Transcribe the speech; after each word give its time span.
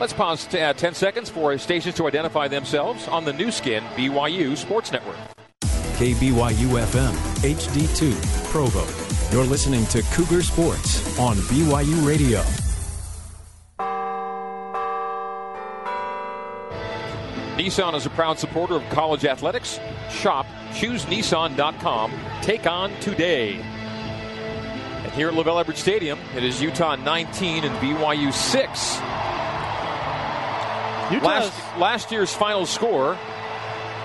Let's 0.00 0.14
pause 0.14 0.46
t- 0.46 0.58
uh, 0.58 0.72
10 0.72 0.94
seconds 0.94 1.28
for 1.28 1.56
stations 1.58 1.94
to 1.96 2.06
identify 2.06 2.48
themselves 2.48 3.06
on 3.06 3.26
the 3.26 3.34
Nu 3.34 3.50
Skin 3.50 3.84
BYU 3.94 4.56
Sports 4.56 4.90
Network. 4.92 5.18
KBYU 5.98 6.80
FM, 6.80 7.12
HD2, 7.42 8.50
Provo. 8.50 8.86
You're 9.30 9.46
listening 9.46 9.84
to 9.86 10.00
Cougar 10.14 10.42
Sports 10.42 11.18
on 11.18 11.36
BYU 11.36 12.06
Radio. 12.06 12.40
Nissan 17.58 17.94
is 17.94 18.06
a 18.06 18.10
proud 18.10 18.38
supporter 18.38 18.76
of 18.76 18.88
college 18.88 19.26
athletics. 19.26 19.78
Shop 20.08 20.46
choosenissan.com. 20.70 22.12
Take 22.40 22.66
on 22.66 22.90
today. 23.00 23.56
And 23.56 25.12
here 25.12 25.28
at 25.28 25.34
LaVell 25.34 25.60
Edwards 25.60 25.80
Stadium, 25.80 26.18
it 26.34 26.42
is 26.42 26.62
Utah 26.62 26.96
19 26.96 27.64
and 27.64 27.76
BYU 27.80 28.32
6. 28.32 29.09
Last, 31.18 31.52
last 31.78 32.12
year's 32.12 32.32
final 32.32 32.66
score 32.66 33.18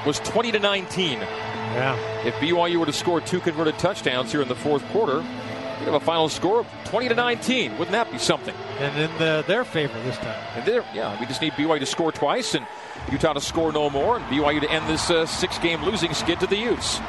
was 0.06 0.20
20 0.20 0.54
to 0.54 0.60
19. 0.60 1.20
Yeah. 1.20 2.26
If 2.26 2.36
BYU 2.36 2.78
were 2.78 2.86
to 2.86 2.94
score 2.94 3.22
two 3.22 3.40
converted 3.40 3.78
touchdowns 3.78 4.32
here 4.32 4.42
in 4.42 4.48
the 4.48 4.56
fourth 4.56 4.84
quarter, 4.90 5.18
you'd 5.18 5.86
have 5.86 5.94
a 5.94 6.00
final 6.00 6.30
score 6.30 6.62
of 6.62 6.68
20 6.86 7.10
to 7.10 7.16
19. 7.16 7.72
Wouldn't 7.74 7.92
that 7.92 8.12
be 8.12 8.18
something? 8.18 8.56
And 8.80 8.98
in 9.00 9.18
the, 9.18 9.44
their 9.48 9.64
favor 9.64 9.94
this 10.04 10.18
time. 10.18 10.40
And 10.56 10.66
there, 10.66 10.84
yeah, 10.94 11.20
we 11.20 11.26
just 11.26 11.42
need 11.42 11.54
BYU 11.54 11.80
to 11.80 11.86
score 11.86 12.12
twice 12.12 12.56
and 12.56 12.66
Utah 13.12 13.34
to 13.34 13.42
score 13.42 13.72
no 13.72 13.90
more, 13.90 14.18
and 14.18 14.26
BYU 14.26 14.62
to 14.62 14.72
end 14.72 14.88
this 14.88 15.12
uh, 15.12 15.26
six-game 15.26 15.84
losing 15.84 16.14
skid 16.14 16.40
to 16.40 16.48
the 16.48 16.58
Utes. 16.58 17.00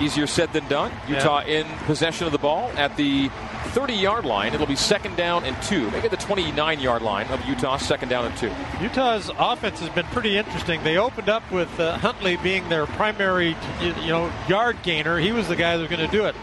Easier 0.00 0.26
said 0.26 0.52
than 0.52 0.66
done. 0.68 0.92
Utah 1.08 1.42
yeah. 1.42 1.60
in 1.60 1.78
possession 1.86 2.26
of 2.26 2.32
the 2.32 2.38
ball 2.38 2.70
at 2.76 2.96
the 2.96 3.30
30-yard 3.70 4.24
line. 4.24 4.54
It'll 4.54 4.66
be 4.66 4.76
second 4.76 5.16
down 5.16 5.44
and 5.44 5.60
two. 5.62 5.90
Get 5.90 6.10
the 6.10 6.16
29-yard 6.16 7.02
line 7.02 7.26
of 7.28 7.44
Utah, 7.46 7.76
second 7.76 8.08
down 8.08 8.26
and 8.26 8.36
two. 8.36 8.52
Utah's 8.80 9.30
offense 9.38 9.80
has 9.80 9.88
been 9.90 10.06
pretty 10.06 10.36
interesting. 10.36 10.82
They 10.84 10.98
opened 10.98 11.28
up 11.28 11.50
with 11.50 11.80
uh, 11.80 11.98
Huntley 11.98 12.36
being 12.36 12.68
their 12.68 12.86
primary, 12.86 13.56
you 13.80 13.92
know, 14.08 14.32
yard 14.48 14.78
gainer. 14.82 15.18
He 15.18 15.32
was 15.32 15.48
the 15.48 15.56
guy 15.56 15.76
that 15.76 15.88
was 15.88 15.90
going 15.90 16.08
to 16.08 16.16
do 16.16 16.26
it. 16.26 16.34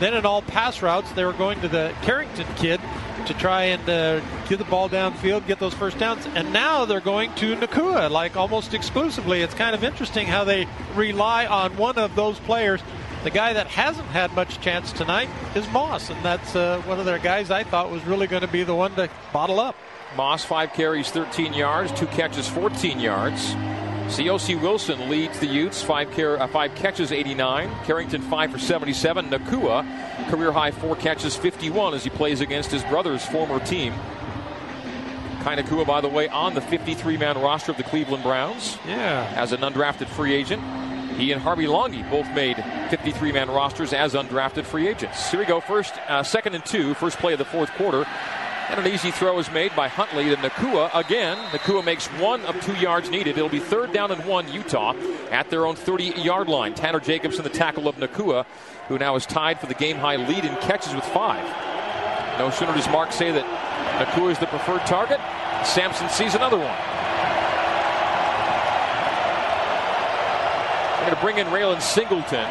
Then 0.00 0.12
in 0.12 0.26
all 0.26 0.42
pass 0.42 0.82
routes, 0.82 1.10
they 1.12 1.24
were 1.24 1.32
going 1.32 1.60
to 1.62 1.68
the 1.68 1.94
Carrington 2.02 2.46
kid 2.56 2.80
to 3.26 3.34
try 3.34 3.64
and 3.64 3.88
uh, 3.88 4.20
get 4.46 4.58
the 4.58 4.64
ball 4.64 4.88
downfield, 4.88 5.46
get 5.46 5.58
those 5.58 5.74
first 5.74 5.98
downs. 5.98 6.26
And 6.34 6.52
now 6.52 6.84
they're 6.84 7.00
going 7.00 7.34
to 7.36 7.56
Nacua, 7.56 8.10
like 8.10 8.36
almost 8.36 8.74
exclusively. 8.74 9.40
It's 9.40 9.54
kind 9.54 9.74
of 9.74 9.82
interesting 9.82 10.26
how 10.26 10.44
they 10.44 10.68
rely 10.94 11.46
on 11.46 11.76
one 11.76 11.98
of 11.98 12.14
those 12.14 12.38
players. 12.40 12.82
The 13.26 13.32
guy 13.32 13.54
that 13.54 13.66
hasn't 13.66 14.06
had 14.10 14.32
much 14.34 14.60
chance 14.60 14.92
tonight 14.92 15.28
is 15.56 15.68
Moss, 15.70 16.10
and 16.10 16.24
that's 16.24 16.54
uh, 16.54 16.80
one 16.86 17.00
of 17.00 17.06
their 17.06 17.18
guys 17.18 17.50
I 17.50 17.64
thought 17.64 17.90
was 17.90 18.04
really 18.04 18.28
going 18.28 18.42
to 18.42 18.46
be 18.46 18.62
the 18.62 18.72
one 18.72 18.94
to 18.94 19.10
bottle 19.32 19.58
up. 19.58 19.74
Moss, 20.16 20.44
five 20.44 20.72
carries, 20.74 21.10
13 21.10 21.52
yards, 21.52 21.90
two 21.90 22.06
catches, 22.06 22.46
14 22.46 23.00
yards. 23.00 23.52
Siaosi 24.14 24.62
Wilson 24.62 25.10
leads 25.10 25.40
the 25.40 25.46
Utes, 25.46 25.82
five, 25.82 26.08
car- 26.12 26.38
uh, 26.38 26.46
five 26.46 26.72
catches, 26.76 27.10
89. 27.10 27.68
Carrington, 27.82 28.22
five 28.22 28.52
for 28.52 28.60
77. 28.60 29.28
Nacua, 29.28 30.28
career 30.30 30.52
high, 30.52 30.70
four 30.70 30.94
catches, 30.94 31.34
51 31.34 31.94
as 31.94 32.04
he 32.04 32.10
plays 32.10 32.40
against 32.40 32.70
his 32.70 32.84
brother's 32.84 33.26
former 33.26 33.58
team. 33.58 33.92
Kai 35.42 35.56
Nacua, 35.56 35.84
by 35.84 36.00
the 36.00 36.08
way, 36.08 36.28
on 36.28 36.54
the 36.54 36.60
53 36.60 37.16
man 37.16 37.36
roster 37.40 37.72
of 37.72 37.76
the 37.76 37.82
Cleveland 37.82 38.22
Browns. 38.22 38.78
Yeah. 38.86 39.32
As 39.34 39.50
an 39.50 39.62
undrafted 39.62 40.06
free 40.06 40.32
agent. 40.32 40.62
He 41.16 41.32
and 41.32 41.40
Harvey 41.40 41.66
Langi 41.66 42.08
both 42.10 42.30
made 42.34 42.62
53 42.90 43.32
man 43.32 43.48
rosters 43.48 43.92
as 43.92 44.12
undrafted 44.14 44.64
free 44.64 44.86
agents. 44.86 45.30
Here 45.30 45.40
we 45.40 45.46
go. 45.46 45.60
First, 45.60 45.94
uh, 46.08 46.22
second 46.22 46.54
and 46.54 46.64
two, 46.64 46.92
first 46.94 47.18
play 47.18 47.32
of 47.32 47.38
the 47.38 47.44
fourth 47.44 47.70
quarter. 47.72 48.06
And 48.68 48.80
an 48.80 48.92
easy 48.92 49.12
throw 49.12 49.38
is 49.38 49.50
made 49.52 49.74
by 49.76 49.86
Huntley 49.88 50.24
to 50.24 50.36
Nacua 50.36 50.90
again. 50.92 51.36
Nacua 51.52 51.84
makes 51.84 52.06
one 52.06 52.42
of 52.46 52.60
two 52.62 52.74
yards 52.74 53.08
needed. 53.08 53.38
It'll 53.38 53.48
be 53.48 53.60
third 53.60 53.92
down 53.92 54.10
and 54.10 54.24
one, 54.26 54.52
Utah, 54.52 54.92
at 55.30 55.48
their 55.50 55.66
own 55.66 55.76
30 55.76 56.20
yard 56.20 56.48
line. 56.48 56.74
Tanner 56.74 57.00
Jacobson, 57.00 57.44
the 57.44 57.50
tackle 57.50 57.86
of 57.86 57.96
Nacua, 57.96 58.44
who 58.88 58.98
now 58.98 59.14
is 59.14 59.24
tied 59.24 59.60
for 59.60 59.66
the 59.66 59.74
game 59.74 59.96
high 59.96 60.16
lead 60.16 60.44
in 60.44 60.54
catches 60.56 60.94
with 60.94 61.04
five. 61.04 61.44
No 62.38 62.50
sooner 62.50 62.74
does 62.74 62.88
Mark 62.88 63.12
say 63.12 63.30
that 63.30 63.44
Nacua 64.04 64.32
is 64.32 64.38
the 64.38 64.46
preferred 64.46 64.84
target, 64.84 65.20
Samson 65.64 66.08
sees 66.10 66.34
another 66.34 66.58
one. 66.58 66.95
They're 71.06 71.14
going 71.14 71.34
to 71.34 71.34
bring 71.34 71.46
in 71.46 71.52
Raelon 71.52 71.80
Singleton, 71.80 72.48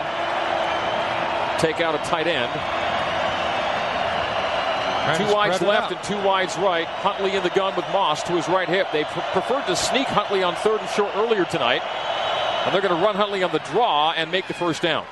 take 1.59 1.81
out 1.81 1.93
a 1.93 1.97
tight 2.07 2.25
end. 2.25 2.49
Two 5.17 5.33
wides 5.33 5.61
left 5.61 5.91
and 5.91 6.01
two 6.03 6.15
wides 6.25 6.55
right. 6.55 6.87
Huntley 6.87 7.35
in 7.35 7.43
the 7.43 7.49
gun 7.49 7.75
with 7.75 7.83
Moss 7.91 8.23
to 8.23 8.31
his 8.31 8.47
right 8.47 8.69
hip. 8.69 8.87
They 8.93 9.03
preferred 9.03 9.65
to 9.65 9.75
sneak 9.75 10.07
Huntley 10.07 10.41
on 10.41 10.55
third 10.55 10.79
and 10.79 10.89
short 10.91 11.11
earlier 11.17 11.43
tonight. 11.43 11.81
And 12.65 12.73
they're 12.73 12.81
going 12.81 12.97
to 12.97 13.05
run 13.05 13.15
Huntley 13.15 13.43
on 13.43 13.51
the 13.51 13.59
draw 13.59 14.13
and 14.13 14.31
make 14.31 14.47
the 14.47 14.53
first 14.53 14.81
down. 14.81 15.05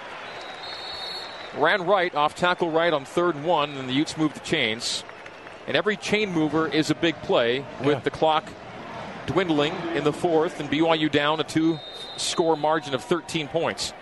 Ran 1.57 1.85
right 1.85 2.15
off 2.15 2.35
tackle 2.35 2.71
right 2.71 2.93
on 2.93 3.03
third 3.03 3.35
and 3.35 3.43
one, 3.43 3.71
and 3.71 3.89
the 3.89 3.93
Utes 3.93 4.15
move 4.15 4.33
the 4.33 4.39
chains. 4.39 5.03
And 5.67 5.75
every 5.75 5.97
chain 5.97 6.31
mover 6.31 6.65
is 6.65 6.89
a 6.89 6.95
big 6.95 7.15
play 7.23 7.65
with 7.79 7.87
yeah. 7.87 7.99
the 7.99 8.09
clock 8.09 8.45
dwindling 9.25 9.73
in 9.95 10.05
the 10.05 10.13
fourth 10.13 10.61
and 10.61 10.69
BYU 10.69 11.11
down 11.11 11.41
a 11.41 11.43
two 11.43 11.77
score 12.18 12.56
margin 12.56 12.94
of 12.94 13.03
13 13.03 13.47
points. 13.47 13.94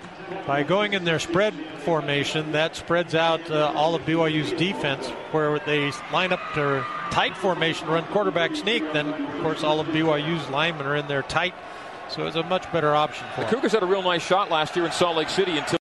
By 0.47 0.63
going 0.63 0.93
in 0.93 1.03
their 1.03 1.19
spread 1.19 1.53
formation, 1.79 2.53
that 2.53 2.75
spreads 2.75 3.15
out 3.15 3.49
uh, 3.51 3.73
all 3.75 3.95
of 3.95 4.03
BYU's 4.03 4.51
defense, 4.53 5.07
where 5.31 5.59
they 5.59 5.91
line 6.11 6.31
up 6.31 6.39
their 6.55 6.85
tight 7.11 7.35
formation, 7.35 7.87
run 7.87 8.05
quarterback 8.05 8.55
sneak. 8.55 8.93
Then, 8.93 9.07
of 9.07 9.41
course, 9.41 9.63
all 9.63 9.79
of 9.79 9.87
BYU's 9.87 10.49
linemen 10.49 10.87
are 10.87 10.95
in 10.95 11.07
there 11.07 11.21
tight, 11.21 11.53
so 12.09 12.27
it's 12.27 12.37
a 12.37 12.43
much 12.43 12.71
better 12.71 12.95
option 12.95 13.27
for 13.35 13.41
the 13.41 13.47
them. 13.47 13.55
Cougars 13.55 13.73
had 13.73 13.83
a 13.83 13.85
real 13.85 14.01
nice 14.01 14.25
shot 14.25 14.49
last 14.49 14.75
year 14.75 14.85
in 14.85 14.91
Salt 14.91 15.17
Lake 15.17 15.29
City 15.29 15.57
until 15.57 15.77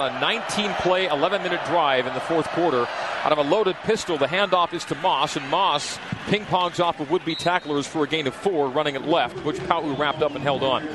a 0.00 0.20
19 0.20 0.72
play, 0.74 1.06
11 1.06 1.42
minute 1.42 1.60
drive 1.66 2.06
in 2.06 2.14
the 2.14 2.20
fourth 2.20 2.46
quarter. 2.48 2.86
Out 3.26 3.32
of 3.32 3.38
a 3.38 3.42
loaded 3.42 3.74
pistol, 3.82 4.16
the 4.16 4.28
handoff 4.28 4.72
is 4.72 4.84
to 4.84 4.94
Moss, 4.94 5.34
and 5.34 5.50
Moss 5.50 5.98
ping 6.28 6.44
pongs 6.44 6.78
off 6.78 7.00
of 7.00 7.10
would 7.10 7.24
be 7.24 7.34
tacklers 7.34 7.84
for 7.84 8.04
a 8.04 8.06
gain 8.06 8.28
of 8.28 8.34
four, 8.36 8.68
running 8.68 8.94
it 8.94 9.02
left, 9.02 9.44
which 9.44 9.58
Pau 9.66 9.82
wrapped 9.94 10.22
up 10.22 10.36
and 10.36 10.44
held 10.44 10.62
on. 10.62 10.86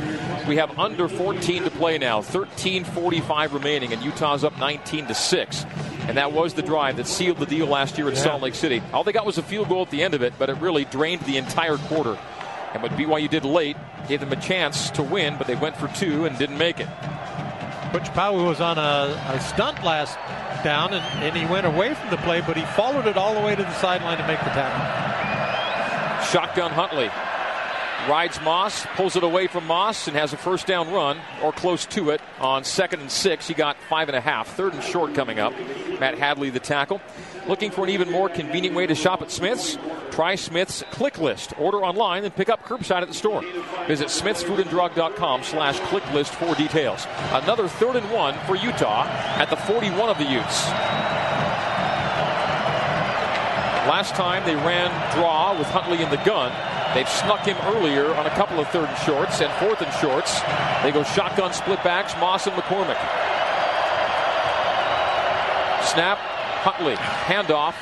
We 0.47 0.56
have 0.56 0.80
under 0.80 1.09
14 1.09 1.64
to 1.64 1.70
play 1.72 1.97
now, 1.97 2.22
13:45 2.22 3.52
remaining, 3.52 3.91
and 3.91 4.02
Utah's 4.02 4.46
up 4.46 4.58
19 4.59 5.08
to 5.08 5.14
six. 5.14 5.66
And 6.08 6.16
that 6.16 6.31
was 6.31 6.53
the 6.53 6.62
drive 6.62 6.96
that 6.96 7.08
sealed 7.08 7.38
the 7.38 7.46
deal 7.46 7.68
last 7.68 7.97
year 7.97 8.08
in 8.08 8.16
yeah. 8.16 8.22
Salt 8.22 8.41
Lake 8.41 8.56
City. 8.56 8.81
All 8.94 9.03
they 9.03 9.12
got 9.12 9.25
was 9.25 9.38
a 9.38 9.44
field 9.44 9.68
goal 9.68 9.81
at 9.81 9.90
the 9.90 10.02
end 10.02 10.14
of 10.14 10.22
it, 10.22 10.31
but 10.40 10.50
it 10.50 10.56
really 10.59 10.86
drained 10.86 11.24
the 11.24 11.36
entire 11.36 11.75
quarter. 11.75 12.18
And 12.74 12.81
what 12.81 12.94
BYU 12.94 13.30
did 13.30 13.44
late 13.44 13.75
gave 14.08 14.22
them 14.22 14.31
a 14.31 14.40
chance 14.40 14.90
to 14.91 15.03
win, 15.03 15.36
but 15.38 15.47
they 15.47 15.56
went 15.56 15.75
for 15.75 15.90
two 15.90 16.24
and 16.24 16.38
didn't 16.38 16.58
make 16.58 16.80
it. 16.80 16.88
Butch 17.91 18.08
Pau'u 18.14 18.46
was 18.46 18.62
on 18.62 18.78
a, 18.78 19.22
a 19.34 19.41
stunt 19.41 19.84
last 19.84 20.18
down, 20.64 20.94
and, 20.94 21.04
and, 21.24 21.36
he 21.36 21.46
went 21.46 21.66
away 21.66 21.94
from 21.94 22.10
the 22.10 22.18
play, 22.18 22.42
but 22.42 22.58
he 22.58 22.64
followed 22.64 23.08
it 23.08 23.18
all 23.18 23.34
the 23.34 23.42
way 23.42 23.56
to 23.56 23.64
the 23.64 23.74
sideline 23.74 24.18
to 24.18 24.28
make 24.28 24.40
the 24.40 24.52
tackle. 24.52 26.26
Shotgun 26.32 26.72
Huntley 26.72 27.10
rides 28.10 28.40
Moss, 28.42 28.86
pulls 28.96 29.16
it 29.16 29.24
away 29.24 29.48
from 29.48 29.66
Moss, 29.68 30.08
and 30.08 30.16
has 30.16 30.34
a 30.34 30.38
first 30.38 30.68
down 30.68 30.92
run, 30.92 31.20
or 31.42 31.52
close 31.52 31.86
to 31.88 32.10
it, 32.10 32.22
on 32.40 32.64
second 32.64 33.02
and 33.02 33.12
six. 33.12 33.48
He 33.48 33.54
got 33.54 33.78
five 33.90 34.10
and 34.10 34.16
a 34.16 34.22
half. 34.22 34.56
Third 34.56 34.74
and 34.74 34.84
short 34.84 35.14
coming 35.14 35.40
up. 35.40 35.54
Matt 36.00 36.18
Hadley, 36.18 36.50
the 36.50 36.60
tackle. 36.60 37.02
Looking 37.48 37.72
for 37.72 37.84
an 37.84 37.90
even 37.90 38.12
more 38.12 38.30
convenient 38.30 38.76
way 38.76 38.86
to 38.88 38.96
shop 38.96 39.22
at 39.22 39.32
Smith's? 39.32 39.78
Try 40.12 40.36
Smith's 40.36 40.84
Click 40.92 41.18
List. 41.18 41.54
Order 41.58 41.84
online 41.84 42.24
and 42.24 42.36
pick 42.36 42.50
up 42.50 42.64
curbside 42.64 43.02
at 43.02 43.08
the 43.08 43.14
store. 43.14 43.42
Visit 43.88 44.08
smithsfoodanddrug.com 44.08 45.44
slash 45.44 45.80
click 45.82 46.04
list 46.14 46.34
for 46.36 46.54
details. 46.56 47.08
Another 47.32 47.68
third 47.68 47.96
and 47.96 48.12
one 48.12 48.36
for 48.46 48.56
Utah 48.56 49.06
at 49.08 49.50
the 49.50 49.56
41 49.56 50.09
of 50.09 50.18
the 50.18 50.26
Utes. 50.26 50.68
Last 53.88 54.14
time 54.14 54.46
they 54.46 54.56
ran 54.56 54.92
draw 55.16 55.58
with 55.58 55.68
Huntley 55.68 56.04
in 56.04 56.09
the 56.12 56.18
gun. 56.18 56.52
They've 56.93 57.08
snuck 57.08 57.46
him 57.46 57.58
earlier 57.64 58.14
on 58.16 58.26
a 58.26 58.29
couple 58.32 58.59
of 58.59 58.67
third 58.70 58.90
and 58.90 58.97
shorts 58.99 59.40
and 59.40 59.52
fourth 59.53 59.82
and 59.82 59.93
shorts. 59.93 60.41
They 60.84 60.91
go 60.91 61.03
shotgun 61.03 61.53
split 61.53 61.82
backs, 61.84 62.14
Moss 62.20 62.47
and 62.47 62.55
McCormick. 62.55 62.99
Snap, 65.85 66.17
Huntley, 66.17 66.96
handoff, 66.96 67.76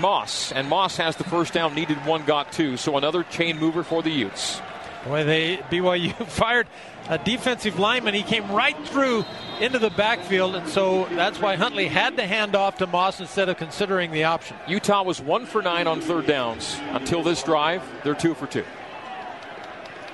Moss, 0.00 0.52
and 0.52 0.68
Moss 0.68 0.96
has 0.96 1.16
the 1.16 1.24
first 1.24 1.52
down. 1.52 1.74
Needed 1.74 1.98
one, 2.06 2.24
got 2.24 2.50
two. 2.52 2.76
So 2.76 2.96
another 2.96 3.24
chain 3.24 3.58
mover 3.58 3.82
for 3.82 4.02
the 4.02 4.10
Utes. 4.10 4.60
Boy, 5.04 5.24
they 5.24 5.56
BYU 5.56 6.26
fired 6.26 6.66
a 7.08 7.18
defensive 7.18 7.78
lineman. 7.78 8.14
He 8.14 8.22
came 8.22 8.50
right 8.50 8.76
through 8.88 9.24
into 9.60 9.78
the 9.78 9.90
backfield, 9.90 10.54
and 10.54 10.68
so 10.68 11.06
that's 11.12 11.40
why 11.40 11.56
Huntley 11.56 11.86
had 11.86 12.16
to 12.16 12.26
hand 12.26 12.54
off 12.54 12.78
to 12.78 12.86
Moss 12.86 13.20
instead 13.20 13.48
of 13.48 13.56
considering 13.56 14.10
the 14.10 14.24
option. 14.24 14.56
Utah 14.66 15.02
was 15.02 15.20
one 15.20 15.46
for 15.46 15.62
nine 15.62 15.86
on 15.86 16.00
third 16.00 16.26
downs 16.26 16.76
until 16.90 17.22
this 17.22 17.42
drive. 17.42 17.82
They're 18.04 18.14
two 18.14 18.34
for 18.34 18.46
two. 18.46 18.64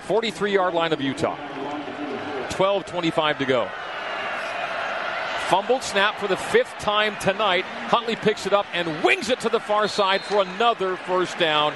43 0.02 0.52
yard 0.52 0.74
line 0.74 0.92
of 0.92 1.00
Utah. 1.00 1.36
12:25 2.50 3.38
to 3.38 3.44
go. 3.44 3.68
Fumbled 5.48 5.82
snap 5.82 6.16
for 6.18 6.26
the 6.26 6.36
fifth 6.36 6.72
time 6.78 7.16
tonight. 7.20 7.64
Huntley 7.88 8.16
picks 8.16 8.46
it 8.46 8.52
up 8.52 8.66
and 8.72 9.02
wings 9.02 9.28
it 9.28 9.40
to 9.40 9.48
the 9.48 9.60
far 9.60 9.88
side 9.88 10.22
for 10.22 10.40
another 10.40 10.96
first 10.96 11.38
down. 11.38 11.74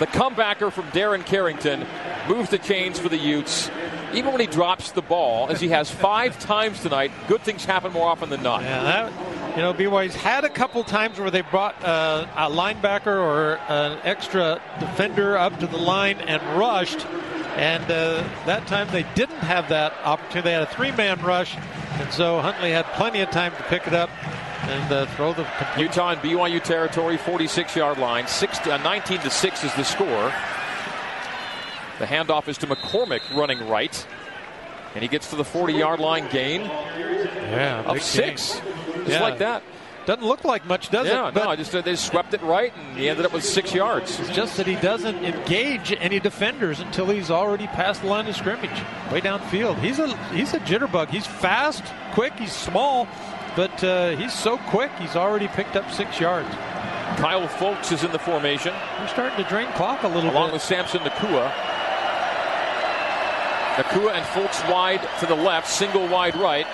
The 0.00 0.06
comebacker 0.08 0.72
from 0.72 0.84
Darren 0.86 1.24
Carrington 1.24 1.86
moves 2.28 2.50
the 2.50 2.58
chains 2.58 2.98
for 2.98 3.08
the 3.08 3.16
Utes. 3.16 3.70
Even 4.12 4.32
when 4.32 4.40
he 4.40 4.46
drops 4.46 4.90
the 4.90 5.02
ball, 5.02 5.48
as 5.50 5.60
he 5.60 5.68
has 5.68 5.90
five 5.90 6.38
times 6.38 6.80
tonight, 6.80 7.12
good 7.28 7.42
things 7.42 7.64
happen 7.64 7.92
more 7.92 8.08
often 8.08 8.28
than 8.28 8.42
not. 8.42 8.62
Yeah, 8.62 8.82
that, 8.82 9.56
you 9.56 9.62
know, 9.62 9.72
BYU's 9.72 10.14
had 10.16 10.44
a 10.44 10.48
couple 10.48 10.82
times 10.82 11.18
where 11.18 11.30
they 11.30 11.42
brought 11.42 11.80
uh, 11.84 12.26
a 12.36 12.50
linebacker 12.50 13.06
or 13.06 13.56
an 13.68 13.98
extra 14.02 14.60
defender 14.80 15.36
up 15.36 15.58
to 15.60 15.66
the 15.66 15.76
line 15.76 16.18
and 16.22 16.42
rushed, 16.58 17.06
and 17.56 17.84
uh, 17.84 18.24
that 18.46 18.66
time 18.66 18.88
they 18.88 19.04
didn't 19.14 19.38
have 19.38 19.68
that 19.68 19.92
opportunity. 20.04 20.42
They 20.42 20.52
had 20.54 20.62
a 20.62 20.74
three-man 20.74 21.20
rush, 21.22 21.56
and 21.56 22.12
so 22.12 22.40
Huntley 22.40 22.72
had 22.72 22.84
plenty 22.94 23.20
of 23.20 23.30
time 23.30 23.52
to 23.56 23.62
pick 23.64 23.86
it 23.86 23.94
up 23.94 24.10
and 24.68 24.92
uh, 24.92 25.06
throw 25.06 25.32
the 25.32 25.44
complete. 25.44 25.84
Utah 25.84 26.10
and 26.10 26.20
BYU 26.20 26.62
territory, 26.62 27.16
46-yard 27.18 27.98
line. 27.98 28.26
Six, 28.26 28.58
uh, 28.66 28.76
19 28.78 29.20
to 29.20 29.30
six 29.30 29.64
is 29.64 29.74
the 29.74 29.84
score. 29.84 30.32
The 31.98 32.06
handoff 32.06 32.48
is 32.48 32.58
to 32.58 32.66
McCormick 32.66 33.20
running 33.36 33.66
right. 33.68 34.06
And 34.94 35.02
he 35.02 35.08
gets 35.08 35.30
to 35.30 35.36
the 35.36 35.44
40 35.44 35.74
yard 35.74 36.00
line 36.00 36.28
gain 36.30 36.62
yeah, 36.62 37.82
of 37.86 38.02
six. 38.02 38.60
Just 38.60 39.08
yeah. 39.08 39.22
like 39.22 39.38
that. 39.38 39.62
Doesn't 40.06 40.24
look 40.24 40.44
like 40.44 40.66
much, 40.66 40.90
does 40.90 41.06
yeah, 41.06 41.28
it? 41.28 41.34
Yeah, 41.34 41.44
no, 41.44 41.50
I 41.50 41.56
just 41.56 41.72
they 41.72 41.96
swept 41.96 42.34
it 42.34 42.42
right, 42.42 42.74
and 42.76 42.98
he 42.98 43.08
ended 43.08 43.24
up 43.24 43.32
with 43.32 43.42
six 43.42 43.72
yards. 43.72 44.20
It's 44.20 44.28
just 44.30 44.58
that 44.58 44.66
he 44.66 44.74
doesn't 44.76 45.24
engage 45.24 45.96
any 45.98 46.20
defenders 46.20 46.80
until 46.80 47.06
he's 47.06 47.30
already 47.30 47.66
past 47.68 48.02
the 48.02 48.08
line 48.08 48.26
of 48.26 48.36
scrimmage, 48.36 48.70
way 49.10 49.22
downfield. 49.22 49.78
He's 49.78 49.98
a 49.98 50.14
he's 50.28 50.52
a 50.52 50.60
jitterbug. 50.60 51.08
He's 51.08 51.26
fast, 51.26 51.82
quick. 52.12 52.34
He's 52.34 52.52
small, 52.52 53.08
but 53.56 53.84
uh, 53.84 54.16
he's 54.16 54.32
so 54.32 54.58
quick. 54.58 54.90
He's 54.98 55.16
already 55.16 55.48
picked 55.48 55.76
up 55.76 55.90
six 55.90 56.20
yards. 56.20 56.48
Kyle 57.16 57.46
Fultz 57.46 57.92
is 57.92 58.02
in 58.02 58.12
the 58.12 58.18
formation. 58.18 58.74
We're 58.98 59.08
starting 59.08 59.42
to 59.42 59.48
drain 59.48 59.68
clock 59.72 60.02
a 60.02 60.08
little 60.08 60.22
bit. 60.22 60.32
along 60.32 60.48
bit. 60.48 60.54
with 60.54 60.62
Samson 60.62 61.00
Nacua. 61.00 61.52
Nacua 63.76 64.14
and 64.14 64.24
Fultz 64.26 64.70
wide 64.70 65.06
to 65.20 65.26
the 65.26 65.34
left, 65.34 65.68
single 65.68 66.06
wide 66.08 66.36
right. 66.36 66.66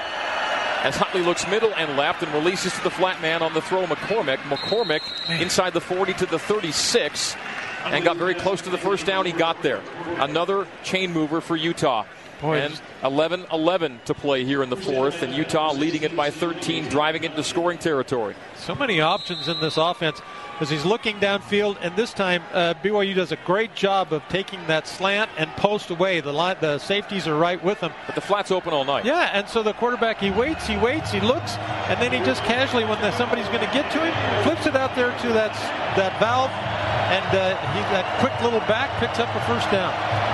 As 0.82 0.96
Huntley 0.96 1.22
looks 1.22 1.46
middle 1.48 1.74
and 1.74 1.96
left 1.98 2.22
and 2.22 2.32
releases 2.32 2.72
to 2.74 2.82
the 2.82 2.90
flat 2.90 3.20
man 3.20 3.42
on 3.42 3.52
the 3.52 3.60
throw, 3.60 3.84
McCormick. 3.84 4.38
McCormick 4.38 5.02
inside 5.40 5.74
the 5.74 5.80
40 5.80 6.14
to 6.14 6.26
the 6.26 6.38
36 6.38 7.36
and 7.84 8.04
got 8.04 8.16
very 8.16 8.34
close 8.34 8.62
to 8.62 8.70
the 8.70 8.78
first 8.78 9.04
down. 9.04 9.26
He 9.26 9.32
got 9.32 9.62
there. 9.62 9.82
Another 10.18 10.66
chain 10.82 11.12
mover 11.12 11.40
for 11.42 11.56
Utah. 11.56 12.04
Boy, 12.40 12.60
and 12.60 12.80
11 13.02 13.46
11 13.52 14.00
to 14.04 14.14
play 14.14 14.44
here 14.44 14.62
in 14.62 14.70
the 14.70 14.76
fourth, 14.76 15.22
and 15.22 15.34
Utah 15.34 15.72
leading 15.72 16.02
it 16.02 16.14
by 16.14 16.30
13, 16.30 16.88
driving 16.88 17.24
it 17.24 17.30
into 17.30 17.42
scoring 17.42 17.78
territory. 17.78 18.34
So 18.56 18.74
many 18.74 19.00
options 19.00 19.48
in 19.48 19.58
this 19.60 19.76
offense 19.76 20.20
as 20.60 20.68
he's 20.68 20.84
looking 20.84 21.16
downfield, 21.16 21.78
and 21.80 21.96
this 21.96 22.12
time 22.12 22.42
uh, 22.52 22.74
BYU 22.82 23.14
does 23.14 23.32
a 23.32 23.38
great 23.46 23.74
job 23.74 24.12
of 24.12 24.22
taking 24.28 24.64
that 24.66 24.86
slant 24.86 25.30
and 25.38 25.50
post 25.52 25.88
away. 25.88 26.20
The 26.20 26.32
line, 26.32 26.56
the 26.60 26.78
safeties 26.78 27.26
are 27.26 27.36
right 27.36 27.62
with 27.64 27.80
him. 27.80 27.92
But 28.04 28.14
the 28.14 28.20
flat's 28.20 28.50
open 28.50 28.74
all 28.74 28.84
night. 28.84 29.06
Yeah, 29.06 29.30
and 29.32 29.48
so 29.48 29.62
the 29.62 29.72
quarterback 29.72 30.18
he 30.18 30.30
waits, 30.30 30.66
he 30.66 30.76
waits, 30.76 31.10
he 31.10 31.20
looks, 31.20 31.56
and 31.88 32.00
then 32.00 32.12
he 32.12 32.18
just 32.26 32.42
casually, 32.42 32.84
when 32.84 33.00
the, 33.00 33.10
somebody's 33.16 33.46
going 33.46 33.60
to 33.60 33.72
get 33.72 33.90
to 33.92 33.98
him, 33.98 34.44
flips 34.44 34.66
it 34.66 34.76
out 34.76 34.94
there 34.94 35.16
to 35.20 35.28
that 35.32 35.54
that 35.96 36.20
valve, 36.20 36.50
and 36.50 37.36
uh, 37.36 37.56
he 37.72 37.80
that 37.94 38.20
quick 38.20 38.38
little 38.42 38.60
back 38.68 38.90
picks 39.00 39.18
up 39.18 39.34
a 39.34 39.40
first 39.46 39.70
down. 39.70 40.29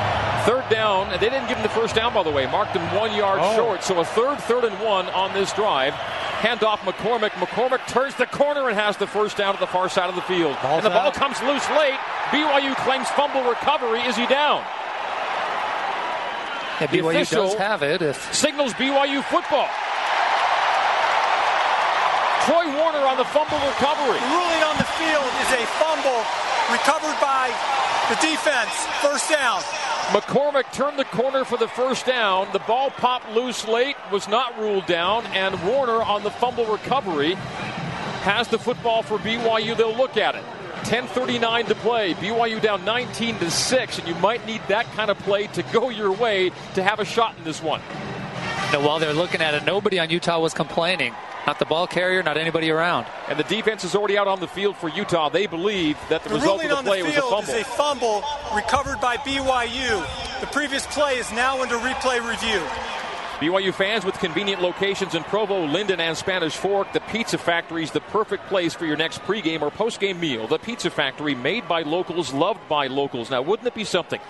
Third 0.46 0.68
down, 0.70 1.10
and 1.10 1.20
they 1.20 1.28
didn't 1.28 1.48
give 1.48 1.56
him 1.58 1.64
the 1.64 1.68
first 1.74 1.94
down, 1.96 2.14
by 2.14 2.22
the 2.22 2.30
way. 2.30 2.46
Marked 2.46 2.76
him 2.76 2.82
one 2.94 3.12
yard 3.14 3.40
Oh. 3.42 3.56
short. 3.56 3.82
So 3.82 3.98
a 3.98 4.04
third, 4.04 4.38
third 4.42 4.64
and 4.64 4.78
one 4.80 5.08
on 5.10 5.32
this 5.34 5.52
drive. 5.52 5.92
Handoff 6.40 6.78
McCormick. 6.86 7.30
McCormick 7.32 7.84
turns 7.88 8.14
the 8.14 8.26
corner 8.26 8.68
and 8.68 8.78
has 8.78 8.96
the 8.96 9.06
first 9.08 9.36
down 9.36 9.54
to 9.54 9.60
the 9.60 9.66
far 9.66 9.88
side 9.88 10.08
of 10.08 10.14
the 10.14 10.22
field. 10.22 10.56
Ball's 10.62 10.84
and 10.84 10.86
the 10.86 10.90
ball 10.90 11.08
out. 11.08 11.14
comes 11.14 11.42
loose 11.42 11.68
late. 11.70 11.98
BYU 12.30 12.76
claims 12.84 13.08
fumble 13.10 13.42
recovery. 13.42 14.02
Is 14.02 14.14
he 14.16 14.26
down? 14.26 14.62
Yeah, 16.80 16.86
The 16.86 16.98
BYU 16.98 17.10
official- 17.22 17.48
does 17.48 17.54
have 17.58 17.82
it. 17.82 18.02
If 18.02 18.32
Signals 18.34 18.72
BYU 18.74 19.22
football. 19.22 19.68
Troy 22.46 22.70
Warner 22.78 23.02
on 23.08 23.16
the 23.16 23.24
fumble 23.24 23.58
recovery. 23.66 24.20
Ruling 24.30 24.62
on 24.62 24.76
the 24.78 24.86
field 24.94 25.26
is 25.42 25.50
a 25.58 25.66
fumble 25.82 26.22
recovered 26.70 27.18
by 27.18 27.50
the 28.08 28.14
defense. 28.22 28.70
First 29.02 29.28
down. 29.30 29.62
McCormick 30.10 30.72
turned 30.72 31.00
the 31.00 31.04
corner 31.04 31.44
for 31.44 31.58
the 31.58 31.66
first 31.66 32.06
down. 32.06 32.46
The 32.52 32.60
ball 32.60 32.90
popped 32.90 33.28
loose 33.32 33.66
late, 33.66 33.96
was 34.12 34.28
not 34.28 34.56
ruled 34.56 34.86
down, 34.86 35.26
and 35.26 35.60
Warner 35.64 36.00
on 36.00 36.22
the 36.22 36.30
fumble 36.30 36.64
recovery 36.66 37.34
has 38.22 38.46
the 38.46 38.58
football 38.58 39.02
for 39.02 39.18
BYU. 39.18 39.76
They'll 39.76 39.96
look 39.96 40.16
at 40.16 40.36
it. 40.36 40.44
10:39 40.84 41.66
to 41.66 41.74
play. 41.74 42.14
BYU 42.14 42.60
down 42.60 42.84
19 42.84 43.36
to 43.40 43.50
six, 43.50 43.98
and 43.98 44.06
you 44.06 44.14
might 44.16 44.46
need 44.46 44.60
that 44.68 44.86
kind 44.92 45.10
of 45.10 45.18
play 45.18 45.48
to 45.48 45.64
go 45.64 45.88
your 45.88 46.12
way 46.12 46.52
to 46.74 46.84
have 46.84 47.00
a 47.00 47.04
shot 47.04 47.34
in 47.38 47.42
this 47.42 47.60
one. 47.60 47.80
You 48.66 48.72
know, 48.72 48.86
while 48.86 48.98
they're 48.98 49.12
looking 49.12 49.40
at 49.40 49.54
it, 49.54 49.64
nobody 49.64 49.98
on 49.98 50.10
Utah 50.10 50.40
was 50.40 50.54
complaining. 50.54 51.14
Not 51.46 51.60
the 51.60 51.64
ball 51.64 51.86
carrier, 51.86 52.22
not 52.24 52.36
anybody 52.36 52.70
around. 52.70 53.06
And 53.28 53.38
the 53.38 53.44
defense 53.44 53.84
is 53.84 53.94
already 53.94 54.18
out 54.18 54.26
on 54.26 54.40
the 54.40 54.48
field 54.48 54.76
for 54.76 54.88
Utah. 54.88 55.28
They 55.28 55.46
believe 55.46 55.96
that 56.08 56.24
the, 56.24 56.30
The 56.30 56.34
result 56.34 56.64
of 56.64 56.70
on 56.72 56.76
the 56.78 56.82
the 56.82 56.88
play 56.90 57.02
was 57.04 57.12
a 57.12 57.20
field 57.20 57.30
fumble. 57.30 57.54
is 57.54 57.60
a 57.60 57.64
fumble 57.64 58.24
recovered 58.54 59.00
by 59.00 59.16
BYU. 59.18 60.40
The 60.40 60.46
previous 60.48 60.84
play 60.88 61.18
is 61.18 61.30
now 61.32 61.62
under 61.62 61.76
replay 61.76 62.18
review. 62.28 62.60
BYU 63.38 63.72
fans 63.72 64.04
with 64.04 64.18
convenient 64.18 64.62
locations 64.62 65.14
in 65.14 65.22
Provo, 65.24 65.66
Lindon, 65.66 66.00
and 66.00 66.16
Spanish 66.16 66.56
Fork, 66.56 66.92
the 66.94 67.00
Pizza 67.00 67.36
Factory 67.36 67.82
is 67.84 67.90
the 67.90 68.00
perfect 68.00 68.46
place 68.46 68.72
for 68.74 68.86
your 68.86 68.96
next 68.96 69.20
pregame 69.24 69.60
or 69.60 69.70
postgame 69.70 70.18
meal. 70.18 70.46
The 70.48 70.58
Pizza 70.58 70.88
Factory, 70.90 71.34
made 71.34 71.68
by 71.68 71.82
locals, 71.82 72.32
loved 72.32 72.66
by 72.66 72.86
locals. 72.86 73.30
Now, 73.30 73.42
wouldn't 73.42 73.68
it 73.68 73.74
be 73.74 73.84
something? 73.84 74.20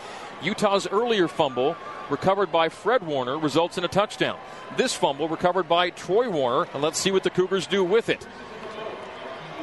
Utah's 0.43 0.87
earlier 0.87 1.29
fumble, 1.29 1.77
recovered 2.11 2.53
by 2.53 2.69
Fred 2.69 3.03
Warner, 3.03 3.38
results 3.38 3.79
in 3.79 3.85
a 3.85 3.88
touchdown. 3.88 4.38
This 4.77 4.94
fumble, 4.94 5.29
recovered 5.29 5.69
by 5.69 5.91
Troy 5.91 6.29
Warner, 6.29 6.69
and 6.73 6.83
let's 6.83 6.99
see 6.99 7.11
what 7.11 7.23
the 7.23 7.31
Cougars 7.31 7.67
do 7.67 7.83
with 7.83 8.09
it. 8.09 8.27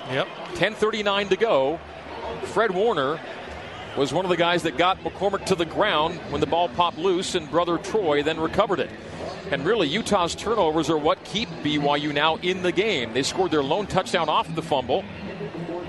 Yep. 0.09 0.27
10:39 0.55 1.29
to 1.29 1.37
go. 1.37 1.79
Fred 2.45 2.71
Warner 2.71 3.19
was 3.95 4.11
one 4.11 4.25
of 4.25 4.29
the 4.29 4.37
guys 4.37 4.63
that 4.63 4.77
got 4.77 4.99
McCormick 5.03 5.45
to 5.45 5.55
the 5.55 5.65
ground 5.65 6.15
when 6.29 6.41
the 6.41 6.47
ball 6.47 6.67
popped 6.67 6.97
loose, 6.97 7.35
and 7.35 7.49
brother 7.49 7.77
Troy 7.77 8.23
then 8.23 8.39
recovered 8.39 8.79
it. 8.79 8.89
And 9.51 9.65
really, 9.65 9.87
Utah's 9.87 10.35
turnovers 10.35 10.89
are 10.89 10.97
what 10.97 11.23
keep 11.23 11.47
BYU 11.63 12.11
now 12.11 12.37
in 12.37 12.63
the 12.63 12.71
game. 12.71 13.13
They 13.13 13.23
scored 13.23 13.51
their 13.51 13.61
lone 13.61 13.85
touchdown 13.85 14.29
off 14.29 14.53
the 14.53 14.61
fumble, 14.61 15.03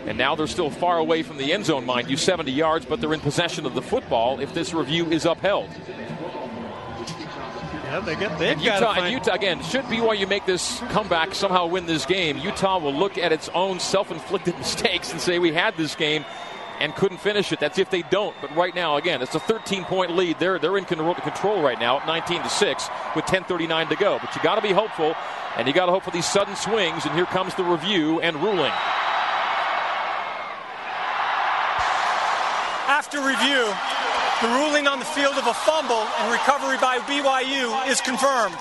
and 0.06 0.18
now 0.18 0.34
they're 0.34 0.46
still 0.46 0.70
far 0.70 0.98
away 0.98 1.22
from 1.22 1.38
the 1.38 1.52
end 1.52 1.64
zone, 1.64 1.86
mind 1.86 2.10
you, 2.10 2.16
70 2.16 2.50
yards, 2.50 2.84
but 2.84 3.00
they're 3.00 3.14
in 3.14 3.20
possession 3.20 3.66
of 3.66 3.74
the 3.74 3.82
football 3.82 4.40
if 4.40 4.52
this 4.54 4.74
review 4.74 5.10
is 5.10 5.24
upheld. 5.24 5.70
Yeah, 7.84 8.00
they 8.00 8.16
get, 8.16 8.38
they've 8.38 8.52
And 8.52 8.60
Utah, 8.60 8.94
and 8.94 9.12
Utah 9.12 9.34
again, 9.34 9.62
should 9.62 9.84
BYU 9.84 10.28
make 10.28 10.46
this 10.46 10.80
comeback, 10.90 11.34
somehow 11.34 11.66
win 11.66 11.86
this 11.86 12.04
game, 12.06 12.38
Utah 12.38 12.78
will 12.78 12.94
look 12.94 13.18
at 13.18 13.32
its 13.32 13.48
own 13.50 13.78
self 13.78 14.10
inflicted 14.10 14.58
mistakes 14.58 15.12
and 15.12 15.20
say, 15.20 15.38
We 15.38 15.52
had 15.52 15.76
this 15.76 15.94
game 15.94 16.24
and 16.80 16.94
couldn't 16.94 17.18
finish 17.18 17.52
it. 17.52 17.60
That's 17.60 17.78
if 17.78 17.90
they 17.90 18.02
don't. 18.02 18.34
But 18.40 18.54
right 18.56 18.74
now, 18.74 18.96
again, 18.96 19.22
it's 19.22 19.34
a 19.34 19.40
13 19.40 19.84
point 19.84 20.16
lead. 20.16 20.38
They're, 20.38 20.58
they're 20.58 20.76
in 20.76 20.84
control, 20.84 21.14
control 21.14 21.62
right 21.62 21.78
now 21.78 22.00
at 22.00 22.06
19 22.06 22.42
to 22.42 22.48
6 22.48 22.88
with 23.14 23.24
10.39 23.26 23.88
to 23.90 23.96
go. 23.96 24.18
But 24.20 24.34
you 24.34 24.42
got 24.42 24.56
to 24.56 24.62
be 24.62 24.72
hopeful, 24.72 25.14
and 25.56 25.68
you 25.68 25.72
got 25.72 25.86
to 25.86 25.92
hope 25.92 26.02
for 26.02 26.10
these 26.10 26.26
sudden 26.26 26.56
swings. 26.56 27.04
And 27.04 27.14
here 27.14 27.26
comes 27.26 27.54
the 27.54 27.64
review 27.64 28.20
and 28.20 28.36
ruling. 28.42 28.72
After 32.86 33.18
review, 33.18 33.64
the 34.42 34.48
ruling 34.60 34.86
on 34.86 34.98
the 34.98 35.04
field 35.06 35.36
of 35.36 35.46
a 35.46 35.54
fumble 35.54 36.04
and 36.20 36.30
recovery 36.30 36.76
by 36.76 36.98
BYU 36.98 37.88
is 37.88 38.00
confirmed. 38.02 38.56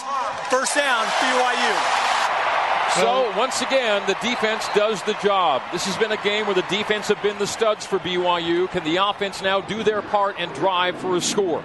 First 0.50 0.76
down, 0.76 1.06
BYU. 1.20 2.04
So, 2.96 3.34
once 3.38 3.62
again, 3.62 4.04
the 4.08 4.16
defense 4.22 4.66
does 4.76 5.02
the 5.04 5.14
job. 5.16 5.62
This 5.74 5.86
has 5.86 5.98
been 5.98 6.12
a 6.12 6.24
game 6.24 6.46
where 6.46 6.56
the 6.56 6.62
defense 6.64 7.08
have 7.10 7.22
been 7.22 7.38
the 7.38 7.48
studs 7.48 7.86
for 7.86 8.00
BYU. 8.00 8.70
Can 8.70 8.84
the 8.84 8.98
offense 8.98 9.42
now 9.42 9.60
do 9.62 9.84
their 9.84 10.02
part 10.02 10.36
and 10.40 10.54
drive 10.54 10.96
for 10.98 11.18
a 11.18 11.22
score? 11.22 11.64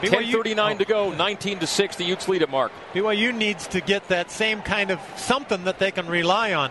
BYU 0.00 0.42
10:39 0.42 0.78
to 0.78 0.84
go, 0.84 1.12
19 1.12 1.60
to 1.60 1.66
6. 1.66 1.96
The 1.96 2.04
Utes 2.04 2.26
lead 2.26 2.42
at 2.42 2.50
Mark. 2.50 2.72
BYU 2.94 3.32
needs 3.32 3.68
to 3.68 3.80
get 3.80 4.08
that 4.08 4.30
same 4.30 4.60
kind 4.62 4.90
of 4.90 4.98
something 5.16 5.64
that 5.64 5.78
they 5.78 5.92
can 5.92 6.08
rely 6.08 6.54
on. 6.54 6.70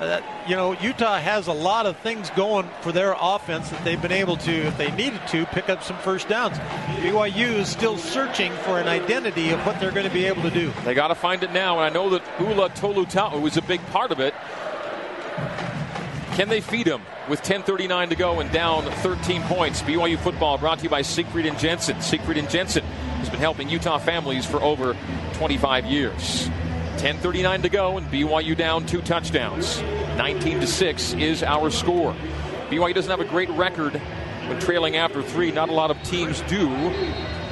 Uh, 0.00 0.22
you 0.48 0.56
know, 0.56 0.72
Utah 0.80 1.18
has 1.18 1.46
a 1.46 1.52
lot 1.52 1.84
of 1.84 1.94
things 1.98 2.30
going 2.30 2.66
for 2.80 2.90
their 2.90 3.14
offense 3.20 3.68
that 3.68 3.84
they've 3.84 4.00
been 4.00 4.10
able 4.10 4.38
to, 4.38 4.50
if 4.50 4.78
they 4.78 4.90
needed 4.92 5.20
to, 5.28 5.44
pick 5.46 5.68
up 5.68 5.82
some 5.82 5.98
first 5.98 6.26
downs. 6.26 6.56
BYU 7.02 7.58
is 7.58 7.68
still 7.68 7.98
searching 7.98 8.50
for 8.64 8.80
an 8.80 8.88
identity 8.88 9.50
of 9.50 9.60
what 9.66 9.78
they're 9.78 9.90
going 9.90 10.06
to 10.06 10.12
be 10.12 10.24
able 10.24 10.40
to 10.40 10.50
do. 10.50 10.72
They 10.86 10.94
got 10.94 11.08
to 11.08 11.14
find 11.14 11.42
it 11.42 11.52
now, 11.52 11.74
and 11.78 11.84
I 11.84 11.90
know 11.90 12.08
that 12.10 12.22
Ula 12.40 12.70
Tolutau 12.70 13.42
was 13.42 13.58
a 13.58 13.62
big 13.62 13.84
part 13.88 14.10
of 14.10 14.20
it. 14.20 14.32
Can 16.32 16.48
they 16.48 16.62
feed 16.62 16.86
him 16.86 17.02
with 17.28 17.42
10:39 17.42 18.08
to 18.08 18.16
go 18.16 18.40
and 18.40 18.50
down 18.50 18.84
13 18.84 19.42
points? 19.42 19.82
BYU 19.82 20.18
football 20.18 20.56
brought 20.56 20.78
to 20.78 20.84
you 20.84 20.88
by 20.88 21.02
Siegfried 21.02 21.44
and 21.44 21.58
Jensen. 21.58 22.00
Siegfried 22.00 22.38
and 22.38 22.48
Jensen 22.48 22.84
has 22.84 23.28
been 23.28 23.40
helping 23.40 23.68
Utah 23.68 23.98
families 23.98 24.46
for 24.46 24.62
over 24.62 24.96
25 25.34 25.84
years. 25.84 26.48
10:39 26.98 27.62
to 27.62 27.68
go, 27.68 27.96
and 27.96 28.06
BYU 28.10 28.56
down 28.56 28.86
two 28.86 29.00
touchdowns. 29.02 29.80
19 30.16 30.60
to 30.60 30.66
six 30.66 31.14
is 31.14 31.42
our 31.42 31.70
score. 31.70 32.14
BYU 32.68 32.94
doesn't 32.94 33.10
have 33.10 33.20
a 33.20 33.30
great 33.30 33.50
record 33.50 33.94
when 33.94 34.60
trailing 34.60 34.96
after 34.96 35.22
three. 35.22 35.50
Not 35.50 35.68
a 35.68 35.72
lot 35.72 35.90
of 35.90 36.02
teams 36.02 36.40
do, 36.42 36.68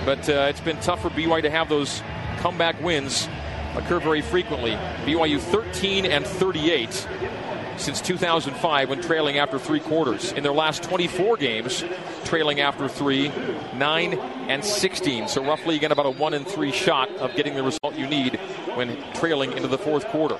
but 0.05 0.29
uh, 0.29 0.47
it's 0.51 0.61
been 0.61 0.77
tough 0.79 1.03
for 1.03 1.11
BYU 1.11 1.43
to 1.43 1.51
have 1.51 1.69
those 1.69 2.03
comeback 2.39 2.81
wins 2.83 3.29
occur 3.75 4.01
very 4.01 4.23
frequently. 4.23 4.73
BYU 5.05 5.41
13 5.41 6.07
and 6.07 6.27
38 6.27 7.07
since 7.77 8.01
2005 8.01 8.89
when 8.89 9.01
trailing 9.01 9.39
after 9.39 9.59
three 9.59 9.81
quarters. 9.81 10.33
In 10.33 10.43
their 10.43 10.53
last 10.53 10.83
24 10.83 11.37
games, 11.37 11.85
trailing 12.25 12.61
after 12.61 12.89
three, 12.89 13.31
9 13.75 14.15
and 14.49 14.65
16. 14.65 15.29
So 15.29 15.45
roughly 15.45 15.77
again 15.77 15.93
about 15.93 16.07
a 16.07 16.11
1 16.11 16.35
in 16.35 16.45
3 16.45 16.73
shot 16.73 17.09
of 17.17 17.35
getting 17.35 17.55
the 17.55 17.63
result 17.63 17.95
you 17.97 18.07
need 18.07 18.39
when 18.79 18.97
trailing 19.15 19.53
into 19.55 19.67
the 19.67 19.77
fourth 19.77 20.07
quarter. 20.07 20.39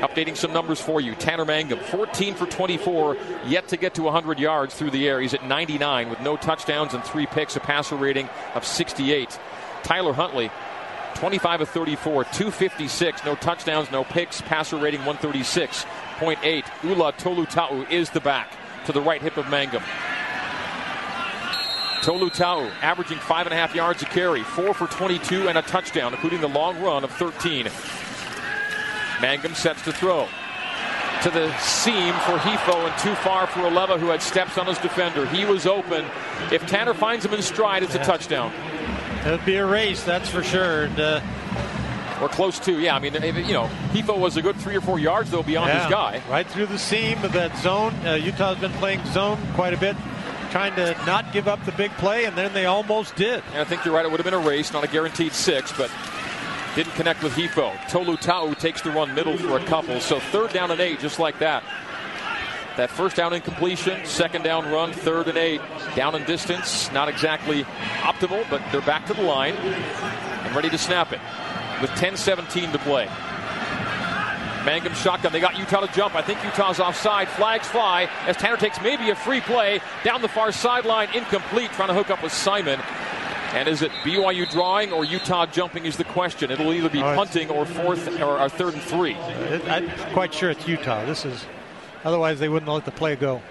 Updating 0.00 0.36
some 0.36 0.52
numbers 0.52 0.82
for 0.82 1.00
you. 1.00 1.14
Tanner 1.14 1.46
Mangum, 1.46 1.78
14 1.78 2.34
for 2.34 2.44
24, 2.44 3.16
yet 3.46 3.68
to 3.68 3.78
get 3.78 3.94
to 3.94 4.02
100 4.02 4.38
yards 4.38 4.74
through 4.74 4.90
the 4.90 5.08
air. 5.08 5.18
He's 5.18 5.32
at 5.32 5.42
99 5.42 6.10
with 6.10 6.20
no 6.20 6.36
touchdowns 6.36 6.92
and 6.92 7.02
three 7.02 7.24
picks, 7.24 7.56
a 7.56 7.60
passer 7.60 7.96
rating 7.96 8.28
of 8.54 8.66
68. 8.66 9.40
Tyler 9.82 10.12
Huntley, 10.12 10.50
25 11.14 11.62
of 11.62 11.70
34, 11.70 12.24
256, 12.24 13.24
no 13.24 13.34
touchdowns, 13.34 13.90
no 13.90 14.04
picks, 14.04 14.42
passer 14.42 14.76
rating 14.76 15.00
136.8. 15.00 16.64
Ula 16.84 17.12
Tolutau 17.14 17.90
is 17.90 18.10
the 18.10 18.20
back 18.20 18.52
to 18.84 18.92
the 18.92 19.00
right 19.00 19.22
hip 19.22 19.38
of 19.38 19.48
Mangum. 19.48 19.82
Tolutau 22.02 22.70
averaging 22.82 23.18
five 23.18 23.46
and 23.46 23.52
a 23.52 23.56
half 23.56 23.74
yards 23.74 24.02
a 24.02 24.06
carry, 24.06 24.42
four 24.42 24.72
for 24.74 24.86
22 24.86 25.48
and 25.48 25.58
a 25.58 25.62
touchdown, 25.62 26.14
including 26.14 26.40
the 26.40 26.48
long 26.48 26.80
run 26.82 27.04
of 27.04 27.10
13. 27.12 27.68
Mangum 29.20 29.54
sets 29.54 29.82
to 29.82 29.92
throw. 29.92 30.26
To 31.22 31.30
the 31.30 31.54
seam 31.58 32.14
for 32.14 32.38
Hifo 32.38 32.88
and 32.88 32.98
too 32.98 33.14
far 33.16 33.46
for 33.46 33.60
Aleva, 33.60 34.00
who 34.00 34.06
had 34.06 34.22
steps 34.22 34.56
on 34.56 34.66
his 34.66 34.78
defender. 34.78 35.26
He 35.26 35.44
was 35.44 35.66
open. 35.66 36.06
If 36.50 36.66
Tanner 36.66 36.94
finds 36.94 37.26
him 37.26 37.34
in 37.34 37.42
stride, 37.42 37.82
it's 37.82 37.94
a 37.94 37.98
touchdown. 37.98 38.50
It'd 39.26 39.44
be 39.44 39.56
a 39.56 39.66
race, 39.66 40.02
that's 40.02 40.30
for 40.30 40.42
sure. 40.42 40.84
And, 40.84 40.98
uh, 40.98 41.20
or 42.22 42.28
close 42.28 42.58
to, 42.60 42.78
yeah. 42.78 42.96
I 42.96 42.98
mean, 43.00 43.14
you 43.14 43.52
know, 43.52 43.68
Hifo 43.92 44.18
was 44.18 44.38
a 44.38 44.42
good 44.42 44.56
three 44.56 44.76
or 44.76 44.80
four 44.80 44.98
yards, 44.98 45.30
though, 45.30 45.42
beyond 45.42 45.68
yeah, 45.68 45.82
his 45.82 45.90
guy. 45.90 46.22
Right 46.30 46.46
through 46.46 46.66
the 46.66 46.78
seam 46.78 47.22
of 47.22 47.32
that 47.32 47.54
zone. 47.58 47.94
Uh, 48.06 48.14
Utah's 48.14 48.58
been 48.58 48.72
playing 48.72 49.04
zone 49.06 49.38
quite 49.54 49.74
a 49.74 49.78
bit, 49.78 49.96
trying 50.50 50.74
to 50.76 50.96
not 51.06 51.32
give 51.32 51.48
up 51.48 51.64
the 51.64 51.72
big 51.72 51.90
play, 51.92 52.24
and 52.24 52.36
then 52.36 52.52
they 52.52 52.66
almost 52.66 53.16
did. 53.16 53.42
And 53.52 53.58
I 53.58 53.64
think 53.64 53.84
you're 53.84 53.94
right. 53.94 54.04
It 54.04 54.10
would 54.10 54.20
have 54.20 54.24
been 54.24 54.34
a 54.34 54.46
race, 54.46 54.72
not 54.72 54.84
a 54.84 54.88
guaranteed 54.88 55.32
six, 55.32 55.72
but 55.72 55.90
didn't 56.74 56.92
connect 56.94 57.22
with 57.22 57.32
Hifo. 57.32 57.72
Tolutau 57.88 58.56
takes 58.58 58.82
the 58.82 58.90
run 58.90 59.14
middle 59.14 59.36
for 59.36 59.56
a 59.56 59.64
couple. 59.64 60.00
So 60.00 60.20
third 60.20 60.52
down 60.52 60.70
and 60.70 60.80
eight, 60.80 61.00
just 61.00 61.18
like 61.18 61.38
that. 61.38 61.62
That 62.76 62.90
first 62.90 63.16
down 63.16 63.32
incompletion, 63.32 64.04
second 64.06 64.42
down 64.42 64.70
run, 64.70 64.92
third 64.92 65.28
and 65.28 65.36
eight. 65.36 65.60
Down 65.96 66.14
in 66.14 66.24
distance, 66.24 66.90
not 66.92 67.08
exactly 67.08 67.64
optimal, 68.02 68.48
but 68.48 68.62
they're 68.70 68.80
back 68.82 69.06
to 69.06 69.14
the 69.14 69.22
line 69.22 69.54
and 69.54 70.54
ready 70.54 70.70
to 70.70 70.78
snap 70.78 71.12
it 71.12 71.20
with 71.80 71.90
10-17 71.90 72.72
to 72.72 72.78
play. 72.78 73.08
Mangum 74.64 74.94
shotgun. 74.94 75.32
They 75.32 75.40
got 75.40 75.58
Utah 75.58 75.80
to 75.80 75.92
jump. 75.92 76.14
I 76.14 76.22
think 76.22 76.42
Utah's 76.44 76.80
offside. 76.80 77.28
Flags 77.28 77.66
fly 77.68 78.08
as 78.26 78.36
Tanner 78.36 78.56
takes 78.56 78.80
maybe 78.82 79.10
a 79.10 79.14
free 79.14 79.40
play 79.40 79.80
down 80.04 80.22
the 80.22 80.28
far 80.28 80.52
sideline. 80.52 81.08
Incomplete. 81.14 81.70
Trying 81.72 81.88
to 81.88 81.94
hook 81.94 82.10
up 82.10 82.22
with 82.22 82.32
Simon. 82.32 82.80
And 83.52 83.68
is 83.68 83.82
it 83.82 83.90
BYU 84.04 84.48
drawing 84.50 84.92
or 84.92 85.04
Utah 85.04 85.46
jumping 85.46 85.84
is 85.84 85.96
the 85.96 86.04
question. 86.04 86.50
It'll 86.50 86.72
either 86.72 86.88
be 86.88 87.02
oh, 87.02 87.14
punting 87.16 87.50
or 87.50 87.66
fourth 87.66 88.20
or, 88.20 88.38
or, 88.38 88.48
third 88.48 88.74
and 88.74 88.82
three. 88.82 89.14
I'm 89.14 89.90
quite 90.12 90.32
sure 90.32 90.50
it's 90.50 90.68
Utah. 90.68 91.04
This 91.04 91.24
is 91.24 91.46
otherwise 92.04 92.38
they 92.38 92.48
wouldn't 92.48 92.70
let 92.70 92.84
the 92.84 92.92
play 92.92 93.16
go. 93.16 93.42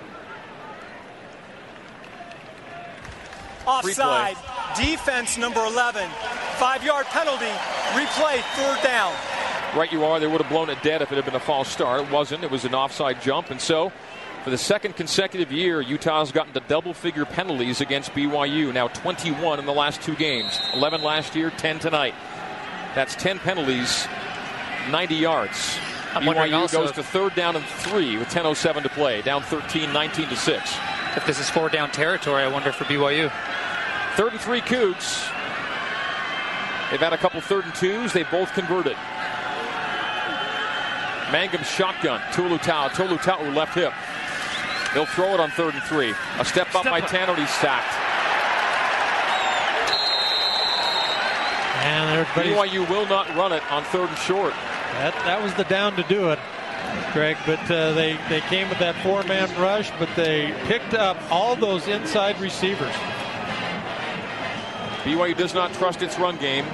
Offside. 3.67 4.37
Defense 4.77 5.37
number 5.37 5.63
11. 5.65 6.09
Five 6.57 6.83
yard 6.83 7.05
penalty. 7.07 7.51
Replay 7.93 8.41
third 8.55 8.81
down. 8.83 9.13
Right 9.75 9.91
you 9.91 10.03
are. 10.03 10.19
They 10.19 10.27
would 10.27 10.41
have 10.41 10.49
blown 10.49 10.69
it 10.69 10.81
dead 10.81 11.01
if 11.01 11.11
it 11.11 11.15
had 11.15 11.25
been 11.25 11.35
a 11.35 11.39
false 11.39 11.69
start. 11.69 12.01
It 12.01 12.11
wasn't. 12.11 12.43
It 12.43 12.49
was 12.49 12.65
an 12.65 12.73
offside 12.73 13.21
jump. 13.21 13.51
And 13.51 13.61
so 13.61 13.91
for 14.43 14.49
the 14.49 14.57
second 14.57 14.95
consecutive 14.95 15.51
year, 15.51 15.79
Utah's 15.79 16.31
gotten 16.31 16.53
to 16.53 16.59
double 16.61 16.93
figure 16.93 17.25
penalties 17.25 17.79
against 17.79 18.11
BYU. 18.13 18.73
Now 18.73 18.87
21 18.87 19.59
in 19.59 19.65
the 19.65 19.73
last 19.73 20.01
two 20.01 20.15
games. 20.15 20.59
11 20.73 21.03
last 21.03 21.35
year, 21.35 21.51
10 21.51 21.79
tonight. 21.79 22.15
That's 22.95 23.15
10 23.15 23.39
penalties, 23.39 24.07
90 24.89 25.15
yards. 25.15 25.77
I'm 26.15 26.23
BYU 26.23 26.71
goes 26.71 26.91
to 26.93 27.03
third 27.03 27.35
down 27.35 27.55
and 27.55 27.63
three 27.63 28.17
with 28.17 28.29
10.07 28.29 28.81
to 28.81 28.89
play. 28.89 29.21
Down 29.21 29.43
13, 29.43 29.93
19 29.93 30.29
to 30.29 30.35
6. 30.35 30.77
If 31.15 31.27
this 31.27 31.39
is 31.39 31.49
four 31.49 31.69
down 31.69 31.91
territory, 31.91 32.41
I 32.41 32.47
wonder 32.47 32.71
for 32.71 32.85
BYU. 32.85 33.31
Third 34.15 34.31
and 34.31 34.41
three 34.41 34.61
Cougs. 34.61 35.29
They've 36.89 36.99
had 36.99 37.13
a 37.13 37.17
couple 37.17 37.39
third 37.41 37.65
and 37.65 37.75
twos. 37.75 38.13
They 38.13 38.23
both 38.23 38.51
converted. 38.53 38.97
Mangum 41.31 41.63
shotgun. 41.63 42.19
Tolutau. 42.31 42.93
Tolu 42.93 43.17
Tau 43.17 43.41
left 43.51 43.75
hip. 43.75 43.93
He'll 44.93 45.05
throw 45.05 45.33
it 45.35 45.39
on 45.39 45.51
third 45.51 45.75
and 45.75 45.83
three. 45.83 46.13
A 46.39 46.45
step 46.45 46.73
up 46.73 46.81
step 46.81 46.91
by 46.91 47.01
Tanner, 47.01 47.35
he's 47.35 47.49
sacked. 47.49 47.93
And 51.85 52.25
BYU 52.27 52.89
will 52.89 53.07
not 53.07 53.33
run 53.35 53.53
it 53.53 53.63
on 53.71 53.83
third 53.85 54.09
and 54.09 54.17
short. 54.17 54.53
That, 54.93 55.13
that 55.25 55.41
was 55.41 55.53
the 55.53 55.63
down 55.65 55.95
to 55.95 56.03
do 56.03 56.29
it, 56.29 56.39
Greg. 57.13 57.37
But 57.45 57.59
uh, 57.71 57.93
they, 57.93 58.17
they 58.27 58.41
came 58.41 58.67
with 58.67 58.79
that 58.79 58.95
four 59.03 59.23
man 59.23 59.47
rush, 59.61 59.91
but 59.99 60.09
they 60.15 60.53
picked 60.65 60.93
up 60.93 61.17
all 61.31 61.55
those 61.55 61.87
inside 61.87 62.39
receivers. 62.41 62.93
BYU 65.03 65.37
does 65.37 65.53
not 65.53 65.71
trust 65.73 66.01
its 66.01 66.19
run 66.19 66.37
game. 66.37 66.65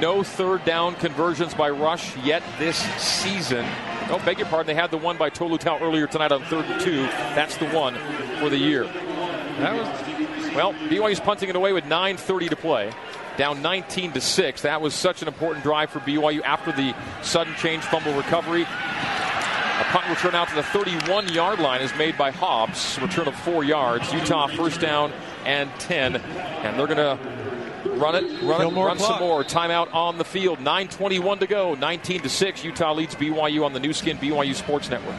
No 0.00 0.22
third 0.22 0.64
down 0.64 0.94
conversions 0.96 1.54
by 1.54 1.70
Rush 1.70 2.16
yet 2.18 2.42
this 2.58 2.76
season. 3.00 3.64
Oh, 4.08 4.22
beg 4.24 4.38
your 4.38 4.46
pardon. 4.48 4.66
They 4.66 4.80
had 4.80 4.90
the 4.90 4.98
one 4.98 5.16
by 5.16 5.30
Tolutau 5.30 5.80
earlier 5.80 6.06
tonight 6.06 6.32
on 6.32 6.42
third 6.44 6.66
and 6.66 6.80
two. 6.80 7.02
That's 7.34 7.56
the 7.56 7.68
one 7.70 7.94
for 8.38 8.50
the 8.50 8.58
year. 8.58 8.84
Was 8.84 10.54
well. 10.54 10.74
BYU's 10.74 11.18
punting 11.18 11.48
it 11.48 11.56
away 11.56 11.72
with 11.72 11.84
9:30 11.84 12.50
to 12.50 12.56
play, 12.56 12.92
down 13.38 13.62
19 13.62 14.12
to 14.12 14.20
six. 14.20 14.62
That 14.62 14.82
was 14.82 14.94
such 14.94 15.22
an 15.22 15.28
important 15.28 15.64
drive 15.64 15.90
for 15.90 16.00
BYU 16.00 16.42
after 16.42 16.72
the 16.72 16.94
sudden 17.22 17.54
change 17.54 17.82
fumble 17.84 18.12
recovery. 18.14 18.62
A 18.62 19.84
punt 19.90 20.08
return 20.10 20.34
out 20.34 20.48
to 20.48 20.54
the 20.54 20.62
31 20.62 21.28
yard 21.28 21.58
line 21.58 21.80
is 21.80 21.94
made 21.96 22.18
by 22.18 22.30
Hobbs. 22.30 22.98
Return 23.00 23.28
of 23.28 23.34
four 23.34 23.64
yards. 23.64 24.12
Utah 24.12 24.46
first 24.46 24.80
down 24.80 25.12
and 25.46 25.70
10, 25.78 26.16
and 26.16 26.78
they're 26.78 26.86
going 26.86 26.98
to 26.98 27.18
Run 27.94 28.14
it, 28.14 28.42
run 28.42 28.60
it, 28.60 28.74
run 28.74 28.96
clock. 28.96 28.98
some 28.98 29.20
more. 29.20 29.44
Timeout 29.44 29.94
on 29.94 30.18
the 30.18 30.24
field. 30.24 30.58
9:21 30.58 31.38
to 31.40 31.46
go. 31.46 31.74
19 31.74 32.22
to 32.22 32.28
six. 32.28 32.64
Utah 32.64 32.92
leads 32.92 33.14
BYU 33.14 33.64
on 33.64 33.72
the 33.72 33.80
Nu 33.80 33.92
Skin 33.92 34.18
BYU 34.18 34.54
Sports 34.54 34.90
Network. 34.90 35.16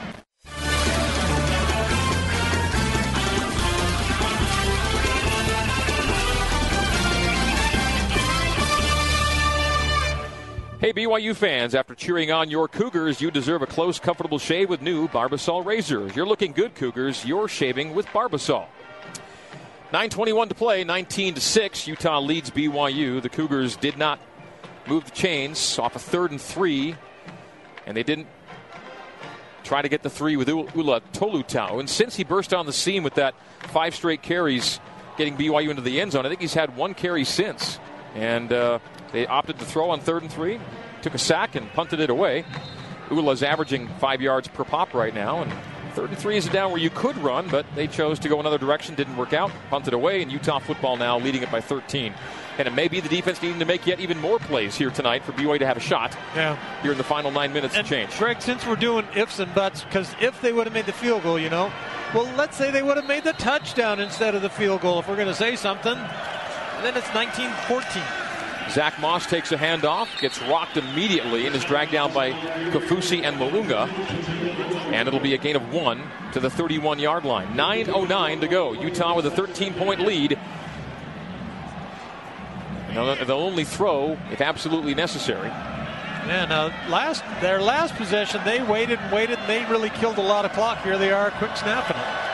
Hey, 10.80 10.94
BYU 10.94 11.36
fans, 11.36 11.74
after 11.74 11.96
cheering 11.96 12.32
on 12.32 12.52
your 12.52 12.68
Cougars, 12.68 13.20
you 13.20 13.32
deserve 13.32 13.64
a 13.64 13.66
close, 13.66 14.00
comfortable 14.00 14.38
shave 14.38 14.70
with 14.70 14.80
new 14.80 15.08
Barbasol 15.08 15.66
razors. 15.66 16.16
You're 16.16 16.28
looking 16.28 16.52
good, 16.52 16.76
Cougars. 16.76 17.26
You're 17.26 17.48
shaving 17.48 17.96
with 17.96 18.06
Barbasol. 18.08 18.68
9:21 19.92 20.50
to 20.50 20.56
play, 20.56 20.84
19 20.84 21.36
to 21.36 21.42
six. 21.42 21.88
Utah 21.88 22.20
leads 22.20 22.50
BYU. 22.50 23.22
The 23.22 23.30
Cougars 23.30 23.78
did 23.78 23.98
not 23.98 24.20
move 24.86 25.06
the 25.06 25.12
chains 25.12 25.80
off 25.80 25.96
a 25.96 26.00
third 26.00 26.32
and 26.32 26.42
three, 26.42 26.96
and 27.86 27.96
they 27.96 28.04
didn't 28.04 28.28
try 29.64 29.82
to 29.82 29.90
get 29.90 30.04
the 30.04 30.10
three 30.10 30.36
with 30.36 30.50
Ula 30.50 31.02
Tolutau. 31.14 31.80
And 31.80 31.90
since 31.90 32.16
he 32.16 32.24
burst 32.24 32.54
on 32.54 32.66
the 32.66 32.74
scene 32.74 33.04
with 33.04 33.16
that 33.16 33.34
five 33.70 33.96
straight 33.96 34.22
carries, 34.22 34.80
getting 35.18 35.38
BYU 35.38 35.70
into 35.70 35.82
the 35.82 36.02
end 36.02 36.12
zone, 36.12 36.26
I 36.26 36.30
think 36.30 36.42
he's 36.42 36.54
had 36.54 36.76
one 36.76 36.94
carry 36.94 37.24
since. 37.24 37.80
And 38.14 38.52
uh, 38.52 38.80
they 39.12 39.26
opted 39.26 39.60
to 39.60 39.66
throw 39.66 39.90
on 39.90 40.02
third 40.02 40.22
and 40.22 40.32
three, 40.32 40.60
took 41.02 41.14
a 41.14 41.18
sack 41.18 41.56
and 41.56 41.72
punted 41.74 42.00
it 42.00 42.10
away. 42.10 42.44
Ula's 43.10 43.44
averaging 43.44 43.88
five 44.00 44.22
yards 44.22 44.50
per 44.50 44.64
pop 44.66 44.94
right 44.94 45.14
now, 45.14 45.42
and 45.42 45.52
Third 45.98 46.12
and 46.12 46.20
three 46.20 46.38
is 46.38 46.46
a 46.46 46.52
down 46.52 46.70
where 46.70 46.80
you 46.80 46.92
could 46.92 47.18
run, 47.18 47.48
but 47.50 47.66
they 47.74 47.88
chose 47.88 48.20
to 48.20 48.30
go 48.30 48.40
another 48.40 48.60
direction, 48.60 48.94
didn't 48.94 49.18
work 49.18 49.34
out, 49.34 49.50
punted 49.72 49.96
away, 49.96 50.22
and 50.22 50.32
Utah 50.32 50.60
football 50.60 50.96
now 50.96 51.18
leading 51.18 51.42
it 51.42 51.52
by 51.52 51.60
13. 51.60 52.14
And 52.60 52.68
it 52.68 52.72
may 52.76 52.88
be 52.88 53.00
the 53.00 53.10
defense 53.10 53.42
needing 53.42 53.58
to 53.58 53.66
make 53.66 53.88
yet 53.88 54.00
even 54.00 54.20
more 54.20 54.38
plays 54.38 54.76
here 54.76 54.92
tonight 54.92 55.24
for 55.24 55.32
BYU 55.32 55.58
to 55.58 55.66
have 55.66 55.76
a 55.76 55.80
shot. 55.80 56.16
Yeah. 56.36 56.56
Here 56.84 56.92
in 56.92 57.00
the 57.00 57.04
final 57.04 57.32
nine 57.32 57.52
minutes 57.52 57.76
and 57.76 57.84
to 57.84 57.90
change. 57.90 58.16
Greg, 58.16 58.44
since 58.44 58.64
we're 58.68 58.76
doing 58.76 59.08
ifs 59.16 59.40
and 59.40 59.52
buts, 59.56 59.86
because 59.86 60.14
if 60.22 60.40
they 60.40 60.54
would 60.54 60.68
have 60.68 60.74
made 60.76 60.86
the 60.86 60.94
field 60.94 61.24
goal, 61.24 61.40
you 61.40 61.50
know, 61.50 61.74
well, 62.14 62.32
let's 62.38 62.56
say 62.56 62.70
they 62.70 62.84
would 62.84 62.98
have 62.98 63.08
made 63.08 63.24
the 63.24 63.34
touchdown 63.34 64.00
instead 64.00 64.36
of 64.36 64.44
the 64.44 64.52
field 64.52 64.82
goal. 64.82 65.00
If 65.00 65.08
we're 65.08 65.16
going 65.16 65.30
to 65.30 65.34
say 65.34 65.56
something, 65.56 65.96
then 65.96 66.96
it's 66.96 67.08
19-14. 67.08 68.27
Zach 68.70 69.00
Moss 69.00 69.26
takes 69.26 69.52
a 69.52 69.58
handoff, 69.58 70.08
gets 70.20 70.42
rocked 70.42 70.78
immediately, 70.78 71.46
and 71.46 71.56
is 71.56 71.64
dragged 71.64 71.92
down 71.92 72.14
by 72.14 72.32
Kaufusi 72.72 73.24
and 73.24 73.38
Malunga. 73.38 73.88
And 74.92 75.08
it'll 75.08 75.20
be 75.20 75.34
a 75.34 75.38
gain 75.38 75.56
of 75.56 75.74
one 75.74 76.02
to 76.34 76.40
the 76.40 76.50
31 76.50 77.00
yard 77.00 77.26
line. 77.26 77.48
9.09 77.56 78.42
to 78.42 78.48
go. 78.48 78.74
Utah 78.74 79.16
with 79.16 79.26
a 79.26 79.32
13 79.32 79.74
point 79.74 80.02
lead. 80.02 80.38
They'll 82.94 83.32
only 83.32 83.64
throw 83.64 84.18
if 84.32 84.42
absolutely 84.42 84.96
necessary. 84.96 85.50
And 85.50 86.52
uh, 86.52 86.72
last 86.90 87.24
their 87.42 87.62
last 87.62 87.96
possession, 87.96 88.42
they 88.44 88.62
waited 88.62 89.00
and 89.00 89.14
waited, 89.14 89.40
and 89.40 89.50
they 89.50 89.64
really 89.72 89.90
killed 89.92 90.18
a 90.18 90.22
lot 90.22 90.46
of 90.46 90.52
clock. 90.52 90.84
Here 90.84 90.98
they 90.98 91.12
are, 91.12 91.32
quick 91.32 91.56
snapping 91.56 91.96
it. 91.96 92.27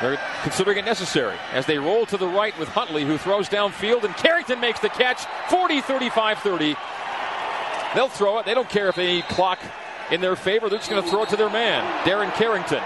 They're 0.00 0.20
considering 0.42 0.78
it 0.78 0.84
necessary 0.84 1.36
as 1.52 1.64
they 1.66 1.78
roll 1.78 2.04
to 2.06 2.16
the 2.16 2.28
right 2.28 2.56
with 2.58 2.68
Huntley, 2.68 3.04
who 3.04 3.16
throws 3.16 3.48
downfield, 3.48 4.04
and 4.04 4.14
Carrington 4.16 4.60
makes 4.60 4.80
the 4.80 4.90
catch 4.90 5.24
40 5.48 5.80
35 5.80 6.38
30. 6.38 6.76
They'll 7.94 8.08
throw 8.08 8.38
it. 8.38 8.46
They 8.46 8.52
don't 8.52 8.68
care 8.68 8.88
if 8.88 8.96
they 8.96 9.22
clock 9.22 9.58
in 10.10 10.20
their 10.20 10.36
favor. 10.36 10.68
They're 10.68 10.78
just 10.78 10.90
going 10.90 11.02
to 11.02 11.08
throw 11.08 11.22
it 11.22 11.30
to 11.30 11.36
their 11.36 11.48
man, 11.48 11.82
Darren 12.04 12.32
Carrington, 12.34 12.82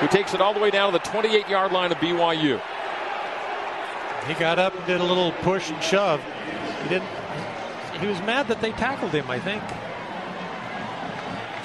who 0.00 0.08
takes 0.08 0.34
it 0.34 0.42
all 0.42 0.52
the 0.52 0.60
way 0.60 0.70
down 0.70 0.92
to 0.92 0.98
the 0.98 1.04
28 1.04 1.48
yard 1.48 1.72
line 1.72 1.90
of 1.90 1.98
BYU. 1.98 2.60
He 4.26 4.34
got 4.34 4.58
up 4.58 4.74
and 4.74 4.84
did 4.86 5.00
a 5.00 5.04
little 5.04 5.32
push 5.32 5.70
and 5.70 5.82
shove. 5.82 6.20
He 6.82 6.88
didn't. 6.88 7.08
He 8.00 8.06
was 8.06 8.20
mad 8.22 8.48
that 8.48 8.60
they 8.60 8.72
tackled 8.72 9.12
him. 9.12 9.30
I 9.30 9.38
think. 9.38 9.62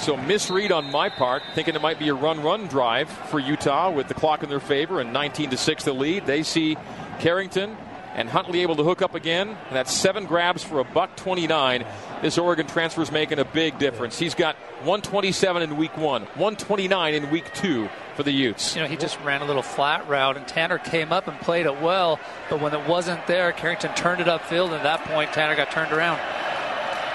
So 0.02 0.18
misread 0.18 0.72
on 0.72 0.90
my 0.90 1.10
part, 1.10 1.44
thinking 1.54 1.76
it 1.76 1.82
might 1.82 2.00
be 2.00 2.10
a 2.10 2.16
run-run 2.16 2.66
drive 2.66 3.08
for 3.08 3.40
Utah 3.40 3.92
with 3.92 4.08
the 4.08 4.16
clock 4.16 4.42
in 4.42 4.50
their 4.50 4.60
favor 4.60 5.00
and 5.00 5.14
19 5.14 5.52
to 5.52 5.58
six 5.58 5.84
the 5.84 5.94
lead. 5.94 6.26
They 6.26 6.42
see 6.42 6.76
Carrington 7.20 7.78
and 8.16 8.28
Huntley 8.28 8.62
able 8.64 8.76
to 8.78 8.84
hook 8.84 9.04
up 9.04 9.14
again, 9.14 9.50
and 9.50 9.76
that's 9.76 9.94
seven 9.94 10.26
grabs 10.26 10.64
for 10.64 10.80
a 10.80 10.84
buck 10.84 11.16
29. 11.18 11.86
This 12.24 12.40
Oregon 12.40 12.66
transfer 12.66 13.04
is 13.04 13.12
making 13.12 13.38
a 13.38 13.46
big 13.46 13.78
difference. 13.78 14.18
He's 14.18 14.34
got 14.34 14.56
127 14.86 15.62
in 15.62 15.78
week 15.78 15.96
one, 15.96 16.24
129 16.24 17.14
in 17.14 17.30
week 17.30 17.54
two 17.54 17.88
for 18.16 18.24
the 18.24 18.32
Utes. 18.32 18.76
You 18.76 18.82
know, 18.82 18.88
he 18.88 18.98
just 18.98 19.20
ran 19.22 19.44
a 19.44 19.46
little 19.46 19.62
flat 19.62 20.10
route, 20.10 20.36
and 20.36 20.48
Tanner 20.48 20.80
came 20.80 21.14
up 21.14 21.28
and 21.28 21.40
played 21.42 21.68
it 21.68 21.80
well, 21.80 22.20
but 22.50 22.60
when 22.60 22.74
it 22.74 22.90
wasn't 22.90 23.28
there, 23.28 23.52
Carrington 23.52 23.94
turned 23.94 24.20
it 24.20 24.26
upfield, 24.26 24.66
and 24.66 24.74
at 24.74 24.84
that 24.84 25.04
point, 25.06 25.32
Tanner 25.32 25.56
got 25.56 25.70
turned 25.70 25.94
around. 25.94 26.20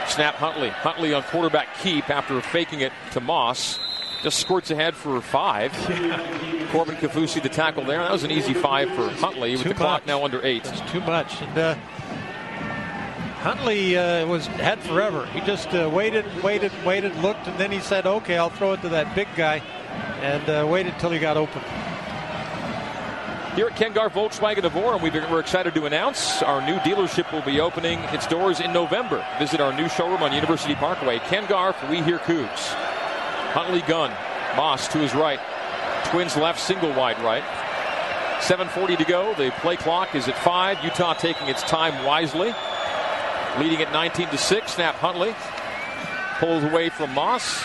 Snap 0.08 0.34
Huntley. 0.36 0.70
Huntley 0.70 1.12
on 1.14 1.22
quarterback 1.24 1.76
keep 1.78 2.08
after 2.10 2.40
faking 2.40 2.80
it 2.80 2.92
to 3.12 3.20
Moss. 3.20 3.78
Just 4.22 4.38
squirts 4.40 4.70
ahead 4.70 4.94
for 4.94 5.20
five. 5.20 5.72
Yeah. 5.88 6.68
Corbin 6.72 6.96
Kaufusi 6.96 7.42
the 7.42 7.48
tackle 7.48 7.84
there. 7.84 7.98
That 7.98 8.10
was 8.12 8.24
an 8.24 8.30
easy 8.30 8.54
five 8.54 8.88
for 8.90 9.08
Huntley 9.10 9.52
with 9.52 9.62
too 9.62 9.68
the 9.68 9.74
much. 9.74 9.78
clock 9.78 10.06
now 10.06 10.24
under 10.24 10.44
eight. 10.44 10.64
That's 10.64 10.80
too 10.90 11.00
much. 11.00 11.40
And 11.42 11.58
uh, 11.58 11.74
Huntley 13.40 13.96
uh, 13.96 14.26
was 14.26 14.46
had 14.46 14.80
forever. 14.80 15.26
He 15.26 15.40
just 15.40 15.68
uh, 15.74 15.90
waited, 15.92 16.24
waited, 16.42 16.72
waited, 16.84 17.14
looked, 17.16 17.46
and 17.46 17.58
then 17.58 17.70
he 17.70 17.78
said, 17.78 18.06
"Okay, 18.06 18.36
I'll 18.36 18.50
throw 18.50 18.72
it 18.72 18.82
to 18.82 18.88
that 18.88 19.14
big 19.14 19.28
guy," 19.36 19.58
and 20.20 20.48
uh, 20.48 20.66
waited 20.66 20.98
till 20.98 21.10
he 21.10 21.18
got 21.18 21.36
open. 21.36 21.62
Here 23.56 23.68
at 23.68 23.74
Ken 23.74 23.94
Garff 23.94 24.12
Volkswagen 24.12 24.64
of 24.64 24.74
Orem, 24.74 25.00
we're 25.30 25.40
excited 25.40 25.74
to 25.76 25.86
announce 25.86 26.42
our 26.42 26.60
new 26.60 26.76
dealership 26.80 27.32
will 27.32 27.40
be 27.40 27.58
opening 27.58 28.00
its 28.12 28.26
doors 28.26 28.60
in 28.60 28.70
November. 28.70 29.26
Visit 29.38 29.62
our 29.62 29.72
new 29.72 29.88
showroom 29.88 30.22
on 30.22 30.34
University 30.34 30.74
Parkway. 30.74 31.20
Ken 31.20 31.46
Garff, 31.46 31.74
we 31.88 32.02
hear 32.02 32.18
Cougs. 32.18 32.74
Huntley 33.54 33.80
gun. 33.80 34.10
Moss 34.58 34.88
to 34.88 34.98
his 34.98 35.14
right. 35.14 35.40
Twins 36.04 36.36
left, 36.36 36.60
single 36.60 36.92
wide 36.92 37.18
right. 37.20 37.42
7.40 38.40 38.98
to 38.98 39.04
go. 39.06 39.32
The 39.36 39.50
play 39.62 39.76
clock 39.76 40.14
is 40.14 40.28
at 40.28 40.36
5. 40.36 40.84
Utah 40.84 41.14
taking 41.14 41.48
its 41.48 41.62
time 41.62 42.04
wisely. 42.04 42.52
Leading 43.58 43.80
at 43.80 43.90
19 43.90 44.28
to 44.28 44.36
6. 44.36 44.70
Snap 44.70 44.96
Huntley. 44.96 45.34
Pulls 46.40 46.62
away 46.62 46.90
from 46.90 47.10
Moss. 47.14 47.62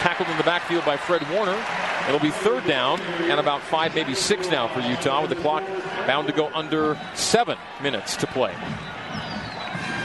Tackled 0.00 0.28
in 0.28 0.36
the 0.38 0.42
backfield 0.42 0.84
by 0.84 0.96
Fred 0.96 1.22
Warner. 1.30 1.64
It'll 2.08 2.20
be 2.20 2.30
third 2.30 2.66
down 2.66 3.00
and 3.00 3.38
about 3.38 3.62
five, 3.62 3.94
maybe 3.94 4.14
six 4.14 4.50
now 4.50 4.68
for 4.68 4.80
Utah, 4.80 5.20
with 5.22 5.30
the 5.30 5.36
clock 5.36 5.64
bound 6.06 6.26
to 6.26 6.32
go 6.32 6.50
under 6.52 6.98
seven 7.14 7.56
minutes 7.82 8.16
to 8.16 8.26
play. 8.26 8.54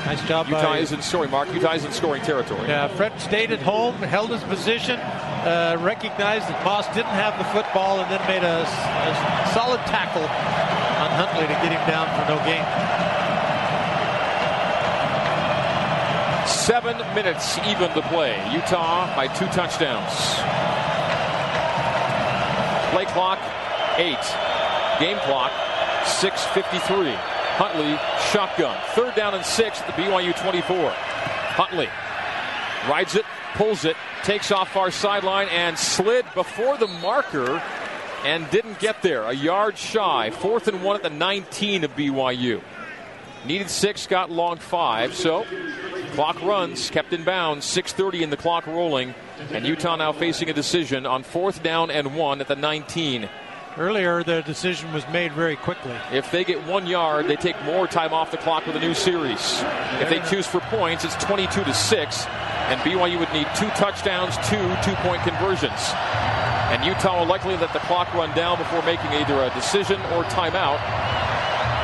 Nice 0.06 0.26
job. 0.26 0.48
Utah 0.48 0.62
by, 0.62 0.78
is 0.78 0.94
in 0.94 1.02
scoring. 1.02 1.32
Mark, 1.32 1.54
Utah 1.54 1.74
is 1.74 1.84
in 1.84 1.92
scoring 1.92 2.22
territory. 2.22 2.68
Yeah, 2.68 2.88
Fred 2.88 3.20
stayed 3.20 3.52
at 3.52 3.62
home, 3.62 3.96
held 3.96 4.30
his 4.30 4.44
position, 4.44 4.98
uh, 4.98 5.78
recognized 5.82 6.48
that 6.48 6.64
Moss 6.64 6.88
didn't 6.96 7.12
have 7.12 7.38
the 7.38 7.44
football, 7.46 8.00
and 8.00 8.10
then 8.10 8.26
made 8.26 8.44
a, 8.44 8.62
a 8.64 9.54
solid 9.54 9.82
tackle 9.88 10.24
on 10.24 11.12
Huntley 11.12 11.48
to 11.48 11.54
get 11.60 11.74
him 11.76 11.84
down 11.90 12.08
for 12.16 12.24
no 12.32 12.38
gain. 12.48 12.64
Seven 16.48 16.98
minutes 17.14 17.58
even 17.68 17.92
to 17.92 18.02
play. 18.04 18.40
Utah 18.54 19.14
by 19.16 19.28
two 19.28 19.48
touchdowns. 19.48 20.40
Play 22.98 23.06
clock, 23.06 23.40
eight. 23.98 24.18
Game 25.00 25.20
clock, 25.20 25.52
6.53. 26.02 27.14
Huntley, 27.14 27.96
shotgun. 28.32 28.76
Third 28.96 29.14
down 29.14 29.36
and 29.36 29.46
six 29.46 29.80
at 29.80 29.86
the 29.86 29.94
BYU 29.94 30.36
24. 30.36 30.90
Huntley 30.90 31.88
rides 32.90 33.14
it, 33.14 33.24
pulls 33.54 33.86
it, 33.86 33.96
takes 34.24 34.52
off 34.52 34.72
far 34.72 34.90
sideline, 34.90 35.48
and 35.50 35.78
slid 35.78 36.26
before 36.34 36.76
the 36.78 36.88
marker 36.88 37.62
and 38.26 38.50
didn't 38.50 38.80
get 38.80 39.04
there. 39.04 39.26
A 39.26 39.34
yard 39.34 39.78
shy. 39.78 40.32
Fourth 40.32 40.68
and 40.68 40.84
one 40.84 40.96
at 40.96 41.04
the 41.04 41.12
19 41.12 41.84
of 41.84 41.96
BYU. 41.96 42.64
Needed 43.46 43.70
six, 43.70 44.08
got 44.08 44.32
long 44.32 44.58
five. 44.58 45.14
So 45.14 45.46
clock 46.14 46.42
runs, 46.42 46.90
kept 46.90 47.14
in 47.14 47.24
bounds. 47.24 47.66
6:30 47.66 48.24
in 48.24 48.30
the 48.30 48.38
clock 48.38 48.68
rolling, 48.68 49.14
and 49.52 49.66
Utah 49.66 49.96
now 49.96 50.12
facing 50.12 50.50
a 50.50 50.54
decision 50.54 51.06
on 51.06 51.24
fourth 51.24 51.64
down 51.64 51.92
and 51.92 52.16
one 52.16 52.42
at 52.42 52.48
the 52.48 52.56
19. 52.56 53.30
Earlier, 53.78 54.24
the 54.24 54.42
decision 54.42 54.92
was 54.92 55.08
made 55.10 55.34
very 55.34 55.56
quickly. 55.56 55.94
If 56.12 56.32
they 56.32 56.44
get 56.44 56.66
one 56.66 56.88
yard, 56.88 57.28
they 57.28 57.36
take 57.36 57.62
more 57.64 57.86
time 57.86 58.12
off 58.12 58.32
the 58.32 58.38
clock 58.38 58.66
with 58.66 58.76
a 58.76 58.80
new 58.80 58.96
series. 58.96 59.64
If 60.02 60.10
they 60.10 60.20
choose 60.30 60.48
for 60.48 60.62
points, 60.62 61.06
it's 61.06 61.16
22 61.24 61.64
to 61.64 61.74
six, 61.76 62.26
and 62.70 62.82
BYU 62.82 63.20
would 63.20 63.32
need 63.34 63.48
two 63.56 63.70
touchdowns, 63.72 64.36
two 64.50 64.76
two-point 64.84 65.22
conversions. 65.22 65.94
And 66.74 66.84
Utah 66.84 67.20
will 67.20 67.28
likely 67.28 67.56
let 67.56 67.72
the 67.72 67.80
clock 67.80 68.12
run 68.16 68.36
down 68.36 68.58
before 68.58 68.82
making 68.82 69.14
either 69.14 69.44
a 69.44 69.52
decision 69.54 70.02
or 70.14 70.24
timeout. 70.24 71.07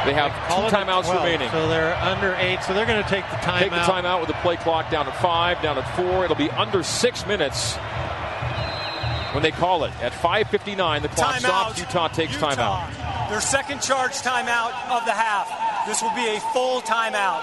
They 0.06 0.14
have 0.14 0.32
Call 0.48 0.62
two 0.62 0.68
it 0.68 0.80
timeouts 0.80 1.04
12, 1.06 1.24
remaining. 1.24 1.50
So 1.52 1.68
they're 1.68 1.96
under 1.96 2.36
eight, 2.36 2.62
so 2.64 2.74
they're 2.74 2.86
going 2.86 3.02
to 3.02 3.10
take 3.10 3.24
the 3.30 3.38
timeout. 3.38 3.60
Take 3.60 3.72
the 3.72 3.78
timeout 3.78 4.20
with 4.20 4.28
the 4.28 4.36
play 4.36 4.58
clock 4.58 4.90
down 4.92 5.08
at 5.08 5.16
five, 5.22 5.62
down 5.62 5.78
at 5.78 5.96
four. 5.96 6.26
It'll 6.26 6.36
be 6.36 6.52
under 6.52 6.84
six 6.84 7.26
minutes 7.26 7.76
when 9.34 9.44
they 9.44 9.52
call 9.52 9.84
it. 9.86 9.92
At 10.02 10.12
5.59, 10.12 11.02
the 11.02 11.08
clock 11.10 11.36
Timeout. 11.36 11.40
stops. 11.40 11.80
Utah 11.80 12.08
takes 12.10 12.34
Utah. 12.34 12.56
timeout. 12.56 13.30
Their 13.30 13.42
second 13.42 13.82
charge 13.82 14.14
timeout 14.14 14.74
of 14.92 15.06
the 15.06 15.14
half. 15.14 15.48
This 15.88 16.02
will 16.02 16.14
be 16.16 16.28
a 16.36 16.40
full 16.54 16.82
timeout. 16.82 17.42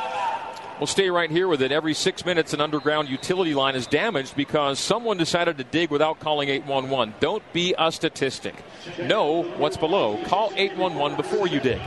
We'll 0.81 0.87
stay 0.87 1.11
right 1.11 1.31
here 1.31 1.47
with 1.47 1.61
it. 1.61 1.73
Every 1.73 1.93
six 1.93 2.25
minutes, 2.25 2.55
an 2.55 2.63
underground 2.63 3.11
utility 3.11 3.53
line 3.53 3.75
is 3.77 3.87
damaged 3.87 4.35
because 4.35 4.79
someone 4.79 5.19
decided 5.19 5.59
to 5.59 5.65
dig 5.65 5.91
without 5.91 6.21
calling 6.21 6.49
811. 6.49 7.17
Don't 7.21 7.43
be 7.53 7.75
a 7.79 7.93
statistic. 7.93 8.55
Know 8.99 9.43
what's 9.59 9.77
below. 9.77 10.19
Call 10.25 10.51
811 10.57 11.19
before 11.19 11.47
you 11.47 11.61
dig. 11.61 11.83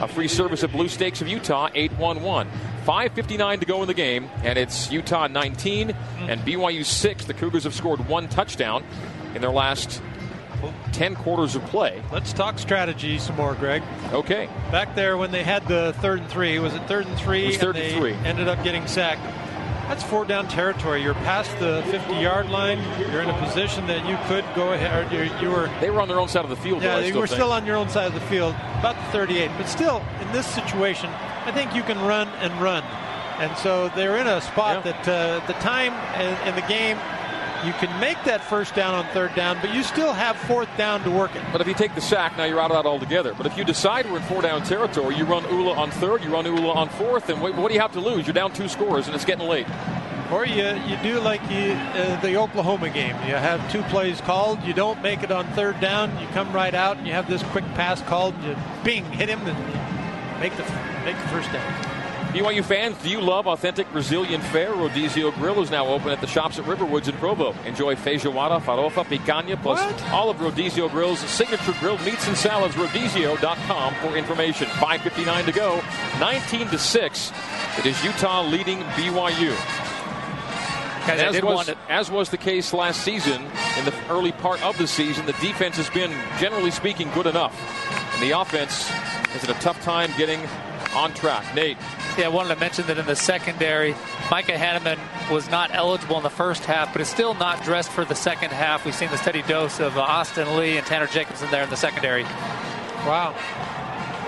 A 0.00 0.08
free 0.08 0.28
service 0.28 0.62
of 0.62 0.72
Blue 0.72 0.88
Stakes 0.88 1.20
of 1.20 1.28
Utah, 1.28 1.68
811. 1.74 2.50
5.59 2.86 3.60
to 3.60 3.66
go 3.66 3.82
in 3.82 3.86
the 3.86 3.92
game, 3.92 4.30
and 4.42 4.58
it's 4.58 4.90
Utah 4.90 5.26
19 5.26 5.90
and 6.20 6.40
BYU 6.40 6.86
6. 6.86 7.24
The 7.26 7.34
Cougars 7.34 7.64
have 7.64 7.74
scored 7.74 8.08
one 8.08 8.30
touchdown 8.30 8.82
in 9.34 9.42
their 9.42 9.50
last 9.50 10.00
10 10.92 11.14
quarters 11.14 11.54
of 11.54 11.64
play. 11.66 12.02
Let's 12.12 12.32
talk 12.32 12.58
strategy 12.58 13.18
some 13.18 13.36
more, 13.36 13.54
Greg. 13.54 13.82
Okay. 14.12 14.48
Back 14.70 14.94
there 14.94 15.16
when 15.16 15.30
they 15.30 15.42
had 15.44 15.66
the 15.68 15.94
third 16.00 16.20
and 16.20 16.28
three, 16.28 16.58
was 16.58 16.74
it 16.74 16.82
third 16.88 17.06
and 17.06 17.16
three? 17.18 17.44
It 17.44 17.48
was 17.48 17.56
third 17.58 17.76
and 17.76 17.84
and 17.84 17.94
they 17.94 17.98
three. 17.98 18.12
Ended 18.28 18.48
up 18.48 18.62
getting 18.64 18.86
sacked. 18.86 19.22
That's 19.88 20.02
four 20.02 20.26
down 20.26 20.48
territory. 20.48 21.02
You're 21.02 21.14
past 21.14 21.50
the 21.60 21.82
50 21.90 22.12
yard 22.16 22.50
line. 22.50 22.78
You're 23.00 23.22
in 23.22 23.30
a 23.30 23.38
position 23.42 23.86
that 23.86 24.06
you 24.06 24.18
could 24.28 24.44
go 24.54 24.72
ahead. 24.74 25.10
Or 25.10 25.24
you, 25.42 25.50
were 25.50 25.70
They 25.80 25.88
were 25.88 26.02
on 26.02 26.08
their 26.08 26.20
own 26.20 26.28
side 26.28 26.44
of 26.44 26.50
the 26.50 26.56
field. 26.56 26.82
Yeah, 26.82 27.00
still 27.00 27.20
were 27.20 27.26
think. 27.26 27.36
still 27.38 27.52
on 27.52 27.64
your 27.64 27.76
own 27.76 27.88
side 27.88 28.06
of 28.08 28.12
the 28.14 28.20
field, 28.20 28.54
about 28.78 28.96
the 28.96 29.12
38. 29.12 29.50
But 29.56 29.66
still, 29.66 30.04
in 30.20 30.30
this 30.32 30.46
situation, 30.46 31.08
I 31.46 31.52
think 31.52 31.74
you 31.74 31.82
can 31.82 31.98
run 32.04 32.28
and 32.40 32.52
run. 32.60 32.82
And 33.40 33.56
so 33.56 33.88
they're 33.96 34.18
in 34.18 34.26
a 34.26 34.42
spot 34.42 34.84
Yeah. 34.84 34.92
that 34.92 35.08
uh, 35.08 35.46
the 35.46 35.54
time 35.54 35.94
in, 36.20 36.48
in 36.48 36.54
the 36.54 36.66
game, 36.68 36.98
you 37.64 37.72
can 37.74 38.00
make 38.00 38.22
that 38.24 38.42
first 38.42 38.74
down 38.74 38.94
on 38.94 39.04
third 39.06 39.34
down, 39.34 39.58
but 39.60 39.74
you 39.74 39.82
still 39.82 40.12
have 40.12 40.36
fourth 40.36 40.68
down 40.76 41.02
to 41.04 41.10
work 41.10 41.34
it. 41.34 41.42
But 41.52 41.60
if 41.60 41.66
you 41.66 41.74
take 41.74 41.94
the 41.94 42.00
sack, 42.00 42.36
now 42.36 42.44
you're 42.44 42.60
out 42.60 42.70
of 42.70 42.82
that 42.82 42.88
altogether. 42.88 43.34
But 43.34 43.46
if 43.46 43.56
you 43.56 43.64
decide 43.64 44.10
we're 44.10 44.18
in 44.18 44.22
four 44.24 44.42
down 44.42 44.62
territory, 44.62 45.16
you 45.16 45.24
run 45.24 45.44
Ula 45.44 45.74
on 45.74 45.90
third, 45.90 46.22
you 46.22 46.30
run 46.30 46.44
Ula 46.44 46.72
on 46.72 46.88
fourth, 46.88 47.28
and 47.28 47.40
what, 47.40 47.54
what 47.56 47.68
do 47.68 47.74
you 47.74 47.80
have 47.80 47.92
to 47.92 48.00
lose? 48.00 48.26
You're 48.26 48.34
down 48.34 48.52
two 48.52 48.68
scores, 48.68 49.06
and 49.06 49.14
it's 49.14 49.24
getting 49.24 49.48
late. 49.48 49.66
Or 50.30 50.44
you, 50.44 50.66
you 50.86 50.98
do 51.02 51.20
like 51.20 51.40
you, 51.50 51.72
uh, 51.72 52.20
the 52.20 52.36
Oklahoma 52.36 52.90
game. 52.90 53.16
You 53.26 53.34
have 53.34 53.72
two 53.72 53.82
plays 53.84 54.20
called. 54.20 54.62
You 54.62 54.74
don't 54.74 55.00
make 55.00 55.22
it 55.22 55.30
on 55.30 55.46
third 55.52 55.80
down. 55.80 56.18
You 56.20 56.26
come 56.28 56.52
right 56.52 56.74
out 56.74 56.98
and 56.98 57.06
you 57.06 57.14
have 57.14 57.30
this 57.30 57.42
quick 57.44 57.64
pass 57.74 58.02
called. 58.02 58.34
And 58.34 58.44
you 58.48 58.56
bing, 58.84 59.04
hit 59.06 59.30
him 59.30 59.40
and 59.46 59.58
make 60.38 60.54
the 60.56 60.64
make 61.06 61.16
the 61.16 61.28
first 61.28 61.50
down. 61.50 61.87
BYU 62.38 62.64
fans, 62.64 62.96
do 63.02 63.08
you 63.10 63.20
love 63.20 63.48
authentic 63.48 63.90
Brazilian 63.90 64.40
fare? 64.40 64.70
Rodizio 64.70 65.34
Grill 65.34 65.60
is 65.60 65.72
now 65.72 65.88
open 65.88 66.10
at 66.10 66.20
the 66.20 66.26
shops 66.28 66.56
at 66.56 66.64
Riverwoods 66.66 67.08
in 67.08 67.16
Provo. 67.16 67.52
Enjoy 67.64 67.96
feijoada, 67.96 68.60
farofa, 68.60 69.04
picanha, 69.04 69.60
plus 69.60 69.80
What? 69.80 70.10
all 70.12 70.30
of 70.30 70.36
Rodizio 70.36 70.88
Grill's 70.88 71.18
signature 71.18 71.74
grilled 71.80 72.00
meats 72.02 72.28
and 72.28 72.36
salads. 72.36 72.76
Rodizio.com 72.76 73.94
for 73.96 74.16
information. 74.16 74.68
5.59 74.68 75.46
to 75.46 75.52
go. 75.52 75.82
19 76.20 76.68
to 76.68 76.78
6. 76.78 77.32
It 77.78 77.86
is 77.86 78.04
Utah 78.04 78.42
leading 78.42 78.82
BYU. 78.94 79.50
As 81.08 81.42
was, 81.42 81.70
as 81.88 82.08
was 82.08 82.28
the 82.28 82.36
case 82.36 82.72
last 82.72 83.00
season, 83.00 83.42
in 83.78 83.84
the 83.84 83.94
early 84.10 84.30
part 84.30 84.62
of 84.62 84.78
the 84.78 84.86
season, 84.86 85.26
the 85.26 85.32
defense 85.32 85.76
has 85.76 85.90
been, 85.90 86.12
generally 86.38 86.70
speaking, 86.70 87.10
good 87.14 87.26
enough. 87.26 87.58
And 88.14 88.22
the 88.22 88.38
offense 88.38 88.88
is 89.34 89.42
at 89.42 89.50
a 89.50 89.60
tough 89.60 89.82
time 89.82 90.10
getting 90.16 90.40
on 90.94 91.12
track. 91.14 91.54
Nate. 91.54 91.76
yeah, 92.16 92.26
I 92.26 92.28
wanted 92.28 92.54
to 92.54 92.60
mention 92.60 92.86
that 92.86 92.98
in 92.98 93.06
the 93.06 93.16
secondary, 93.16 93.94
Micah 94.30 94.52
Hannemann 94.52 94.98
was 95.30 95.48
not 95.50 95.74
eligible 95.74 96.16
in 96.16 96.22
the 96.22 96.30
first 96.30 96.64
half, 96.64 96.92
but 96.92 97.00
is 97.00 97.08
still 97.08 97.34
not 97.34 97.62
dressed 97.62 97.90
for 97.90 98.04
the 98.04 98.14
second 98.14 98.50
half. 98.50 98.84
We've 98.84 98.94
seen 98.94 99.10
the 99.10 99.18
steady 99.18 99.42
dose 99.42 99.80
of 99.80 99.96
uh, 99.96 100.00
Austin 100.00 100.56
Lee 100.56 100.76
and 100.76 100.86
Tanner 100.86 101.06
Jacobson 101.06 101.50
there 101.50 101.62
in 101.62 101.70
the 101.70 101.76
secondary. 101.76 102.24
Wow. 103.06 103.34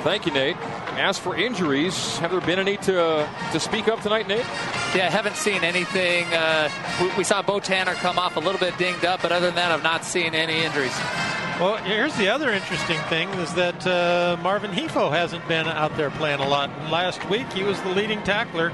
Thank 0.02 0.24
you, 0.24 0.32
Nate. 0.32 0.56
As 0.96 1.18
for 1.18 1.36
injuries, 1.36 2.18
have 2.18 2.30
there 2.30 2.40
been 2.40 2.58
any 2.58 2.76
to 2.78 3.28
to 3.52 3.60
speak 3.60 3.88
of 3.88 4.02
tonight, 4.02 4.26
Nate? 4.28 4.46
Yeah, 4.94 5.06
I 5.06 5.10
haven't 5.10 5.36
seen 5.36 5.62
anything. 5.62 6.24
Uh, 6.32 6.70
we, 7.00 7.08
we 7.18 7.24
saw 7.24 7.42
Bo 7.42 7.60
Tanner 7.60 7.94
come 7.94 8.18
off 8.18 8.36
a 8.36 8.40
little 8.40 8.58
bit 8.58 8.76
dinged 8.76 9.04
up, 9.04 9.22
but 9.22 9.30
other 9.30 9.46
than 9.46 9.54
that, 9.56 9.72
I've 9.72 9.82
not 9.82 10.04
seen 10.04 10.34
any 10.34 10.64
injuries. 10.64 10.96
Well, 11.60 11.76
here's 11.76 12.16
the 12.16 12.26
other 12.28 12.50
interesting 12.50 12.98
thing 13.10 13.28
is 13.34 13.52
that 13.52 13.86
uh, 13.86 14.38
Marvin 14.42 14.70
Hefo 14.70 15.10
hasn't 15.10 15.46
been 15.46 15.66
out 15.66 15.94
there 15.94 16.10
playing 16.10 16.40
a 16.40 16.48
lot. 16.48 16.70
And 16.70 16.90
last 16.90 17.22
week, 17.28 17.52
he 17.52 17.64
was 17.64 17.78
the 17.82 17.90
leading 17.90 18.22
tackler 18.22 18.70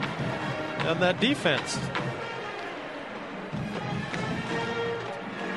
on 0.86 1.00
that 1.00 1.18
defense. 1.18 1.76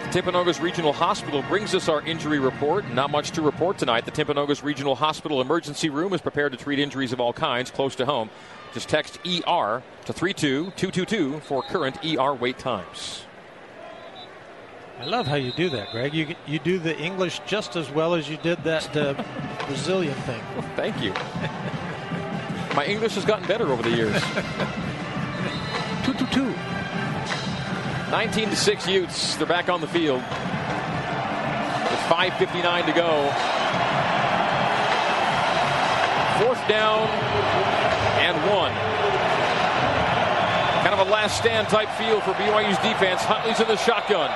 Timpanogos 0.10 0.60
Regional 0.60 0.92
Hospital 0.92 1.44
brings 1.44 1.76
us 1.76 1.88
our 1.88 2.02
injury 2.02 2.40
report. 2.40 2.90
Not 2.96 3.12
much 3.12 3.30
to 3.34 3.44
report 3.44 3.78
tonight. 3.78 4.06
The 4.06 4.12
Timpanogos 4.12 4.64
Regional 4.64 4.96
Hospital 4.96 5.40
emergency 5.40 5.92
room 5.92 6.14
is 6.14 6.22
prepared 6.22 6.54
to 6.54 6.58
treat 6.58 6.80
injuries 6.80 7.14
of 7.14 7.20
all 7.20 7.32
kinds 7.32 7.70
close 7.70 7.94
to 7.98 8.08
home. 8.08 8.32
Just 8.74 8.90
text 8.90 9.20
ER 9.24 9.84
to 10.06 10.14
32222 10.14 11.42
for 11.42 11.62
current 11.62 12.04
ER 12.04 12.34
wait 12.34 12.58
times. 12.58 13.28
I 15.00 15.06
love 15.06 15.28
how 15.28 15.36
you 15.36 15.54
do 15.54 15.70
that, 15.70 15.92
Greg. 15.92 16.14
You 16.14 16.36
you 16.46 16.60
do 16.60 16.78
the 16.78 16.98
English 17.00 17.40
just 17.48 17.78
as 17.78 17.90
well 17.90 18.14
as 18.16 18.30
you 18.30 18.36
did 18.38 18.62
that 18.66 18.98
uh, 18.98 19.14
Brazilian 19.68 20.16
thing. 20.24 20.42
Thank 20.76 21.02
you. 21.02 21.14
My 22.76 22.86
English 22.86 23.16
has 23.16 23.24
gotten 23.24 23.48
better 23.48 23.72
over 23.72 23.82
the 23.82 23.96
years. 23.96 24.22
Two 26.04 26.14
two 26.14 26.28
two. 26.28 26.54
19 28.12 28.50
to 28.50 28.56
6 28.56 28.88
Utes. 28.88 29.36
They're 29.36 29.46
back 29.46 29.70
on 29.70 29.82
the 29.82 29.88
field. 29.88 30.22
With 30.22 32.00
5.59 32.10 32.86
to 32.88 32.92
go. 32.92 33.30
Fourth 36.42 36.68
down 36.68 37.08
and 38.18 38.36
one. 38.50 38.74
Kind 40.84 41.00
of 41.00 41.08
a 41.08 41.12
last 41.12 41.38
stand 41.38 41.68
type 41.68 41.90
feel 42.00 42.20
for 42.22 42.34
BYU's 42.34 42.80
defense. 42.80 43.22
Huntley's 43.22 43.60
in 43.60 43.68
the 43.68 43.78
shotgun. 43.78 44.32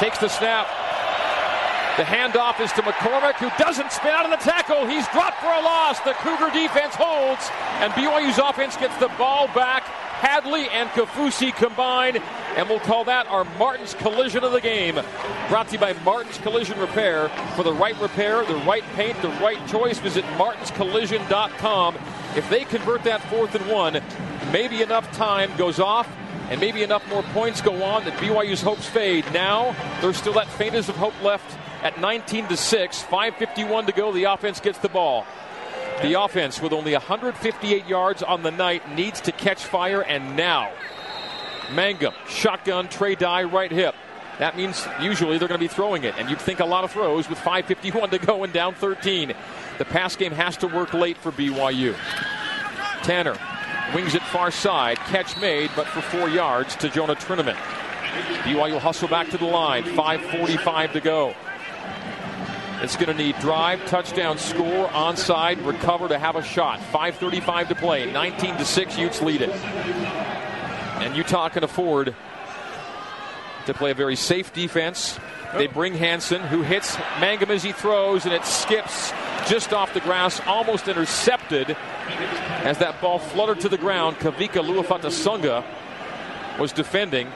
Takes 0.00 0.16
the 0.16 0.28
snap. 0.28 0.66
The 1.98 2.04
handoff 2.04 2.58
is 2.58 2.72
to 2.72 2.80
McCormick, 2.80 3.34
who 3.34 3.50
doesn't 3.62 3.92
spin 3.92 4.12
out 4.12 4.24
of 4.24 4.30
the 4.30 4.42
tackle. 4.42 4.86
He's 4.86 5.06
dropped 5.08 5.40
for 5.40 5.52
a 5.52 5.60
loss. 5.60 6.00
The 6.00 6.14
Cougar 6.14 6.54
defense 6.54 6.94
holds, 6.94 7.50
and 7.80 7.92
BYU's 7.92 8.38
offense 8.38 8.78
gets 8.78 8.96
the 8.96 9.08
ball 9.18 9.48
back. 9.48 9.82
Hadley 9.82 10.70
and 10.70 10.88
Kaufusi 10.90 11.54
combined, 11.54 12.22
and 12.56 12.66
we'll 12.70 12.80
call 12.80 13.04
that 13.04 13.26
our 13.26 13.44
Martin's 13.58 13.92
collision 13.92 14.42
of 14.42 14.52
the 14.52 14.60
game. 14.62 14.98
Brought 15.50 15.68
to 15.68 15.74
you 15.74 15.78
by 15.78 15.92
Martin's 16.02 16.38
Collision 16.38 16.78
Repair. 16.80 17.28
For 17.54 17.62
the 17.62 17.74
right 17.74 18.00
repair, 18.00 18.42
the 18.46 18.54
right 18.54 18.84
paint, 18.94 19.20
the 19.20 19.28
right 19.28 19.60
choice, 19.68 19.98
visit 19.98 20.24
martinscollision.com. 20.38 21.98
If 22.36 22.48
they 22.48 22.64
convert 22.64 23.04
that 23.04 23.20
fourth 23.24 23.54
and 23.54 23.70
one, 23.70 24.00
maybe 24.50 24.80
enough 24.80 25.12
time 25.12 25.54
goes 25.58 25.78
off 25.78 26.08
and 26.50 26.60
maybe 26.60 26.82
enough 26.82 27.08
more 27.08 27.22
points 27.22 27.62
go 27.62 27.82
on 27.82 28.04
that 28.04 28.14
BYU's 28.14 28.60
hopes 28.60 28.86
fade. 28.86 29.24
Now 29.32 29.74
there's 30.02 30.16
still 30.16 30.34
that 30.34 30.48
faintest 30.48 30.88
of 30.88 30.96
hope 30.96 31.14
left 31.22 31.56
at 31.82 31.98
19 32.00 32.48
to 32.48 32.56
6. 32.56 33.02
5:51 33.02 33.86
to 33.86 33.92
go. 33.92 34.12
The 34.12 34.24
offense 34.24 34.60
gets 34.60 34.78
the 34.78 34.88
ball. 34.88 35.24
The 36.02 36.20
offense, 36.20 36.60
with 36.60 36.72
only 36.72 36.92
158 36.92 37.86
yards 37.86 38.22
on 38.22 38.42
the 38.42 38.50
night, 38.50 38.94
needs 38.94 39.20
to 39.22 39.32
catch 39.32 39.62
fire. 39.62 40.00
And 40.00 40.34
now, 40.34 40.70
Mangum 41.74 42.14
shotgun 42.26 42.88
Trey 42.88 43.14
Dye 43.14 43.44
right 43.44 43.70
hip. 43.70 43.94
That 44.38 44.56
means 44.56 44.88
usually 45.02 45.36
they're 45.36 45.48
going 45.48 45.60
to 45.60 45.64
be 45.64 45.68
throwing 45.68 46.04
it, 46.04 46.14
and 46.16 46.30
you'd 46.30 46.40
think 46.40 46.60
a 46.60 46.64
lot 46.64 46.84
of 46.84 46.90
throws 46.90 47.28
with 47.28 47.38
5:51 47.38 48.10
to 48.10 48.18
go 48.18 48.42
and 48.42 48.52
down 48.52 48.74
13. 48.74 49.34
The 49.76 49.84
pass 49.84 50.16
game 50.16 50.32
has 50.32 50.56
to 50.58 50.66
work 50.66 50.94
late 50.94 51.18
for 51.18 51.30
BYU. 51.30 51.94
Tanner 53.02 53.36
wings 53.94 54.14
it 54.14 54.22
far 54.22 54.50
side. 54.50 54.96
Catch 54.98 55.36
made, 55.40 55.70
but 55.76 55.86
for 55.86 56.00
four 56.00 56.28
yards 56.28 56.76
to 56.76 56.88
Jonah 56.88 57.16
Trinnaman. 57.16 57.56
BYU 58.42 58.72
will 58.72 58.80
hustle 58.80 59.08
back 59.08 59.28
to 59.30 59.38
the 59.38 59.46
line. 59.46 59.84
5.45 59.84 60.92
to 60.92 61.00
go. 61.00 61.34
It's 62.82 62.96
going 62.96 63.14
to 63.14 63.14
need 63.14 63.38
drive, 63.40 63.84
touchdown, 63.86 64.38
score, 64.38 64.88
onside, 64.88 65.64
recover 65.66 66.08
to 66.08 66.18
have 66.18 66.36
a 66.36 66.42
shot. 66.42 66.80
5.35 66.80 67.68
to 67.68 67.74
play. 67.74 68.10
19 68.10 68.56
to 68.56 68.64
6, 68.64 68.98
Utes 68.98 69.20
lead 69.20 69.42
it. 69.42 69.50
And 69.50 71.14
Utah 71.14 71.48
can 71.50 71.62
afford 71.62 72.14
to 73.72 73.78
play 73.78 73.90
a 73.90 73.94
very 73.94 74.16
safe 74.16 74.52
defense. 74.52 75.18
They 75.54 75.66
bring 75.66 75.94
Hansen, 75.94 76.40
who 76.42 76.62
hits 76.62 76.96
Mangum 77.20 77.50
as 77.50 77.62
he 77.62 77.72
throws, 77.72 78.24
and 78.24 78.34
it 78.34 78.44
skips 78.44 79.12
just 79.48 79.72
off 79.72 79.94
the 79.94 80.00
grass, 80.00 80.40
almost 80.46 80.86
intercepted 80.88 81.76
as 82.62 82.78
that 82.78 83.00
ball 83.00 83.18
fluttered 83.18 83.60
to 83.60 83.68
the 83.68 83.78
ground. 83.78 84.16
Kavika 84.18 84.62
Luafata 84.62 85.64
was 86.58 86.72
defending, 86.72 87.26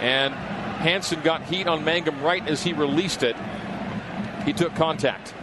and 0.00 0.34
Hansen 0.34 1.20
got 1.20 1.42
heat 1.42 1.66
on 1.66 1.84
Mangum 1.84 2.22
right 2.22 2.46
as 2.48 2.62
he 2.62 2.72
released 2.72 3.22
it. 3.22 3.36
He 4.44 4.52
took 4.52 4.74
contact. 4.74 5.34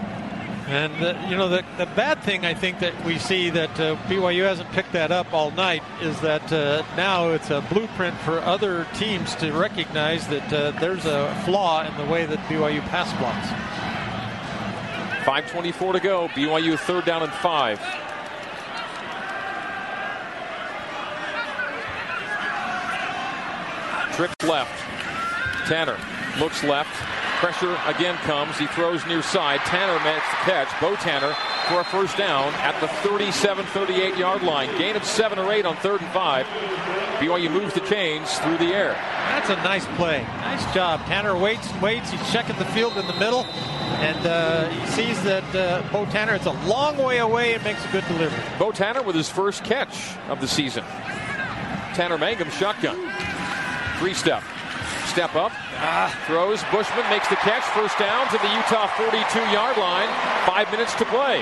And 0.68 1.02
uh, 1.02 1.18
you 1.30 1.38
know 1.38 1.48
the 1.48 1.64
the 1.78 1.86
bad 1.86 2.22
thing 2.24 2.46
I 2.46 2.54
think 2.54 2.80
that 2.80 3.06
we 3.06 3.18
see 3.18 3.50
that 3.52 3.80
uh, 3.80 3.96
BYU 4.08 4.44
hasn't 4.44 4.70
picked 4.74 4.92
that 4.92 5.14
up 5.14 5.32
all 5.32 5.50
night 5.52 5.82
is 6.02 6.20
that 6.20 6.52
uh, 6.52 6.84
now 6.98 7.30
it's 7.30 7.50
a 7.52 7.62
blueprint 7.70 8.18
for 8.18 8.40
other 8.40 8.86
teams 8.96 9.34
to 9.36 9.54
recognize 9.54 10.28
that 10.28 10.52
uh, 10.52 10.72
there's 10.82 11.06
a 11.06 11.34
flaw 11.46 11.88
in 11.88 11.96
the 11.96 12.12
way 12.12 12.26
that 12.26 12.40
BYU 12.50 12.82
pass 12.90 13.10
blocks. 13.14 13.48
5.24 15.26 15.94
to 15.94 16.00
go. 16.02 16.28
BYU 16.30 16.78
third 16.78 17.06
down 17.06 17.24
and 17.24 17.32
five. 17.32 17.80
Trips 24.18 24.36
left. 24.44 24.84
Tanner 25.70 25.98
looks 26.40 26.62
left. 26.64 27.27
Pressure 27.38 27.78
again 27.86 28.16
comes. 28.18 28.58
He 28.58 28.66
throws 28.66 29.06
near 29.06 29.22
side. 29.22 29.60
Tanner 29.60 29.94
makes 30.04 30.28
the 30.32 30.52
catch. 30.52 30.82
Bo 30.82 30.96
Tanner 30.96 31.36
for 31.68 31.82
a 31.82 31.84
first 31.84 32.18
down 32.18 32.52
at 32.56 32.80
the 32.82 32.88
37 33.08 33.64
38 33.64 34.18
yard 34.18 34.42
line. 34.42 34.76
Gain 34.80 34.96
of 34.96 35.04
seven 35.04 35.38
or 35.38 35.52
eight 35.52 35.64
on 35.64 35.76
third 35.78 36.02
and 36.02 36.10
five. 36.10 36.48
BYU 37.20 37.52
moves 37.52 37.76
the 37.76 37.82
chains 37.82 38.40
through 38.40 38.58
the 38.58 38.74
air. 38.74 38.94
That's 38.94 39.52
a 39.52 39.56
nice 39.58 39.86
play. 39.98 40.24
Nice 40.42 40.74
job. 40.74 41.00
Tanner 41.06 41.38
waits 41.38 41.72
and 41.72 41.80
waits. 41.80 42.10
He's 42.10 42.32
checking 42.32 42.58
the 42.58 42.66
field 42.66 42.98
in 42.98 43.06
the 43.06 43.14
middle, 43.14 43.44
and 43.44 44.26
uh, 44.26 44.68
he 44.70 44.88
sees 44.88 45.22
that 45.24 45.56
uh, 45.56 45.84
Bo 45.92 46.06
Tanner. 46.06 46.34
It's 46.34 46.48
a 46.48 46.68
long 46.68 46.98
way 46.98 47.20
away 47.20 47.54
and 47.54 47.64
makes 47.64 47.86
a 47.86 47.92
good 47.92 48.06
delivery. 48.08 48.42
Bo 48.58 48.72
Tanner 48.72 49.04
with 49.04 49.16
his 49.16 49.30
first 49.30 49.64
catch 49.64 50.16
of 50.30 50.42
the 50.42 50.48
season. 50.48 50.84
Tanner 51.94 52.18
Mangum 52.18 52.50
shotgun. 52.50 52.98
Three 54.00 54.16
step. 54.16 54.44
Step 55.08 55.36
up. 55.36 55.52
Throws. 56.28 56.62
Bushman 56.72 57.10
makes 57.10 57.28
the 57.30 57.38
catch. 57.38 57.64
First 57.74 57.98
down 57.98 58.28
to 58.28 58.38
the 58.38 58.54
Utah 58.54 58.88
42 58.88 59.40
yard 59.52 59.78
line. 59.78 60.10
Five 60.46 60.70
minutes 60.72 60.94
to 60.96 61.06
play. 61.06 61.42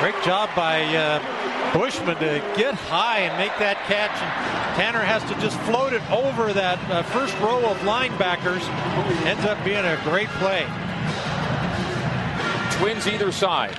Great 0.00 0.22
job 0.24 0.48
by 0.56 0.82
uh, 0.96 1.72
Bushman 1.74 2.16
to 2.16 2.42
get 2.56 2.74
high 2.74 3.18
and 3.18 3.36
make 3.36 3.52
that 3.58 3.76
catch. 3.84 4.10
And 4.10 4.76
Tanner 4.76 5.04
has 5.04 5.22
to 5.24 5.34
just 5.40 5.58
float 5.60 5.92
it 5.92 6.00
over 6.10 6.54
that 6.54 6.78
uh, 6.90 7.02
first 7.02 7.38
row 7.40 7.62
of 7.68 7.76
linebackers. 7.78 8.66
Ends 9.26 9.44
up 9.44 9.62
being 9.62 9.84
a 9.84 10.00
great 10.04 10.28
play. 10.40 10.64
Twins 12.78 13.06
either 13.06 13.30
side. 13.30 13.76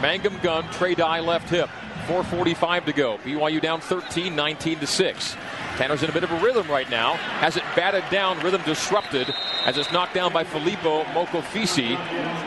Mangum 0.00 0.38
gun. 0.40 0.70
Trey 0.70 0.94
Dye 0.94 1.18
left 1.18 1.50
hip. 1.50 1.68
4.45 2.06 2.84
to 2.86 2.92
go. 2.92 3.18
BYU 3.18 3.60
down 3.60 3.80
13, 3.80 4.36
19 4.36 4.78
to 4.78 4.86
6. 4.86 5.36
Tanner's 5.80 6.02
in 6.02 6.10
a 6.10 6.12
bit 6.12 6.24
of 6.24 6.30
a 6.30 6.38
rhythm 6.40 6.68
right 6.68 6.90
now. 6.90 7.14
Has 7.14 7.56
it 7.56 7.62
batted 7.74 8.04
down, 8.10 8.38
rhythm 8.40 8.60
disrupted 8.66 9.32
as 9.64 9.78
it's 9.78 9.90
knocked 9.90 10.12
down 10.12 10.30
by 10.30 10.44
Filipo 10.44 11.04
Mokofisi 11.14 11.96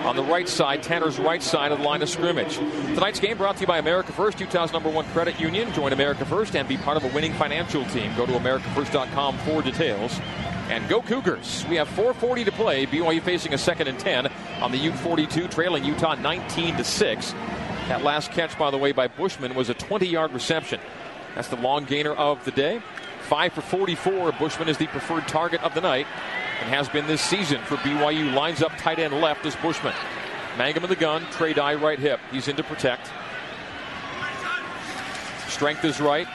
on 0.06 0.16
the 0.16 0.22
right 0.22 0.48
side, 0.48 0.84
Tanner's 0.84 1.18
right 1.18 1.42
side 1.42 1.72
of 1.72 1.80
the 1.80 1.84
line 1.84 2.04
of 2.04 2.10
scrimmage. 2.10 2.58
Tonight's 2.94 3.20
game 3.20 3.36
brought 3.36 3.56
to 3.56 3.62
you 3.62 3.66
by 3.66 3.80
America 3.80 4.12
First, 4.12 4.40
Utah's 4.40 4.72
number 4.72 4.88
one 4.88 5.06
credit 5.06 5.40
union. 5.40 5.74
Join 5.74 5.94
America 5.94 6.26
First 6.26 6.56
and 6.56 6.68
be 6.68 6.78
part 6.78 6.96
of 6.96 7.06
a 7.06 7.08
winning 7.08 7.34
financial 7.34 7.84
team. 7.86 8.16
Go 8.16 8.28
to 8.28 8.34
AmericaFirst.com 8.34 9.40
for 9.40 9.64
details. 9.64 10.20
And 10.70 10.88
go 10.88 11.02
Cougars. 11.02 11.66
We 11.68 11.76
have 11.78 11.88
440 11.88 12.44
to 12.44 12.52
play. 12.52 12.86
BYU 12.86 13.20
facing 13.20 13.56
a 13.56 13.58
second 13.58 13.88
and 13.88 13.98
10 13.98 14.28
on 14.62 14.72
the 14.72 14.78
U42, 14.78 15.50
trailing 15.50 15.84
Utah 15.84 16.14
19 16.14 16.78
to 16.78 16.84
6. 16.84 17.32
That 17.88 18.04
last 18.04 18.30
catch, 18.30 18.56
by 18.60 18.70
the 18.70 18.78
way, 18.78 18.92
by 18.92 19.08
Bushman 19.08 19.56
was 19.56 19.70
a 19.70 19.74
20 19.74 20.06
yard 20.06 20.34
reception. 20.34 20.80
That's 21.34 21.48
the 21.48 21.56
long 21.56 21.86
gainer 21.86 22.14
of 22.14 22.46
the 22.46 22.52
day. 22.52 22.80
5 23.34 23.54
for 23.54 23.62
44. 23.62 24.32
Bushman 24.34 24.70
is 24.70 24.78
the 24.78 24.86
preferred 24.86 25.28
target 25.28 25.60
of 25.64 25.74
the 25.74 25.82
night 25.82 26.06
and 26.62 26.70
has 26.70 26.88
been 26.88 27.08
this 27.08 27.20
season 27.20 27.60
for 27.64 27.78
BYU. 27.78 28.32
Lines 28.32 28.62
up 28.62 28.72
tight 28.78 29.00
end 29.00 29.12
left 29.22 29.44
as 29.48 29.56
Bushman. 29.56 29.96
Mangum 30.56 30.84
in 30.84 30.90
the 30.92 30.96
gun, 30.96 31.26
Trey 31.32 31.52
Dye 31.52 31.74
right 31.74 31.98
hip. 31.98 32.20
He's 32.30 32.48
in 32.48 32.56
to 32.58 32.64
protect. 32.64 33.10
Strength 35.48 35.84
is 35.84 36.00
right. 36.00 36.28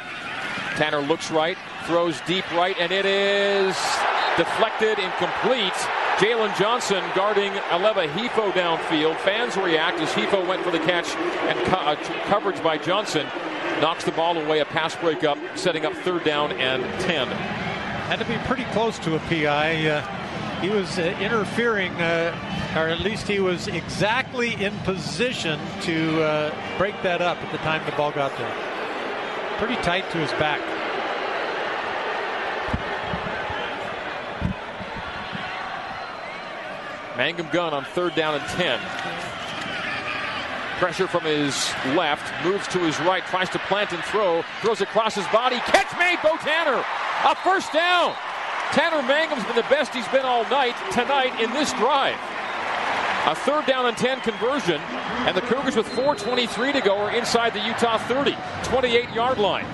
Tanner 0.74 0.98
looks 0.98 1.30
right, 1.30 1.56
throws 1.84 2.20
deep 2.22 2.50
right, 2.50 2.74
and 2.80 2.90
it 2.90 3.06
is 3.06 3.76
deflected, 4.36 4.98
incomplete. 4.98 5.78
Jaylon 6.18 6.58
Johnson 6.58 7.04
guarding 7.14 7.52
Aleva 7.70 8.08
Hifo 8.08 8.50
downfield. 8.50 9.16
Fans 9.18 9.56
react 9.56 10.00
as 10.00 10.10
Hifo 10.10 10.44
went 10.48 10.64
for 10.64 10.72
the 10.72 10.80
catch 10.80 11.14
and 11.14 11.64
co- 11.68 11.76
uh, 11.76 11.94
coverage 12.24 12.60
by 12.60 12.76
Johnson 12.76 13.24
knocks 13.80 14.04
the 14.04 14.12
ball 14.12 14.36
away. 14.36 14.60
A 14.60 14.64
pass 14.64 14.96
breakup, 14.96 15.38
setting 15.54 15.86
up 15.86 15.92
third 15.94 16.24
down 16.24 16.52
and 16.52 16.82
10. 17.02 17.28
Had 17.28 18.18
to 18.18 18.24
be 18.24 18.36
pretty 18.46 18.64
close 18.72 18.98
to 19.00 19.16
a 19.16 19.18
PI. 19.20 19.86
Uh, 19.86 20.60
he 20.60 20.70
was 20.70 20.98
uh, 20.98 21.02
interfering, 21.20 21.92
uh, 22.00 22.74
or 22.76 22.88
at 22.88 23.00
least 23.00 23.28
he 23.28 23.38
was 23.38 23.68
exactly 23.68 24.54
in 24.54 24.76
position 24.78 25.60
to 25.82 26.22
uh, 26.22 26.78
break 26.78 27.00
that 27.02 27.22
up 27.22 27.38
at 27.38 27.52
the 27.52 27.58
time 27.58 27.84
the 27.86 27.96
ball 27.96 28.10
got 28.10 28.36
there. 28.38 28.52
Pretty 29.58 29.76
tight 29.82 30.10
to 30.10 30.18
his 30.18 30.32
back. 30.32 30.60
Mangum 37.16 37.48
gun 37.50 37.74
on 37.74 37.84
third 37.84 38.14
down 38.14 38.34
and 38.34 38.44
10. 38.44 39.37
Pressure 40.78 41.08
from 41.08 41.24
his 41.24 41.54
left, 41.96 42.32
moves 42.44 42.68
to 42.68 42.78
his 42.78 42.98
right, 43.00 43.24
tries 43.26 43.50
to 43.50 43.58
plant 43.58 43.92
and 43.92 44.02
throw, 44.04 44.42
throws 44.62 44.80
across 44.80 45.14
his 45.16 45.26
body. 45.28 45.56
Catch 45.56 45.98
made, 45.98 46.18
Bo 46.22 46.36
Tanner. 46.36 46.84
A 47.24 47.34
first 47.34 47.72
down. 47.72 48.14
Tanner 48.70 49.02
Mangum's 49.02 49.44
been 49.44 49.56
the 49.56 49.62
best 49.62 49.92
he's 49.92 50.06
been 50.08 50.24
all 50.24 50.44
night 50.44 50.76
tonight 50.92 51.40
in 51.40 51.50
this 51.52 51.72
drive. 51.72 52.14
A 53.26 53.34
third 53.34 53.66
down 53.66 53.86
and 53.86 53.96
10 53.96 54.20
conversion, 54.20 54.80
and 55.26 55.36
the 55.36 55.40
Cougars 55.40 55.74
with 55.74 55.86
4.23 55.88 56.72
to 56.74 56.80
go 56.80 56.96
are 56.96 57.10
inside 57.10 57.54
the 57.54 57.66
Utah 57.66 57.98
30, 57.98 58.36
28 58.62 59.10
yard 59.10 59.38
line. 59.38 59.66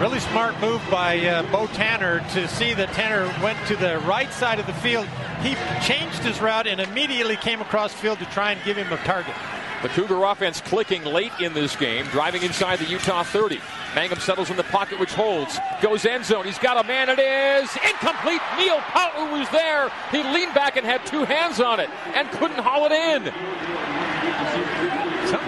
Really 0.00 0.18
smart 0.18 0.60
move 0.60 0.82
by 0.90 1.24
uh, 1.24 1.42
Bo 1.52 1.68
Tanner 1.68 2.18
to 2.30 2.48
see 2.48 2.74
that 2.74 2.92
Tanner 2.94 3.32
went 3.42 3.64
to 3.68 3.76
the 3.76 3.98
right 4.00 4.32
side 4.32 4.58
of 4.58 4.66
the 4.66 4.74
field. 4.74 5.06
He 5.42 5.54
changed 5.86 6.18
his 6.18 6.40
route 6.40 6.66
and 6.66 6.80
immediately 6.80 7.36
came 7.36 7.60
across 7.60 7.92
field 7.94 8.18
to 8.18 8.26
try 8.26 8.52
and 8.52 8.64
give 8.64 8.76
him 8.76 8.92
a 8.92 8.96
target. 8.98 9.34
The 9.82 9.88
Cougar 9.88 10.22
offense 10.24 10.60
clicking 10.60 11.04
late 11.04 11.32
in 11.40 11.54
this 11.54 11.74
game, 11.74 12.06
driving 12.06 12.42
inside 12.42 12.78
the 12.78 12.84
Utah 12.84 13.24
30. 13.24 13.60
Mangum 13.96 14.20
settles 14.20 14.48
in 14.48 14.56
the 14.56 14.62
pocket, 14.64 15.00
which 15.00 15.12
holds. 15.12 15.58
Goes 15.80 16.06
end 16.06 16.24
zone. 16.24 16.44
He's 16.44 16.58
got 16.58 16.82
a 16.82 16.86
man. 16.86 17.08
It 17.08 17.18
is 17.18 17.68
incomplete. 17.88 18.40
Neil 18.56 18.78
Pau'u 18.78 19.38
was 19.38 19.48
there. 19.50 19.90
He 20.12 20.22
leaned 20.22 20.54
back 20.54 20.76
and 20.76 20.86
had 20.86 21.04
two 21.04 21.24
hands 21.24 21.60
on 21.60 21.80
it 21.80 21.90
and 22.14 22.30
couldn't 22.30 22.58
haul 22.58 22.86
it 22.86 22.92
in. 22.92 23.24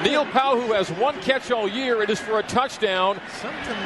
Neil 0.02 0.26
Pau'u 0.26 0.74
has 0.74 0.90
one 0.90 1.20
catch 1.20 1.50
all 1.52 1.68
year. 1.68 2.02
It 2.02 2.10
is 2.10 2.18
for 2.18 2.40
a 2.40 2.42
touchdown. 2.42 3.20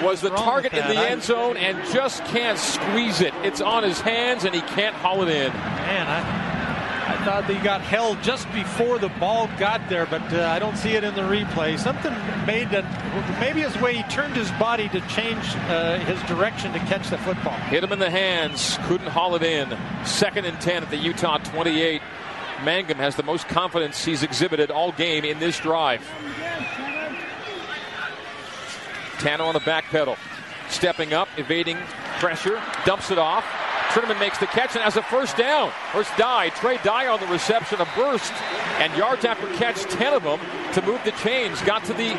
Was 0.02 0.22
the 0.22 0.30
target 0.30 0.72
in 0.72 0.86
the 0.88 0.98
end 0.98 1.22
zone 1.22 1.58
and 1.58 1.76
just 1.92 2.24
can't 2.26 2.58
squeeze 2.58 3.20
it. 3.20 3.34
It's 3.42 3.60
on 3.60 3.82
his 3.82 4.00
hands 4.00 4.44
and 4.44 4.54
he 4.54 4.62
can't 4.62 4.94
haul 4.96 5.22
it 5.22 5.28
in. 5.28 5.52
Man, 5.52 6.06
I 6.06 6.47
thought 7.28 7.46
that 7.46 7.54
he 7.54 7.62
got 7.62 7.82
held 7.82 8.22
just 8.22 8.50
before 8.54 8.98
the 8.98 9.10
ball 9.20 9.50
got 9.58 9.86
there, 9.90 10.06
but 10.06 10.22
uh, 10.32 10.48
I 10.48 10.58
don't 10.58 10.78
see 10.78 10.92
it 10.92 11.04
in 11.04 11.14
the 11.14 11.20
replay. 11.20 11.78
Something 11.78 12.14
made 12.46 12.70
that 12.70 12.86
maybe 13.38 13.60
his 13.60 13.76
way 13.82 13.94
he 13.94 14.02
turned 14.04 14.34
his 14.34 14.50
body 14.52 14.88
to 14.88 15.00
change 15.08 15.44
uh, 15.68 15.98
his 15.98 16.18
direction 16.22 16.72
to 16.72 16.78
catch 16.78 17.10
the 17.10 17.18
football. 17.18 17.52
Hit 17.52 17.84
him 17.84 17.92
in 17.92 17.98
the 17.98 18.08
hands, 18.08 18.78
couldn't 18.84 19.08
haul 19.08 19.34
it 19.34 19.42
in. 19.42 19.76
Second 20.06 20.46
and 20.46 20.58
10 20.58 20.84
at 20.84 20.88
the 20.88 20.96
Utah 20.96 21.36
28. 21.36 22.00
Mangum 22.64 22.96
has 22.96 23.14
the 23.14 23.22
most 23.22 23.46
confidence 23.46 24.02
he's 24.02 24.22
exhibited 24.22 24.70
all 24.70 24.92
game 24.92 25.26
in 25.26 25.38
this 25.38 25.60
drive. 25.60 26.00
Tanner 29.18 29.44
on 29.44 29.52
the 29.52 29.60
back 29.60 29.84
pedal. 29.90 30.16
Stepping 30.70 31.12
up, 31.12 31.28
evading 31.36 31.76
pressure, 32.20 32.58
dumps 32.86 33.10
it 33.10 33.18
off. 33.18 33.44
Trinnaman 33.88 34.20
makes 34.20 34.38
the 34.38 34.46
catch 34.46 34.74
and 34.74 34.84
has 34.84 34.96
a 34.96 35.02
first 35.02 35.36
down. 35.36 35.72
First 35.92 36.14
die. 36.16 36.50
Trey 36.50 36.78
Dye 36.84 37.06
on 37.06 37.20
the 37.20 37.26
reception, 37.26 37.80
a 37.80 37.88
burst, 37.96 38.32
and 38.78 38.94
yards 38.96 39.24
after 39.24 39.46
catch, 39.56 39.82
10 39.84 40.12
of 40.12 40.22
them 40.22 40.40
to 40.74 40.82
move 40.82 41.02
the 41.04 41.12
chains. 41.12 41.60
Got 41.62 41.84
to 41.84 41.94
the 41.94 42.14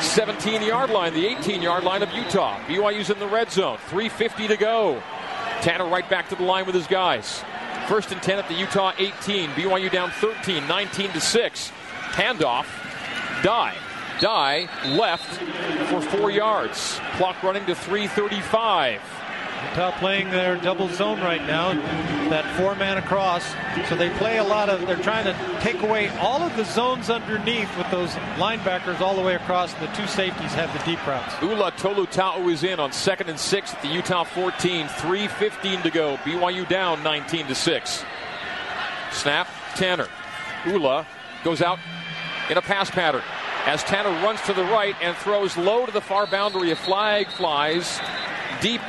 17 0.00 0.62
yard 0.62 0.90
line, 0.90 1.12
the 1.12 1.26
18 1.26 1.60
yard 1.60 1.82
line 1.82 2.02
of 2.02 2.12
Utah. 2.12 2.58
BYU's 2.66 3.10
in 3.10 3.18
the 3.18 3.26
red 3.26 3.50
zone. 3.50 3.78
3.50 3.88 4.48
to 4.48 4.56
go. 4.56 5.02
Tanner 5.60 5.86
right 5.86 6.08
back 6.08 6.28
to 6.28 6.36
the 6.36 6.44
line 6.44 6.66
with 6.66 6.74
his 6.74 6.86
guys. 6.86 7.42
First 7.88 8.12
and 8.12 8.22
10 8.22 8.38
at 8.38 8.48
the 8.48 8.54
Utah 8.54 8.92
18. 8.96 9.50
BYU 9.50 9.90
down 9.90 10.10
13, 10.12 10.68
19 10.68 11.10
to 11.12 11.20
6. 11.20 11.72
Handoff. 12.12 12.66
Dye. 13.42 13.74
Dye 14.20 14.68
left 14.84 15.26
for 15.88 16.00
four 16.00 16.30
yards. 16.30 17.00
Clock 17.16 17.42
running 17.42 17.66
to 17.66 17.74
335. 17.74 19.00
Utah 19.70 19.96
playing 19.98 20.30
their 20.30 20.56
double 20.56 20.88
zone 20.88 21.20
right 21.20 21.44
now, 21.46 21.72
that 22.30 22.44
four 22.56 22.74
man 22.74 22.98
across. 22.98 23.44
So 23.88 23.96
they 23.96 24.10
play 24.10 24.38
a 24.38 24.44
lot 24.44 24.68
of, 24.68 24.86
they're 24.86 24.96
trying 24.96 25.24
to 25.24 25.60
take 25.60 25.82
away 25.82 26.08
all 26.18 26.42
of 26.42 26.56
the 26.56 26.64
zones 26.64 27.10
underneath 27.10 27.74
with 27.76 27.90
those 27.90 28.10
linebackers 28.36 29.00
all 29.00 29.14
the 29.14 29.22
way 29.22 29.34
across. 29.34 29.72
The 29.74 29.86
two 29.88 30.06
safeties 30.06 30.52
have 30.54 30.72
the 30.72 30.84
deep 30.84 31.04
routes. 31.06 31.34
Ula 31.42 31.72
Tolutau 31.72 32.50
is 32.50 32.64
in 32.64 32.80
on 32.80 32.92
second 32.92 33.28
and 33.28 33.38
six 33.38 33.72
at 33.74 33.82
the 33.82 33.88
Utah 33.88 34.24
14. 34.24 34.86
3.15 34.86 35.82
to 35.82 35.90
go. 35.90 36.16
BYU 36.18 36.68
down 36.68 37.02
19 37.02 37.46
to 37.46 37.54
6. 37.54 38.04
Snap, 39.12 39.48
Tanner. 39.74 40.08
Ula 40.66 41.06
goes 41.44 41.62
out 41.62 41.78
in 42.50 42.58
a 42.58 42.62
pass 42.62 42.90
pattern 42.90 43.22
as 43.66 43.84
Tanner 43.84 44.10
runs 44.24 44.40
to 44.42 44.52
the 44.52 44.64
right 44.64 44.96
and 45.00 45.16
throws 45.18 45.56
low 45.56 45.86
to 45.86 45.92
the 45.92 46.00
far 46.00 46.26
boundary. 46.26 46.70
A 46.70 46.76
flag 46.76 47.28
flies 47.28 48.00
deep 48.60 48.80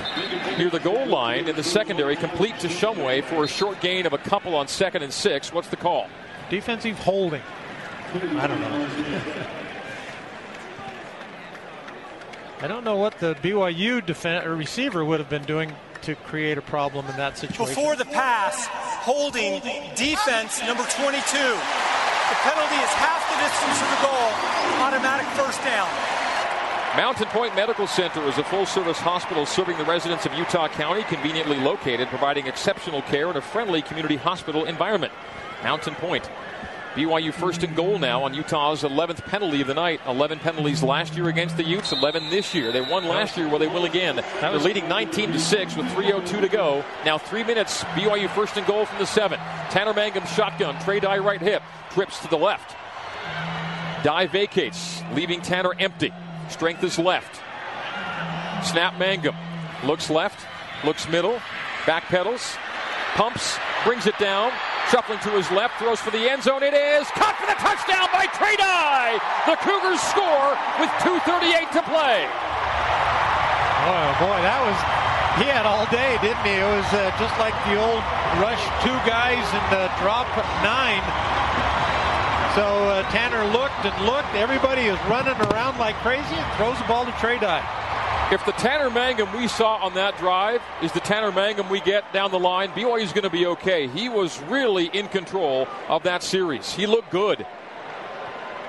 near 0.58 0.70
the 0.70 0.80
goal 0.80 1.06
line 1.06 1.48
in 1.48 1.56
the 1.56 1.64
secondary, 1.64 2.16
complete 2.16 2.60
to 2.60 2.68
Shumway 2.68 3.24
for 3.24 3.44
a 3.44 3.48
short 3.48 3.80
gain 3.82 4.06
of 4.06 4.14
a 4.14 4.18
couple 4.18 4.56
on 4.56 4.68
second 4.68 5.04
and 5.04 5.14
six. 5.14 5.54
What's 5.54 5.70
the 5.70 5.78
call? 5.78 6.08
Defensive 6.50 6.98
holding. 7.00 7.42
I 8.14 8.48
don't 8.48 8.60
know. 8.62 8.90
I 12.62 12.68
don't 12.68 12.84
know 12.84 12.98
what 12.98 13.20
the 13.20 13.36
BYU 13.36 14.02
defen- 14.02 14.46
or 14.46 14.56
receiver 14.56 15.06
would 15.06 15.20
have 15.20 15.30
been 15.30 15.44
doing 15.46 15.72
to 16.02 16.16
create 16.16 16.58
a 16.58 16.62
problem 16.62 17.06
in 17.08 17.16
that 17.18 17.38
situation. 17.38 17.76
Before 17.76 17.96
the 17.96 18.06
pass, 18.06 18.68
holding 18.68 19.62
defense 19.96 20.60
number 20.64 20.84
22. 20.84 21.16
The 21.38 22.36
penalty 22.44 22.76
is 22.76 22.92
half 23.00 23.24
the 23.32 23.38
distance 23.40 23.80
to 23.80 23.88
the 23.96 24.02
goal. 24.04 24.30
Automatic 24.84 25.28
first 25.40 25.64
down. 25.64 25.88
Mountain 26.96 27.28
Point 27.28 27.56
Medical 27.56 27.86
Center 27.86 28.24
is 28.24 28.40
a 28.40 28.44
full 28.44 28.66
service 28.66 28.98
hospital 28.98 29.46
serving 29.46 29.78
the 29.78 29.86
residents 29.86 30.26
of 30.26 30.34
Utah 30.34 30.68
County, 30.68 31.04
conveniently 31.04 31.58
located, 31.58 32.08
providing 32.08 32.48
exceptional 32.48 33.04
care 33.04 33.30
in 33.30 33.38
a 33.38 33.42
friendly 33.42 33.84
community 33.84 34.16
hospital 34.16 34.66
environment. 34.66 35.14
Mountain 35.64 35.94
Point. 35.96 36.28
BYU 36.96 37.32
first 37.32 37.62
and 37.64 37.76
goal 37.76 38.00
now 38.00 38.24
on 38.24 38.34
Utah's 38.34 38.82
11th 38.82 39.24
penalty 39.26 39.62
of 39.62 39.68
the 39.68 39.76
night. 39.76 40.02
11 40.08 40.40
penalties 40.40 40.82
last 40.82 41.16
year 41.16 41.30
against 41.30 41.58
the 41.58 41.64
Utes, 41.64 41.92
11 41.92 42.32
this 42.32 42.56
year. 42.56 42.72
They 42.72 42.82
won 42.82 43.08
last 43.08 43.38
year, 43.38 43.48
well, 43.48 43.60
they 43.60 43.68
will 43.68 43.86
again. 43.86 44.20
They're 44.42 44.58
leading 44.58 44.90
19 44.90 45.34
to 45.34 45.40
6 45.40 45.78
with 45.78 45.86
3.02 45.90 46.42
to 46.42 46.50
go. 46.50 46.84
Now, 47.06 47.20
three 47.20 47.44
minutes, 47.44 47.84
BYU 47.94 48.28
first 48.32 48.58
and 48.58 48.66
goal 48.66 48.86
from 48.86 48.98
the 48.98 49.06
7. 49.06 49.40
Tanner 49.70 49.94
Mangum 49.94 50.26
shotgun, 50.26 50.82
Trey 50.84 51.00
Dye 51.00 51.20
right 51.20 51.40
hip, 51.40 51.62
trips 51.92 52.20
to 52.22 52.28
the 52.28 52.38
left. 52.38 52.76
Dye 54.04 54.26
vacates, 54.26 55.04
leaving 55.14 55.42
Tanner 55.42 55.76
empty. 55.78 56.12
Strength 56.50 56.84
is 56.84 57.00
left. 57.00 57.42
Snap 58.66 58.98
Mangum. 58.98 59.36
Looks 59.84 60.10
left, 60.10 60.46
looks 60.84 61.08
middle, 61.08 61.40
back 61.88 62.04
pedals, 62.12 62.58
pumps, 63.16 63.58
brings 63.86 64.08
it 64.08 64.18
down, 64.20 64.52
shuffling 64.92 65.20
to 65.20 65.30
his 65.30 65.50
left, 65.52 65.80
throws 65.80 66.00
for 66.02 66.12
the 66.12 66.30
end 66.30 66.44
zone. 66.44 66.64
It 66.64 66.74
is 66.74 67.08
caught 67.16 67.38
for 67.40 67.48
the 67.48 67.56
touchdown 67.56 68.12
by 68.12 68.28
Trey 68.36 68.56
Dye. 68.58 69.16
The 69.48 69.56
Cougars 69.64 70.02
score 70.02 70.58
with 70.82 70.92
2.38 71.00 71.72
to 71.80 71.82
play. 71.88 72.28
Oh 73.88 74.10
boy, 74.20 74.38
that 74.44 74.60
was 74.68 74.76
he 75.40 75.48
had 75.48 75.64
all 75.64 75.88
day, 75.88 76.20
didn't 76.20 76.44
he? 76.44 76.60
It 76.60 76.68
was 76.68 76.90
uh, 76.92 77.16
just 77.16 77.32
like 77.40 77.56
the 77.72 77.80
old 77.80 78.04
rush 78.44 78.60
two 78.84 78.98
guys 79.08 79.40
and 79.56 79.70
uh, 79.72 79.88
drop 80.04 80.28
nine. 80.60 81.00
So 82.56 82.64
uh, 82.64 83.04
Tanner 83.12 83.46
looked 83.54 83.86
and 83.86 84.06
looked. 84.06 84.34
Everybody 84.34 84.82
is 84.82 84.98
running 85.08 85.40
around 85.52 85.78
like 85.78 85.96
crazy 85.98 86.34
and 86.34 86.58
throws 86.58 86.78
the 86.80 86.84
ball 86.86 87.06
to 87.06 87.12
Trey 87.14 87.38
Dye. 87.38 87.64
If 88.32 88.44
the 88.44 88.54
Tanner 88.54 88.90
Mangum 88.90 89.32
we 89.38 89.48
saw 89.48 89.76
on 89.76 89.94
that 89.94 90.18
drive 90.18 90.62
is 90.82 90.92
the 90.92 91.00
Tanner 91.00 91.32
Mangum 91.32 91.70
we 91.70 91.80
get 91.80 92.12
down 92.12 92.32
the 92.32 92.40
line, 92.40 92.70
BYU 92.70 93.02
is 93.02 93.14
going 93.14 93.24
to 93.24 93.30
be 93.30 93.46
okay. 93.46 93.88
He 93.88 94.10
was 94.10 94.42
really 94.44 94.88
in 94.88 95.08
control 95.10 95.68
of 95.88 96.04
that 96.04 96.24
series. 96.24 96.74
He 96.74 96.88
looked 96.88 97.12
good. 97.12 97.46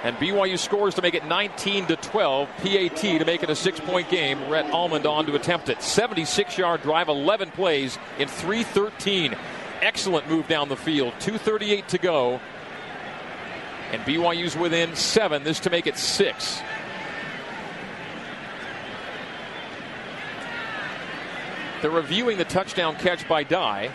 And 0.02 0.14
BYU 0.16 0.58
scores 0.58 0.94
to 0.96 1.02
make 1.02 1.14
it 1.14 1.24
19 1.24 1.86
to 1.86 1.96
12. 1.96 2.48
PAT 2.58 2.96
to 2.96 3.24
make 3.24 3.42
it 3.42 3.48
a 3.48 3.56
six 3.56 3.80
point 3.80 4.10
game. 4.10 4.46
Rhett 4.50 4.70
Almond 4.72 5.06
on 5.06 5.24
to 5.24 5.34
attempt 5.34 5.70
it. 5.70 5.82
76 5.82 6.58
yard 6.58 6.82
drive, 6.82 7.08
11 7.08 7.50
plays 7.52 7.98
in 8.18 8.28
313. 8.28 9.34
Excellent 9.80 10.28
move 10.28 10.48
down 10.48 10.68
the 10.68 10.76
field. 10.76 11.14
238 11.20 11.88
to 11.88 11.98
go. 11.98 12.40
And 13.92 14.02
BYU's 14.02 14.56
within 14.56 14.94
seven. 14.94 15.42
This 15.44 15.60
to 15.60 15.70
make 15.70 15.86
it 15.86 15.96
six. 15.98 16.60
They're 21.82 21.90
reviewing 21.90 22.36
the 22.38 22.44
touchdown 22.44 22.96
catch 22.96 23.26
by 23.26 23.42
Dye. 23.42 23.90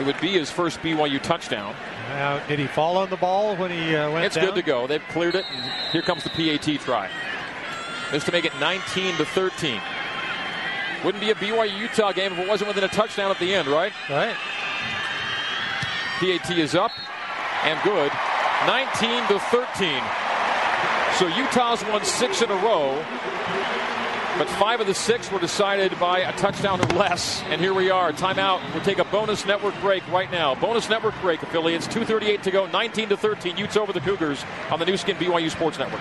It 0.00 0.06
would 0.06 0.18
be 0.20 0.28
his 0.38 0.50
first 0.50 0.80
BYU 0.80 1.20
touchdown. 1.22 1.74
Now, 2.10 2.44
did 2.46 2.58
he 2.58 2.66
fall 2.66 2.96
on 2.96 3.10
the 3.10 3.16
ball 3.16 3.56
when 3.56 3.70
he 3.70 3.94
uh, 3.94 4.10
went 4.10 4.24
It's 4.24 4.36
down? 4.36 4.46
good 4.46 4.54
to 4.54 4.62
go. 4.62 4.86
They've 4.86 5.02
cleared 5.10 5.34
it, 5.34 5.44
and 5.52 5.90
here 5.92 6.00
comes 6.02 6.24
the 6.24 6.30
PAT 6.30 6.80
try. 6.80 7.10
This 8.10 8.24
to 8.24 8.32
make 8.32 8.46
it 8.46 8.52
19 8.58 9.16
to 9.16 9.24
13. 9.26 9.80
Wouldn't 11.04 11.22
be 11.22 11.30
a 11.30 11.34
BYU 11.34 11.76
Utah 11.78 12.12
game 12.12 12.32
if 12.32 12.38
it 12.38 12.48
wasn't 12.48 12.68
within 12.68 12.84
a 12.84 12.88
touchdown 12.88 13.30
at 13.30 13.38
the 13.38 13.54
end, 13.54 13.68
right? 13.68 13.92
Right. 14.08 14.34
PAT 16.20 16.50
is 16.58 16.74
up 16.74 16.92
and 17.64 17.78
good. 17.82 18.10
19 18.66 19.28
to 19.28 19.38
13. 19.38 20.02
So 21.18 21.26
Utah's 21.26 21.84
won 21.84 22.04
six 22.04 22.42
in 22.42 22.50
a 22.50 22.56
row, 22.56 22.94
but 24.36 24.48
five 24.50 24.80
of 24.80 24.86
the 24.86 24.94
six 24.94 25.30
were 25.32 25.38
decided 25.38 25.98
by 25.98 26.20
a 26.20 26.32
touchdown 26.36 26.80
or 26.80 26.96
less. 26.96 27.42
And 27.44 27.60
here 27.60 27.74
we 27.74 27.90
are. 27.90 28.12
Timeout. 28.12 28.60
We'll 28.72 28.84
take 28.84 28.98
a 28.98 29.04
bonus 29.04 29.46
network 29.46 29.74
break 29.80 30.06
right 30.12 30.30
now. 30.30 30.54
Bonus 30.54 30.88
network 30.88 31.14
break, 31.20 31.42
affiliates. 31.42 31.86
2:38 31.88 32.42
to 32.42 32.50
go. 32.50 32.66
19 32.66 33.08
to 33.08 33.16
13. 33.16 33.56
Utes 33.56 33.76
over 33.76 33.92
the 33.92 34.00
Cougars 34.00 34.44
on 34.70 34.78
the 34.78 34.86
Nu 34.86 34.96
Skin 34.96 35.16
BYU 35.16 35.50
Sports 35.50 35.78
Network. 35.78 36.00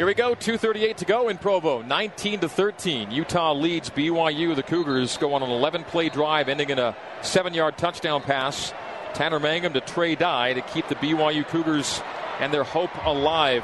Here 0.00 0.06
we 0.06 0.14
go. 0.14 0.34
2:38 0.34 0.96
to 0.96 1.04
go 1.04 1.28
in 1.28 1.36
Provo. 1.36 1.82
19 1.82 2.40
to 2.40 2.48
13. 2.48 3.10
Utah 3.10 3.52
leads 3.52 3.90
BYU. 3.90 4.54
The 4.56 4.62
Cougars 4.62 5.18
go 5.18 5.34
on 5.34 5.42
an 5.42 5.50
11-play 5.50 6.08
drive, 6.08 6.48
ending 6.48 6.70
in 6.70 6.78
a 6.78 6.96
seven-yard 7.20 7.76
touchdown 7.76 8.22
pass. 8.22 8.72
Tanner 9.12 9.38
Mangum 9.38 9.74
to 9.74 9.82
Trey 9.82 10.14
Dye 10.14 10.54
to 10.54 10.62
keep 10.62 10.88
the 10.88 10.94
BYU 10.94 11.46
Cougars 11.46 12.00
and 12.38 12.50
their 12.50 12.64
hope 12.64 12.88
alive. 13.04 13.62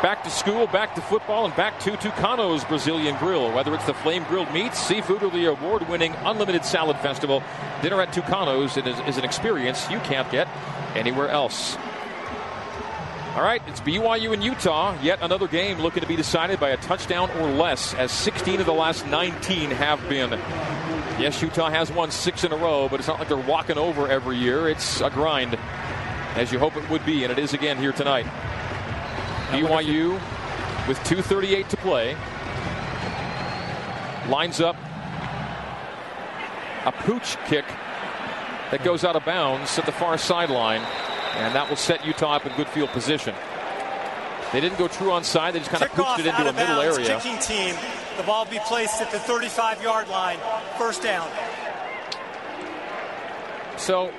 Back 0.00 0.22
to 0.22 0.30
school, 0.30 0.68
back 0.68 0.94
to 0.94 1.00
football, 1.00 1.44
and 1.44 1.56
back 1.56 1.80
to 1.80 1.96
Tucano's 1.96 2.62
Brazilian 2.62 3.16
Grill. 3.16 3.50
Whether 3.50 3.74
it's 3.74 3.86
the 3.86 3.94
flame 3.94 4.22
grilled 4.28 4.52
meats, 4.54 4.78
seafood, 4.78 5.24
or 5.24 5.30
the 5.32 5.46
award 5.46 5.88
winning 5.88 6.14
Unlimited 6.24 6.64
Salad 6.64 6.98
Festival, 6.98 7.42
dinner 7.82 8.00
at 8.00 8.12
Tucano's 8.12 8.76
is, 8.76 8.86
is 9.08 9.18
an 9.18 9.24
experience 9.24 9.90
you 9.90 9.98
can't 9.98 10.30
get 10.30 10.46
anywhere 10.94 11.30
else. 11.30 11.76
All 13.34 13.42
right, 13.42 13.62
it's 13.66 13.80
BYU 13.80 14.34
and 14.34 14.44
Utah. 14.44 14.94
Yet 15.02 15.20
another 15.22 15.48
game 15.48 15.78
looking 15.78 16.02
to 16.02 16.06
be 16.06 16.16
decided 16.16 16.60
by 16.60 16.68
a 16.68 16.76
touchdown 16.76 17.30
or 17.40 17.50
less, 17.50 17.94
as 17.94 18.12
16 18.12 18.60
of 18.60 18.66
the 18.66 18.74
last 18.74 19.06
19 19.06 19.70
have 19.70 20.06
been. 20.06 20.32
Yes, 21.18 21.40
Utah 21.40 21.70
has 21.70 21.90
won 21.90 22.10
six 22.10 22.44
in 22.44 22.52
a 22.52 22.56
row, 22.56 22.90
but 22.90 23.00
it's 23.00 23.08
not 23.08 23.18
like 23.18 23.28
they're 23.28 23.38
walking 23.38 23.78
over 23.78 24.06
every 24.06 24.36
year. 24.36 24.68
It's 24.68 25.00
a 25.00 25.08
grind, 25.08 25.58
as 26.34 26.52
you 26.52 26.58
hope 26.58 26.76
it 26.76 26.86
would 26.90 27.06
be, 27.06 27.24
and 27.24 27.32
it 27.32 27.38
is 27.38 27.54
again 27.54 27.78
here 27.78 27.92
tonight. 27.92 28.26
BYU 29.48 30.12
with 30.86 30.98
2.38 31.04 31.68
to 31.68 31.76
play 31.78 32.14
lines 34.28 34.60
up 34.60 34.76
a 36.84 36.92
pooch 36.92 37.38
kick 37.46 37.64
that 38.70 38.84
goes 38.84 39.04
out 39.04 39.16
of 39.16 39.24
bounds 39.24 39.78
at 39.78 39.86
the 39.86 39.92
far 39.92 40.18
sideline, 40.18 40.82
and 41.34 41.54
that 41.54 41.68
will 41.68 41.76
set 41.76 42.04
Utah 42.04 42.34
up 42.36 42.46
in 42.46 42.52
good 42.56 42.68
field 42.68 42.90
position. 42.90 43.34
They 44.52 44.60
didn't 44.60 44.78
go 44.78 44.86
true 44.88 45.10
on 45.12 45.24
side, 45.24 45.54
they 45.54 45.60
just 45.60 45.70
kind 45.70 45.82
of 45.82 45.90
Kickoff 45.90 46.16
pooched 46.16 46.18
it 46.20 46.26
into 46.26 46.42
a 46.48 46.52
middle 46.52 46.76
bounds, 46.76 46.98
area. 46.98 47.18
Kicking 47.20 47.38
team. 47.38 47.74
The 48.18 48.22
ball 48.24 48.44
be 48.44 48.58
placed 48.66 49.00
at 49.00 49.10
the 49.10 49.18
35 49.18 49.82
yard 49.82 50.08
line. 50.08 50.38
First 50.76 51.02
down. 51.02 51.28
So, 53.78 54.12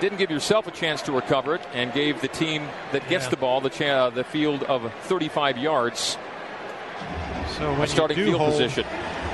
didn't 0.00 0.18
give 0.18 0.30
yourself 0.30 0.66
a 0.66 0.70
chance 0.70 1.02
to 1.02 1.12
recover 1.12 1.56
it, 1.56 1.60
and 1.74 1.92
gave 1.92 2.20
the 2.20 2.28
team 2.28 2.68
that 2.92 3.06
gets 3.08 3.24
Yeah. 3.24 3.30
the 3.30 3.36
ball 3.36 3.60
the 3.60 3.68
cha- 3.68 4.10
the 4.10 4.24
field 4.24 4.62
of 4.62 4.90
35 5.02 5.58
yards, 5.58 6.16
So 7.58 7.72
when 7.72 7.82
a 7.82 7.86
starting 7.88 8.16
you 8.16 8.24
do 8.24 8.30
field 8.30 8.40
hold, 8.40 8.52
position. 8.52 8.84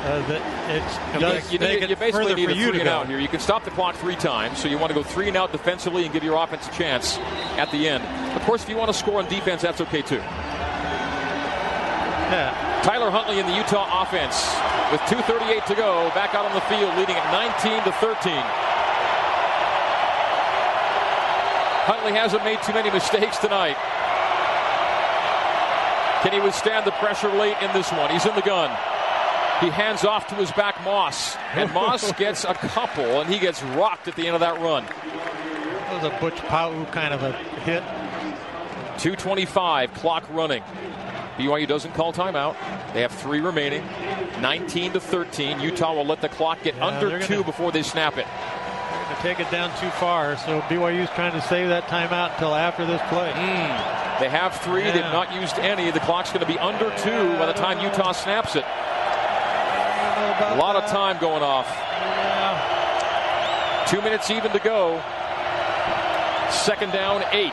Uh, 0.05 0.27
that 0.29 0.43
it's 0.71 1.15
You, 1.15 1.21
does 1.21 1.53
you, 1.53 1.59
make 1.59 1.83
it 1.83 1.91
you 1.91 1.97
basically 1.97 2.35
need 2.35 2.51
a 2.51 2.55
you 2.55 2.71
three 2.71 2.79
to 2.79 2.81
and 2.81 2.89
out 2.89 3.07
here. 3.07 3.19
You 3.19 3.29
can 3.29 3.41
stop 3.41 3.65
the 3.65 3.71
clock 3.71 3.97
three 3.97 4.17
times, 4.17 4.59
so 4.59 4.69
you 4.69 4.79
want 4.79 4.91
to 4.91 4.95
go 4.95 5.03
three 5.03 5.29
and 5.29 5.37
out 5.37 5.53
defensively 5.53 6.05
and 6.05 6.13
give 6.13 6.23
your 6.23 6.37
offense 6.43 6.69
a 6.69 6.73
chance 6.73 7.19
at 7.59 7.71
the 7.71 7.89
end. 7.89 8.05
Of 8.37 8.43
course, 8.43 8.63
if 8.63 8.69
you 8.69 8.77
want 8.77 8.91
to 8.91 8.95
score 8.95 9.19
on 9.19 9.29
defense, 9.29 9.63
that's 9.63 9.81
okay 9.81 10.03
too. 10.03 10.23
Yeah. 12.27 12.81
Tyler 12.83 13.11
Huntley 13.11 13.39
in 13.39 13.47
the 13.47 13.55
Utah 13.55 14.03
offense 14.03 14.47
with 14.91 15.01
2.38 15.11 15.65
to 15.67 15.75
go, 15.75 16.11
back 16.15 16.35
out 16.35 16.45
on 16.45 16.55
the 16.55 16.61
field, 16.63 16.97
leading 16.99 17.17
at 17.17 17.27
19 17.31 17.83
to 17.85 17.93
13. 17.99 18.35
Huntley 21.87 22.13
hasn't 22.13 22.43
made 22.43 22.63
too 22.63 22.75
many 22.75 22.91
mistakes 22.91 23.39
tonight. 23.39 23.77
Can 26.23 26.33
he 26.33 26.41
withstand 26.41 26.85
the 26.85 26.91
pressure 26.99 27.31
late 27.31 27.57
in 27.63 27.73
this 27.73 27.93
one? 27.93 28.11
He's 28.11 28.27
in 28.27 28.35
the 28.35 28.43
gun. 28.43 28.71
He 29.61 29.71
hands 29.71 30.05
off 30.05 30.27
to 30.29 30.35
his 30.35 30.51
back 30.53 30.83
Moss, 30.85 31.37
and 31.55 31.73
Moss 31.73 32.13
gets 32.19 32.45
a 32.45 32.55
couple, 32.55 33.21
and 33.23 33.33
he 33.33 33.39
gets 33.39 33.63
rocked 33.63 34.07
at 34.09 34.15
the 34.17 34.27
end 34.27 34.35
of 34.35 34.41
that 34.41 34.61
run. 34.61 34.85
That 34.85 36.03
was 36.03 36.13
a 36.13 36.21
Butch 36.21 36.35
Pau'u 36.35 36.91
kind 36.93 37.15
of 37.15 37.23
a 37.23 37.33
hit. 37.63 37.83
225 38.99 39.93
clock 39.95 40.25
running. 40.31 40.63
BYU 41.37 41.67
doesn't 41.69 41.93
call 41.95 42.13
timeout. 42.13 42.57
They 42.95 43.03
have 43.03 43.13
three 43.13 43.41
remaining. 43.41 43.85
19 44.41 44.95
to 44.95 45.01
13. 45.01 45.61
Utah 45.61 45.95
will 45.95 46.07
let 46.07 46.21
the 46.23 46.29
clock 46.31 46.63
get 46.63 46.77
Yeah, 46.77 46.87
under 46.87 47.09
they're 47.11 47.21
two 47.21 47.35
gonna- 47.35 47.45
before 47.45 47.73
they 47.73 47.83
snap 47.83 48.17
it. 48.17 48.27
They're 48.27 49.05
going 49.05 49.17
to 49.17 49.23
take 49.23 49.41
it 49.41 49.51
down 49.51 49.71
too 49.79 49.91
far, 49.91 50.37
so 50.39 50.61
BYU's 50.63 51.11
trying 51.11 51.33
to 51.33 51.41
save 51.43 51.69
that 51.69 51.85
timeout 51.89 52.33
until 52.35 52.55
after 52.55 52.87
this 52.87 53.01
play. 53.09 53.31
Hmm. 53.33 54.21
They 54.23 54.31
have 54.31 54.55
three. 54.61 54.83
They've 54.85 54.95
not 55.13 55.35
used 55.35 55.59
any. 55.59 55.91
The 55.91 56.01
clock's 56.01 56.31
going 56.31 56.41
to 56.41 56.51
be 56.51 56.59
under 56.59 56.91
two 56.99 57.37
by 57.39 57.47
the 57.47 57.53
time 57.53 57.81
Utah 57.81 58.13
snaps 58.13 58.57
it. 58.57 58.65
I 60.37 60.39
A 60.39 60.53
about 60.53 60.59
lot 60.59 60.77
of 60.77 60.91
time 60.91 61.19
going 61.19 61.43
off. 61.43 61.67
Yeah. 61.67 62.57
Two 63.89 64.03
minutes 64.03 64.31
even 64.31 64.53
to 64.53 64.59
go. 64.59 65.03
Second 66.51 66.93
down, 66.93 67.25
eight. 67.33 67.53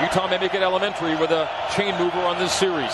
Utah 0.00 0.28
may 0.28 0.38
make 0.38 0.54
it 0.54 0.62
elementary 0.62 1.16
with 1.16 1.30
a 1.30 1.48
chain 1.74 1.96
mover 1.98 2.20
on 2.20 2.38
this 2.38 2.52
series. 2.52 2.92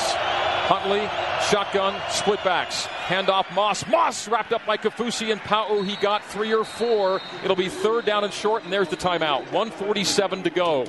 Huntley, 0.67 1.07
shotgun, 1.51 2.01
split 2.09 2.43
backs. 2.43 2.87
Handoff 3.09 3.55
Moss. 3.55 3.87
Moss 3.89 4.27
wrapped 4.27 4.55
up 4.55 4.65
by 4.65 4.79
Kaufusi 4.79 5.31
and 5.31 5.41
Pau'u. 5.43 5.85
He 5.85 5.97
got 5.97 6.25
three 6.25 6.55
or 6.55 6.65
four. 6.65 7.21
It'll 7.43 7.57
be 7.57 7.69
third 7.69 8.07
down 8.07 8.25
and 8.25 8.33
short, 8.33 8.65
and 8.65 8.73
there's 8.73 8.89
the 8.89 8.97
timeout. 8.97 9.41
147 9.53 10.45
to 10.45 10.51
go. 10.51 10.85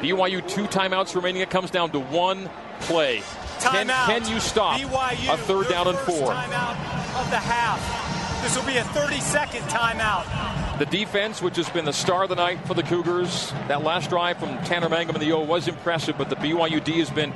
BYU 0.00 0.48
two 0.48 0.64
timeouts 0.64 1.14
remaining. 1.14 1.42
It 1.42 1.50
comes 1.50 1.70
down 1.70 1.90
to 1.90 2.00
one 2.00 2.48
play. 2.80 3.22
Can, 3.62 3.88
Timeout. 3.88 4.06
can 4.06 4.28
you 4.28 4.40
stop 4.40 4.80
BYU, 4.80 5.32
a 5.32 5.36
third 5.36 5.68
down 5.68 5.88
and 5.88 5.98
four? 5.98 6.32
Timeout 6.32 7.20
of 7.20 7.30
the 7.30 7.38
half. 7.38 8.42
This 8.42 8.56
will 8.56 8.66
be 8.66 8.76
a 8.76 8.84
30 8.84 9.20
second 9.20 9.62
timeout. 9.62 10.78
The 10.78 10.86
defense, 10.86 11.40
which 11.40 11.56
has 11.56 11.70
been 11.70 11.84
the 11.84 11.92
star 11.92 12.24
of 12.24 12.28
the 12.28 12.34
night 12.34 12.66
for 12.66 12.74
the 12.74 12.82
Cougars, 12.82 13.52
that 13.68 13.84
last 13.84 14.10
drive 14.10 14.38
from 14.38 14.58
Tanner 14.64 14.88
Mangum 14.88 15.14
and 15.14 15.22
the 15.22 15.30
O 15.32 15.40
was 15.44 15.68
impressive, 15.68 16.18
but 16.18 16.28
the 16.28 16.34
BYU 16.36 16.82
D 16.82 16.98
has 16.98 17.10
been 17.10 17.32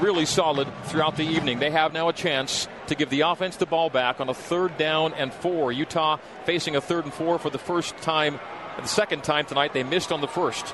really 0.00 0.24
solid 0.24 0.66
throughout 0.84 1.16
the 1.16 1.24
evening. 1.24 1.58
They 1.58 1.70
have 1.70 1.92
now 1.92 2.08
a 2.08 2.12
chance 2.14 2.68
to 2.86 2.94
give 2.94 3.10
the 3.10 3.22
offense 3.22 3.56
the 3.56 3.66
ball 3.66 3.90
back 3.90 4.18
on 4.20 4.30
a 4.30 4.34
third 4.34 4.78
down 4.78 5.12
and 5.12 5.30
four. 5.30 5.72
Utah 5.72 6.16
facing 6.44 6.74
a 6.74 6.80
third 6.80 7.04
and 7.04 7.12
four 7.12 7.38
for 7.38 7.50
the 7.50 7.58
first 7.58 7.94
time, 7.98 8.40
the 8.80 8.86
second 8.86 9.24
time 9.24 9.44
tonight. 9.44 9.74
They 9.74 9.82
missed 9.82 10.10
on 10.10 10.22
the 10.22 10.28
first. 10.28 10.66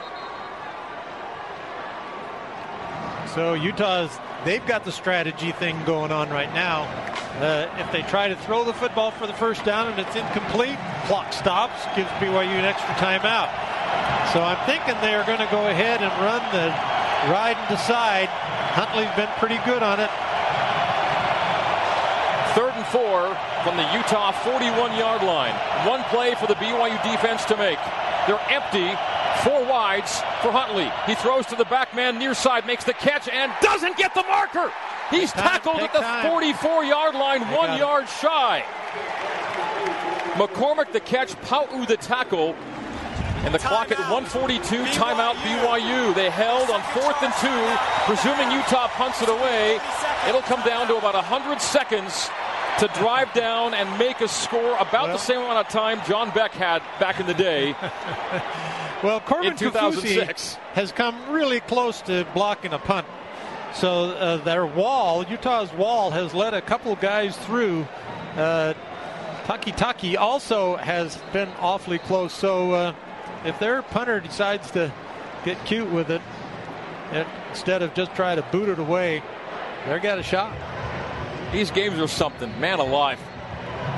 So 3.34 3.54
Utah's 3.54 4.10
they've 4.44 4.64
got 4.66 4.84
the 4.84 4.92
strategy 4.92 5.52
thing 5.52 5.82
going 5.84 6.12
on 6.12 6.30
right 6.30 6.52
now. 6.54 6.82
Uh, 7.40 7.68
if 7.78 7.90
they 7.92 8.02
try 8.02 8.28
to 8.28 8.36
throw 8.36 8.64
the 8.64 8.74
football 8.74 9.10
for 9.10 9.26
the 9.26 9.32
first 9.32 9.64
down 9.64 9.88
and 9.88 9.98
it's 9.98 10.14
incomplete, 10.14 10.78
clock 11.06 11.32
stops, 11.32 11.84
gives 11.96 12.10
BYU 12.20 12.58
an 12.58 12.64
extra 12.64 12.94
timeout. 12.94 13.48
So 14.32 14.42
I'm 14.42 14.60
thinking 14.66 14.94
they 15.00 15.14
are 15.14 15.24
going 15.24 15.40
to 15.40 15.48
go 15.50 15.68
ahead 15.68 16.02
and 16.02 16.12
run 16.20 16.42
the 16.52 16.68
ride 17.32 17.56
and 17.56 17.68
decide. 17.68 18.28
Huntley's 18.72 19.12
been 19.16 19.30
pretty 19.38 19.58
good 19.64 19.82
on 19.82 20.00
it. 20.00 20.10
Third 22.54 22.72
and 22.76 22.86
four 22.92 23.32
from 23.64 23.76
the 23.76 23.86
Utah 23.96 24.32
41 24.32 24.96
yard 24.96 25.22
line. 25.22 25.54
One 25.88 26.02
play 26.04 26.34
for 26.34 26.46
the 26.46 26.56
BYU 26.56 27.00
defense 27.02 27.44
to 27.46 27.56
make. 27.56 27.78
They're 28.26 28.40
empty. 28.50 28.92
Four 29.44 29.64
wides 29.64 30.18
for 30.42 30.52
Huntley. 30.52 30.90
He 31.06 31.14
throws 31.14 31.46
to 31.46 31.56
the 31.56 31.64
back 31.64 31.94
man 31.94 32.18
near 32.18 32.34
side, 32.34 32.66
makes 32.66 32.84
the 32.84 32.94
catch, 32.94 33.28
and 33.28 33.52
doesn't 33.60 33.96
get 33.96 34.14
the 34.14 34.22
marker. 34.24 34.72
He's 35.10 35.32
time, 35.32 35.42
tackled 35.60 35.80
at 35.80 35.92
the 35.92 36.28
44 36.28 36.84
yard 36.84 37.14
line, 37.14 37.40
They 37.48 37.56
one 37.56 37.78
yard 37.78 38.08
shy. 38.08 38.64
McCormick 40.34 40.92
the 40.92 41.00
catch, 41.00 41.34
Pau'u 41.42 41.86
the 41.86 41.96
tackle. 41.96 42.54
And 43.44 43.52
the 43.52 43.58
clock 43.58 43.90
at 43.90 43.98
142, 43.98 44.84
timeout 44.94 45.34
BYU. 45.42 46.14
They 46.14 46.30
held 46.30 46.70
on 46.70 46.80
fourth 46.94 47.20
and 47.24 47.34
two, 47.42 47.76
presuming 48.06 48.52
Utah 48.52 48.86
punts 48.88 49.20
it 49.20 49.28
away. 49.28 49.80
It'll 50.28 50.42
come 50.42 50.62
down 50.62 50.86
to 50.86 50.96
about 50.96 51.14
100 51.14 51.60
seconds 51.60 52.30
to 52.78 52.86
drive 52.94 53.32
down 53.34 53.74
and 53.74 53.98
make 53.98 54.20
a 54.20 54.28
score 54.28 54.76
about 54.76 55.08
Well- 55.08 55.12
the 55.12 55.18
same 55.18 55.40
amount 55.40 55.58
of 55.58 55.68
time 55.68 56.00
John 56.06 56.30
Beck 56.30 56.52
had 56.52 56.82
back 57.00 57.18
in 57.18 57.26
the 57.26 57.34
day. 57.34 57.74
Well, 59.02 59.20
Corbin 59.20 59.52
In 59.52 59.58
2006. 59.58 60.54
Kaufusi 60.54 60.58
has 60.74 60.92
come 60.92 61.30
really 61.30 61.60
close 61.60 62.00
to 62.02 62.26
blocking 62.34 62.72
a 62.72 62.78
punt. 62.78 63.06
So 63.74 64.10
uh, 64.10 64.36
their 64.38 64.64
wall, 64.66 65.24
Utah's 65.26 65.72
wall, 65.72 66.10
has 66.10 66.34
let 66.34 66.54
a 66.54 66.60
couple 66.60 66.94
guys 66.96 67.36
through. 67.38 67.86
Uh, 68.36 68.74
Takitaki 69.44 70.16
also 70.16 70.76
has 70.76 71.16
been 71.32 71.48
awfully 71.58 71.98
close. 71.98 72.32
So 72.32 72.72
uh, 72.72 72.94
if 73.44 73.58
their 73.58 73.82
punter 73.82 74.20
decides 74.20 74.70
to 74.72 74.92
get 75.44 75.62
cute 75.64 75.90
with 75.90 76.10
it, 76.10 76.22
instead 77.50 77.82
of 77.82 77.94
just 77.94 78.14
try 78.14 78.34
to 78.34 78.42
boot 78.52 78.68
it 78.68 78.78
away, 78.78 79.22
they 79.86 79.98
got 79.98 80.18
a 80.18 80.22
shot. 80.22 80.56
These 81.50 81.70
games 81.70 81.98
are 81.98 82.08
something, 82.08 82.58
man 82.60 82.78
alive. 82.78 83.18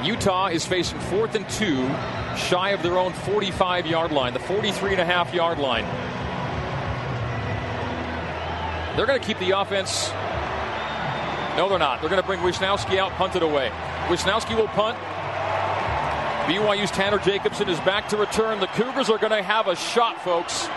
Utah 0.04 0.48
is 0.48 0.66
facing 0.66 0.98
fourth 1.00 1.34
and 1.34 1.48
two, 1.48 1.88
shy 2.36 2.70
of 2.70 2.82
their 2.82 2.98
own 2.98 3.12
45 3.12 3.86
yard 3.86 4.12
line, 4.12 4.32
the 4.32 4.40
43 4.40 4.92
and 4.92 5.00
a 5.00 5.04
half 5.04 5.32
yard 5.32 5.58
line. 5.58 5.84
They're 8.96 9.06
going 9.06 9.18
to 9.18 9.26
keep 9.26 9.38
the 9.38 9.50
offense. 9.58 10.10
No, 11.56 11.68
they're 11.68 11.78
not. 11.78 12.00
They're 12.00 12.10
going 12.10 12.20
to 12.20 12.26
bring 12.26 12.40
Wishnowsky 12.40 12.98
out, 12.98 13.12
punt 13.12 13.34
it 13.34 13.42
away. 13.42 13.70
Wishnowsky 14.08 14.56
will 14.56 14.68
punt. 14.68 14.98
BYU's 16.46 16.90
Tanner 16.90 17.18
Jacobson 17.18 17.68
is 17.68 17.80
back 17.80 18.08
to 18.10 18.16
return. 18.16 18.60
The 18.60 18.66
Cougars 18.68 19.08
are 19.08 19.18
going 19.18 19.32
to 19.32 19.42
have 19.42 19.66
a 19.66 19.74
shot, 19.74 20.22
folks. 20.22 20.68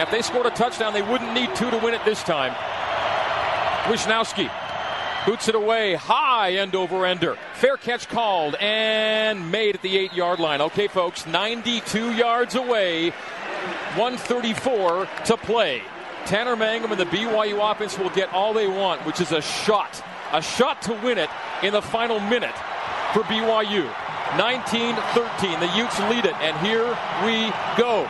If 0.00 0.10
they 0.10 0.22
scored 0.22 0.46
a 0.46 0.50
touchdown, 0.50 0.94
they 0.94 1.02
wouldn't 1.02 1.34
need 1.34 1.54
two 1.54 1.70
to 1.70 1.76
win 1.76 1.92
it 1.92 2.02
this 2.04 2.22
time. 2.22 2.54
Wishnowsky 3.84 4.50
boots 5.26 5.48
it 5.48 5.54
away, 5.54 5.94
high 5.94 6.54
end 6.54 6.74
over 6.74 7.06
ender. 7.06 7.36
Fair 7.54 7.76
catch 7.76 8.08
called 8.08 8.54
and 8.56 9.50
made 9.50 9.74
at 9.74 9.82
the 9.82 9.96
eight 9.96 10.12
yard 10.12 10.40
line. 10.40 10.60
Okay, 10.60 10.88
folks, 10.88 11.26
92 11.26 12.12
yards 12.12 12.54
away, 12.54 13.10
134 13.10 15.08
to 15.26 15.36
play. 15.36 15.82
Tanner 16.26 16.56
Mangum 16.56 16.92
and 16.92 17.00
the 17.00 17.06
BYU 17.06 17.70
offense 17.70 17.98
will 17.98 18.10
get 18.10 18.32
all 18.32 18.52
they 18.52 18.68
want, 18.68 19.04
which 19.06 19.20
is 19.20 19.32
a 19.32 19.40
shot, 19.40 20.02
a 20.32 20.40
shot 20.40 20.82
to 20.82 20.92
win 21.02 21.18
it 21.18 21.30
in 21.62 21.72
the 21.72 21.82
final 21.82 22.20
minute 22.20 22.54
for 23.12 23.22
BYU. 23.24 23.90
19 24.36 24.96
13. 24.96 25.60
The 25.60 25.76
Utes 25.76 25.98
lead 26.00 26.24
it, 26.24 26.34
and 26.36 26.56
here 26.66 26.86
we 27.24 27.52
go. 27.76 28.08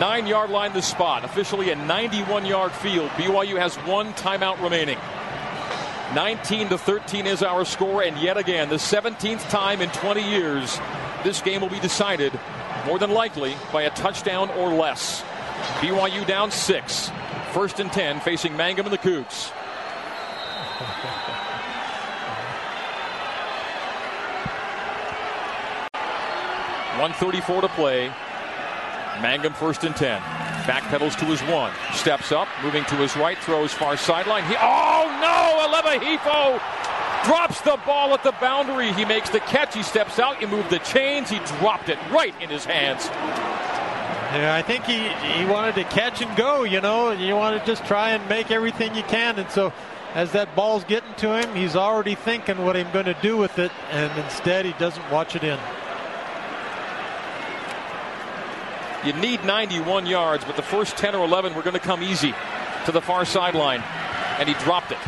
Nine 0.00 0.26
yard 0.26 0.50
line 0.50 0.72
the 0.72 0.82
spot. 0.82 1.24
Officially 1.24 1.70
a 1.70 1.76
91 1.76 2.46
yard 2.46 2.72
field. 2.72 3.10
BYU 3.10 3.56
has 3.58 3.76
one 3.76 4.12
timeout 4.14 4.60
remaining. 4.60 4.98
19 6.14 6.70
to 6.70 6.78
13 6.78 7.26
is 7.26 7.42
our 7.44 7.64
score, 7.64 8.02
and 8.02 8.18
yet 8.18 8.36
again, 8.36 8.68
the 8.68 8.76
17th 8.76 9.48
time 9.50 9.80
in 9.80 9.88
20 9.90 10.28
years, 10.28 10.80
this 11.22 11.40
game 11.40 11.60
will 11.60 11.68
be 11.68 11.78
decided 11.78 12.32
more 12.86 12.98
than 12.98 13.10
likely 13.10 13.54
by 13.72 13.82
a 13.82 13.90
touchdown 13.90 14.50
or 14.50 14.74
less. 14.74 15.22
BYU 15.80 16.26
down 16.26 16.50
six. 16.50 17.10
First 17.52 17.78
and 17.78 17.92
10 17.92 18.18
facing 18.20 18.56
Mangum 18.56 18.86
and 18.86 18.92
the 18.92 18.98
Cougs. 18.98 19.50
One 27.00 27.12
thirty-four 27.12 27.60
to 27.60 27.68
play. 27.68 28.12
Mangum 29.22 29.52
first 29.52 29.84
and 29.84 29.94
10. 29.94 30.20
Backpedals 30.64 31.18
to 31.18 31.24
his 31.26 31.40
one. 31.42 31.72
Steps 31.92 32.32
up, 32.32 32.48
moving 32.62 32.84
to 32.86 32.94
his 32.96 33.16
right, 33.16 33.36
throws 33.38 33.72
far 33.72 33.96
sideline. 33.96 34.44
He, 34.44 34.54
oh 34.58 35.18
no! 35.20 35.68
Aleva 35.68 35.98
Hifo 35.98 36.60
drops 37.24 37.60
the 37.62 37.78
ball 37.84 38.14
at 38.14 38.22
the 38.22 38.32
boundary. 38.40 38.92
He 38.92 39.04
makes 39.04 39.30
the 39.30 39.40
catch. 39.40 39.74
He 39.74 39.82
steps 39.82 40.18
out. 40.18 40.40
You 40.40 40.48
move 40.48 40.68
the 40.70 40.78
chains. 40.80 41.30
He 41.30 41.38
dropped 41.58 41.88
it 41.88 41.98
right 42.10 42.34
in 42.40 42.48
his 42.48 42.64
hands. 42.64 43.08
Yeah, 44.34 44.54
I 44.54 44.62
think 44.62 44.84
he 44.84 45.08
he 45.38 45.44
wanted 45.44 45.74
to 45.76 45.84
catch 45.84 46.20
and 46.20 46.36
go. 46.36 46.64
You 46.64 46.80
know, 46.80 47.12
you 47.12 47.36
want 47.36 47.58
to 47.58 47.66
just 47.66 47.84
try 47.86 48.10
and 48.10 48.28
make 48.28 48.50
everything 48.50 48.94
you 48.94 49.04
can, 49.04 49.38
and 49.38 49.50
so 49.50 49.72
as 50.14 50.32
that 50.32 50.54
ball's 50.54 50.84
getting 50.84 51.12
to 51.16 51.38
him, 51.38 51.54
he's 51.54 51.76
already 51.76 52.14
thinking 52.14 52.64
what 52.64 52.76
I'm 52.76 52.90
going 52.92 53.06
to 53.06 53.14
do 53.14 53.36
with 53.36 53.58
it, 53.58 53.72
and 53.90 54.16
instead 54.24 54.64
he 54.64 54.72
doesn't 54.72 55.10
watch 55.10 55.34
it 55.36 55.42
in. 55.42 55.58
You 59.04 59.12
need 59.12 59.44
91 59.44 60.06
yards, 60.06 60.44
but 60.44 60.56
the 60.56 60.62
first 60.62 60.96
10 60.96 61.14
or 61.14 61.24
11 61.24 61.54
were 61.54 61.62
going 61.62 61.74
to 61.74 61.80
come 61.80 62.02
easy 62.02 62.34
to 62.86 62.92
the 62.92 63.02
far 63.02 63.26
sideline, 63.26 63.82
and 64.38 64.48
he 64.48 64.54
dropped 64.64 64.92
it. 64.92 64.98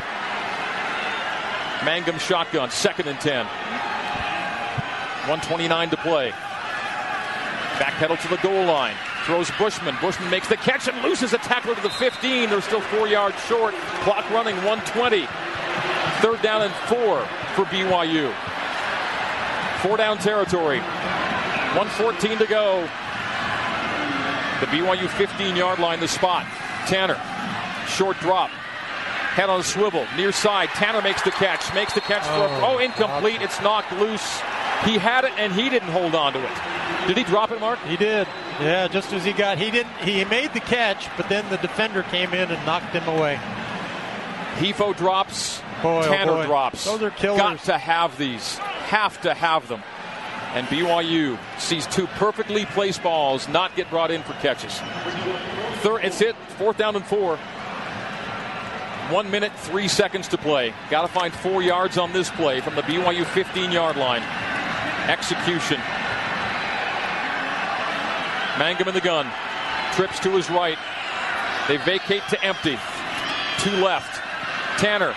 Mangum 1.85 2.19
shotgun, 2.19 2.71
second 2.71 3.09
and 3.09 3.19
10. 3.21 3.47
129 5.27 5.91
to 5.91 5.97
play. 5.97 6.31
Backpedal 7.79 8.21
to 8.21 8.29
the 8.29 8.37
goal 8.39 8.65
line. 8.67 8.95
Throws 9.25 9.51
Bushman. 9.53 9.97
Bushman 10.01 10.31
makes 10.31 10.49
the 10.49 10.57
catch 10.57 10.89
and 10.89 11.03
loses 11.03 11.33
a 11.33 11.39
tackler 11.39 11.75
to 11.75 11.81
the 11.81 11.91
15. 11.91 12.51
They're 12.51 12.61
still 12.61 12.81
four 12.81 13.09
yards 13.09 13.43
short. 13.47 13.75
Clock 14.03 14.29
running 14.31 14.57
120. 14.57 15.27
Third 16.21 16.43
down 16.43 16.63
and 16.63 16.73
four 16.87 17.21
for 17.55 17.65
BYU. 17.67 18.33
Four 19.83 19.97
down 19.97 20.19
territory. 20.19 20.81
114 20.81 22.39
to 22.39 22.47
go. 22.47 22.89
The 24.61 24.67
BYU 24.67 25.09
15 25.09 25.57
yard 25.57 25.79
line, 25.79 26.01
the 26.01 26.09
spot. 26.09 26.47
Tanner. 26.87 27.21
Short 27.89 28.19
drop. 28.21 28.51
Head 28.51 29.51
on 29.51 29.61
a 29.61 29.65
swivel. 29.65 30.07
Near 30.17 30.33
side. 30.33 30.71
Tanner 30.71 31.03
makes 31.03 31.21
the 31.23 31.31
catch. 31.31 31.73
Makes 31.75 31.93
the 31.93 32.01
catch 32.01 32.25
for 32.25 32.33
a, 32.33 32.49
Oh, 32.65 32.77
oh, 32.77 32.79
incomplete. 32.79 33.43
It's 33.43 33.61
knocked 33.61 33.93
loose. 33.93 34.41
He 34.85 34.97
had 34.99 35.25
it 35.25 35.33
and 35.37 35.53
he 35.53 35.69
didn't 35.69 35.91
hold 35.91 36.15
on 36.15 36.33
to 36.33 36.43
it. 36.43 37.07
Did 37.07 37.17
he 37.19 37.25
drop 37.25 37.51
it, 37.51 37.61
Mark? 37.61 37.79
He 37.87 37.97
did. 37.97 38.27
Yeah, 38.61 38.89
just 38.89 39.13
as 39.13 39.25
he 39.25 39.33
got, 39.33 39.59
he 39.59 39.71
didn't. 39.71 39.93
He 39.99 40.25
made 40.25 40.53
the 40.55 40.61
catch, 40.61 41.09
but 41.19 41.29
then 41.29 41.49
the 41.51 41.59
defender 41.59 42.03
came 42.05 42.33
in 42.33 42.51
and 42.51 42.67
knocked 42.67 42.95
him 42.95 43.07
away. 43.09 43.39
Hifo 44.57 44.97
drops. 44.97 45.61
Boy, 45.83 46.03
oh 46.07 46.09
Tanner 46.11 46.33
boy. 46.33 46.47
drops. 46.47 46.85
Those 46.87 47.03
are 47.03 47.11
killers. 47.11 47.39
Got 47.39 47.59
to 47.65 47.77
have 47.79 48.17
these. 48.17 48.57
Have 48.57 49.21
to 49.23 49.35
have 49.35 49.69
them. 49.69 49.83
And 50.57 50.67
BYU 50.69 51.39
sees 51.59 51.87
two 51.87 52.07
perfectly 52.07 52.65
placed 52.65 53.03
balls 53.03 53.47
not 53.47 53.77
get 53.77 53.91
brought 53.91 54.11
in 54.11 54.23
for 54.23 54.33
catches. 54.41 54.79
Third, 55.83 56.03
it's 56.03 56.23
it. 56.23 56.35
Fourth 56.57 56.79
down 56.79 56.97
and 56.97 57.05
four. 57.05 57.37
One 59.11 59.31
minute, 59.31 59.53
three 59.53 59.87
seconds 59.87 60.29
to 60.29 60.39
play. 60.39 60.73
Got 60.89 61.03
to 61.03 61.09
find 61.09 61.35
four 61.35 61.63
yards 61.63 61.99
on 61.99 62.11
this 62.15 62.31
play 62.31 62.63
from 62.63 62.75
the 62.75 62.81
BYU 62.81 63.27
15 63.27 63.71
yard 63.71 63.97
line. 63.99 64.23
Execution. 65.11 65.79
Mangum 68.59 68.89
in 68.89 68.95
the 68.95 69.03
gun. 69.03 69.31
Trips 69.93 70.19
to 70.21 70.31
his 70.31 70.49
right. 70.49 70.79
They 71.69 71.77
vacate 71.77 72.23
to 72.31 72.43
empty. 72.43 72.79
Two 73.59 73.77
left. 73.85 74.23
Tanner 74.81 75.15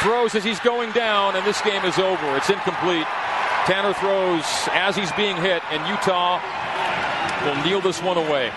throws 0.00 0.34
as 0.34 0.44
he's 0.44 0.60
going 0.60 0.92
down, 0.92 1.36
and 1.36 1.46
this 1.46 1.62
game 1.62 1.86
is 1.86 1.98
over. 1.98 2.36
It's 2.36 2.50
incomplete. 2.50 3.06
Tanner 3.66 3.94
throws 3.94 4.44
as 4.70 4.94
he's 4.94 5.10
being 5.12 5.36
hit, 5.36 5.60
and 5.72 5.84
Utah 5.88 6.40
will 7.44 7.64
kneel 7.64 7.80
this 7.80 8.00
one 8.00 8.16
away. 8.16 8.50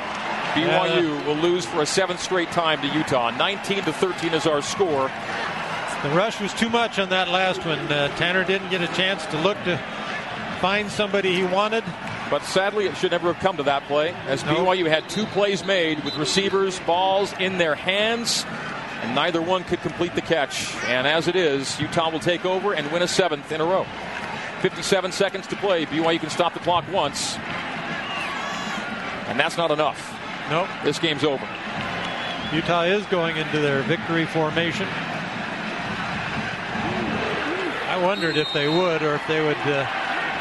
BYU 0.54 1.26
will 1.26 1.36
lose 1.36 1.66
for 1.66 1.82
a 1.82 1.86
seventh 1.86 2.22
straight 2.22 2.52
time 2.52 2.80
to 2.82 2.88
Utah. 2.88 3.32
19 3.32 3.84
to 3.84 3.94
13 3.94 4.34
is 4.34 4.46
our 4.46 4.62
score. 4.62 5.12
The 6.04 6.10
rush 6.10 6.40
was 6.40 6.54
too 6.54 6.70
much 6.70 7.00
on 7.00 7.10
that 7.10 7.28
last 7.28 7.66
one. 7.66 7.80
Uh, 7.80 8.16
Tanner 8.18 8.44
didn't 8.44 8.70
get 8.70 8.82
a 8.82 8.88
chance 8.94 9.26
to 9.28 9.42
look 9.42 9.58
to 9.64 9.78
find 10.62 10.92
somebody 10.92 11.34
he 11.34 11.44
wanted. 11.44 11.84
But 12.30 12.44
sadly, 12.44 12.86
it 12.86 12.96
should 12.96 13.10
never 13.10 13.34
have 13.34 13.42
come 13.42 13.58
to 13.58 13.64
that 13.64 13.84
play, 13.86 14.14
as. 14.28 14.44
BYU 14.44 14.88
had 14.88 15.10
two 15.10 15.26
plays 15.26 15.66
made 15.66 16.04
with 16.04 16.16
receivers, 16.18 16.80
balls 16.82 17.34
in 17.40 17.58
their 17.58 17.74
hands, 17.74 18.46
and 19.02 19.16
neither 19.16 19.42
one 19.42 19.64
could 19.64 19.82
complete 19.82 20.14
the 20.14 20.22
catch. 20.22 20.76
And 20.86 21.08
as 21.08 21.28
it 21.28 21.36
is, 21.36 21.80
Utah 21.80 22.12
will 22.12 22.20
take 22.20 22.46
over 22.46 22.74
and 22.74 22.92
win 22.92 23.02
a 23.02 23.08
seventh 23.08 23.52
in 23.52 23.60
a 23.60 23.66
row. 23.66 23.88
57 24.62 25.12
seconds 25.12 25.48
to 25.48 25.56
play. 25.56 25.86
BYU 25.86 26.20
can 26.20 26.30
stop 26.30 26.54
the 26.54 26.60
clock 26.60 26.86
once. 26.92 27.38
And 29.28 29.40
that's 29.40 29.58
not 29.58 29.72
enough. 29.72 30.16
Nope. 30.50 30.68
This 30.84 31.00
game's 31.00 31.24
over. 31.24 31.48
Utah 32.52 32.84
is 32.84 33.06
going 33.08 33.38
into 33.38 33.60
their 33.60 33.84
victory 33.84 34.26
formation. 34.26 34.88
I 37.88 38.00
wondered 38.02 38.38
if 38.38 38.52
they 38.54 38.68
would 38.68 39.04
or 39.04 39.16
if 39.16 39.28
they 39.28 39.44
would. 39.44 39.58
Uh, 39.58 39.88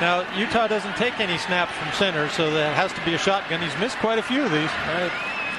now, 0.00 0.24
Utah 0.36 0.68
doesn't 0.68 0.96
take 0.96 1.18
any 1.20 1.36
snaps 1.38 1.72
from 1.72 1.92
center, 1.92 2.28
so 2.28 2.50
that 2.52 2.74
has 2.76 2.92
to 2.92 3.04
be 3.04 3.14
a 3.14 3.18
shotgun. 3.18 3.60
He's 3.60 3.76
missed 3.78 3.98
quite 3.98 4.18
a 4.18 4.22
few 4.22 4.42
of 4.42 4.52
these. 4.52 4.70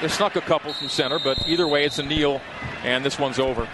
They 0.00 0.08
snuck 0.08 0.34
a 0.36 0.40
couple 0.40 0.72
from 0.72 0.88
center, 0.88 1.18
but 1.18 1.46
either 1.46 1.68
way, 1.68 1.84
it's 1.84 1.98
a 1.98 2.02
kneel, 2.02 2.40
and 2.82 3.04
this 3.04 3.18
one's 3.18 3.38
over. 3.38 3.68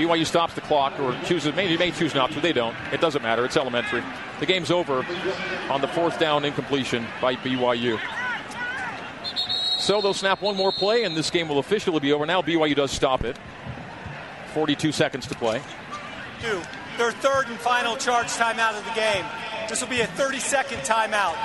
BYU 0.00 0.24
stops 0.24 0.54
the 0.54 0.62
clock 0.62 0.98
or 0.98 1.12
chooses, 1.26 1.54
maybe 1.54 1.76
may 1.76 1.90
choose 1.90 2.14
not 2.14 2.30
to. 2.32 2.40
They 2.40 2.54
don't. 2.54 2.74
It 2.90 3.00
doesn't 3.02 3.22
matter. 3.22 3.44
It's 3.44 3.56
elementary. 3.56 4.02
The 4.38 4.46
game's 4.46 4.70
over 4.70 5.04
on 5.68 5.82
the 5.82 5.88
fourth 5.88 6.18
down 6.18 6.44
incompletion 6.46 7.06
by 7.20 7.36
BYU. 7.36 8.00
So 9.78 10.00
they'll 10.00 10.14
snap 10.14 10.40
one 10.40 10.56
more 10.56 10.72
play, 10.72 11.04
and 11.04 11.14
this 11.16 11.30
game 11.30 11.48
will 11.48 11.58
officially 11.58 12.00
be 12.00 12.12
over. 12.12 12.24
Now 12.24 12.40
BYU 12.40 12.74
does 12.74 12.90
stop 12.90 13.24
it. 13.24 13.36
42 14.54 14.90
seconds 14.92 15.26
to 15.26 15.34
play. 15.34 15.60
Two. 16.40 16.60
Their 16.96 17.12
third 17.12 17.48
and 17.48 17.58
final 17.58 17.96
charge 17.96 18.26
timeout 18.28 18.78
of 18.78 18.84
the 18.84 18.92
game. 18.92 19.24
This 19.68 19.80
will 19.82 19.88
be 19.88 20.00
a 20.00 20.06
30 20.06 20.38
second 20.38 20.78
timeout. 20.80 21.36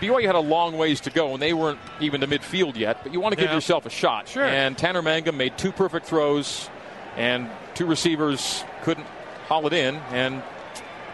BYU 0.00 0.26
had 0.26 0.34
a 0.34 0.40
long 0.40 0.76
ways 0.76 1.00
to 1.02 1.10
go, 1.10 1.32
and 1.32 1.40
they 1.42 1.52
weren't 1.52 1.78
even 2.00 2.20
to 2.20 2.26
midfield 2.26 2.76
yet. 2.76 2.98
But 3.02 3.12
you 3.12 3.20
want 3.20 3.32
to 3.32 3.36
give 3.40 3.50
Yeah. 3.50 3.54
yourself 3.54 3.86
a 3.86 3.90
shot. 3.90 4.28
Sure. 4.28 4.44
And 4.44 4.76
Tanner 4.76 5.00
Mangum 5.02 5.36
made 5.36 5.56
two 5.56 5.72
perfect 5.72 6.06
throws, 6.06 6.68
and 7.16 7.50
two 7.74 7.86
receivers 7.86 8.64
couldn't 8.82 9.06
haul 9.48 9.66
it 9.66 9.72
in, 9.72 9.96
and 10.10 10.42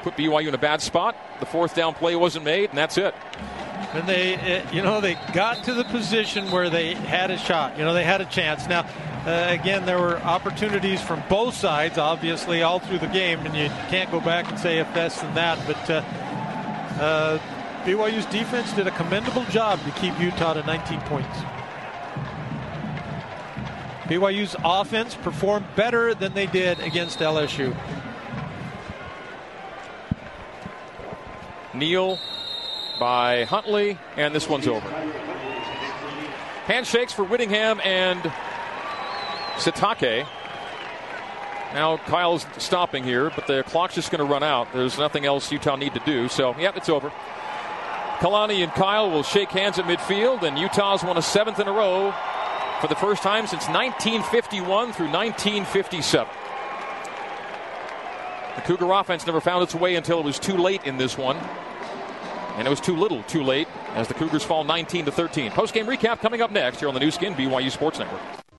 put 0.03 0.17
BYU 0.17 0.49
in 0.49 0.55
a 0.55 0.59
bad 0.59 0.81
spot. 0.81 1.17
The 1.41 1.47
fourth 1.47 1.75
down 1.75 1.95
play 1.95 2.17
wasn't 2.17 2.45
made, 2.45 2.71
and 2.71 2.79
that's 2.79 2.99
it. 2.99 3.15
And 3.93 4.09
they, 4.09 4.35
uh, 4.37 4.71
you 4.73 4.83
know, 4.83 5.01
they 5.01 5.15
got 5.33 5.65
to 5.65 5.75
the 5.75 5.85
position 5.85 6.51
where 6.51 6.71
they 6.71 6.95
had 6.95 7.31
a 7.31 7.39
shot. 7.39 7.77
You 7.77 7.85
know, 7.85 7.93
they 7.93 8.05
had 8.05 8.21
a 8.21 8.25
chance. 8.25 8.69
Now, 8.69 8.87
uh, 9.27 9.49
again, 9.51 9.85
there 9.85 9.99
were 9.99 10.19
opportunities 10.19 11.03
from 11.03 11.23
both 11.29 11.55
sides, 11.55 11.99
obviously, 11.99 12.63
all 12.63 12.79
through 12.79 12.99
the 12.99 13.09
game, 13.09 13.41
and 13.41 13.55
you 13.55 13.69
can't 13.89 14.11
go 14.11 14.21
back 14.21 14.49
and 14.49 14.59
say 14.59 14.79
if 14.79 14.93
this 14.95 15.23
and 15.23 15.37
that. 15.37 15.59
But 15.67 15.91
uh, 15.91 15.95
uh, 17.03 17.39
BYU's 17.85 18.27
defense 18.27 18.73
did 18.73 18.87
a 18.87 18.93
commendable 18.93 19.45
job 19.47 19.83
to 19.85 19.91
keep 19.93 20.19
Utah 20.21 20.55
to 20.55 20.63
19 20.63 21.01
points. 21.03 21.39
BYU's 24.11 24.57
offense 24.65 25.15
performed 25.15 25.67
better 25.77 26.15
than 26.15 26.35
they 26.35 26.47
did 26.47 26.81
against 26.81 27.21
LSU. 27.21 27.77
Neal 31.73 32.19
by 32.99 33.45
Huntley, 33.45 33.99
and 34.17 34.35
this 34.35 34.49
one's 34.49 34.67
over. 34.67 34.89
Handshakes 36.67 37.13
for 37.13 37.23
Whittingham 37.23 37.81
and 37.85 38.21
Sitake. 39.59 40.27
Now 41.73 41.99
Kyle's 41.99 42.45
stopping 42.59 43.05
here, 43.05 43.31
but 43.31 43.47
the 43.47 43.63
clock's 43.63 43.95
just 43.95 44.11
going 44.11 44.19
to 44.19 44.25
run 44.25 44.43
out. 44.43 44.73
There's 44.73 44.99
nothing 44.99 45.25
else 45.25 45.53
Utah 45.53 45.77
need 45.77 45.95
to 45.95 46.01
do, 46.01 46.27
so 46.29 46.57
yep, 46.59 46.77
it's 46.77 46.89
over. 46.89 47.13
Kalani 48.19 48.65
and 48.65 48.73
Kyle 48.73 49.09
will 49.09 49.23
shake 49.23 49.51
hands 49.51 49.79
at 49.79 49.85
midfield, 49.85 50.43
and 50.43 50.59
Utah's 50.59 51.05
won 51.05 51.17
a 51.17 51.23
seventh 51.23 51.61
in 51.61 51.69
a 51.69 51.73
row 51.73 52.13
for 52.81 52.89
the 52.89 52.95
first 52.97 53.23
time 53.23 53.47
since 53.47 53.69
1951 53.69 54.93
through 54.93 55.11
1957. 55.11 56.29
The 58.57 58.63
Cougar 58.63 58.91
offense 58.93 59.27
never 59.27 59.41
found 59.41 59.63
its 59.63 59.75
way 59.75 59.97
until 59.97 60.19
it 60.19 60.25
was 60.25 60.39
too 60.39 60.57
late 60.57 60.85
in 60.85 60.97
this 60.97 61.17
one. 61.17 61.37
And 62.57 62.67
it 62.67 62.71
was 62.71 62.81
too 62.81 62.97
little, 62.97 63.23
too 63.25 63.43
late, 63.43 63.69
as 63.95 64.09
the 64.09 64.15
Cougars 64.15 64.43
fall 64.43 64.65
19 64.65 65.05
to 65.05 65.13
13. 65.13 65.53
Post 65.53 65.73
game 65.73 65.87
recap 65.87 66.21
coming 66.21 66.43
up 66.43 66.51
next 66.51 66.81
here 66.81 66.89
on 66.89 66.95
the 66.95 67.01
Nu 67.01 67.11
Skin 67.11 67.35
BYU 67.35 67.71
Sports 67.71 67.99
Network. 67.99 68.40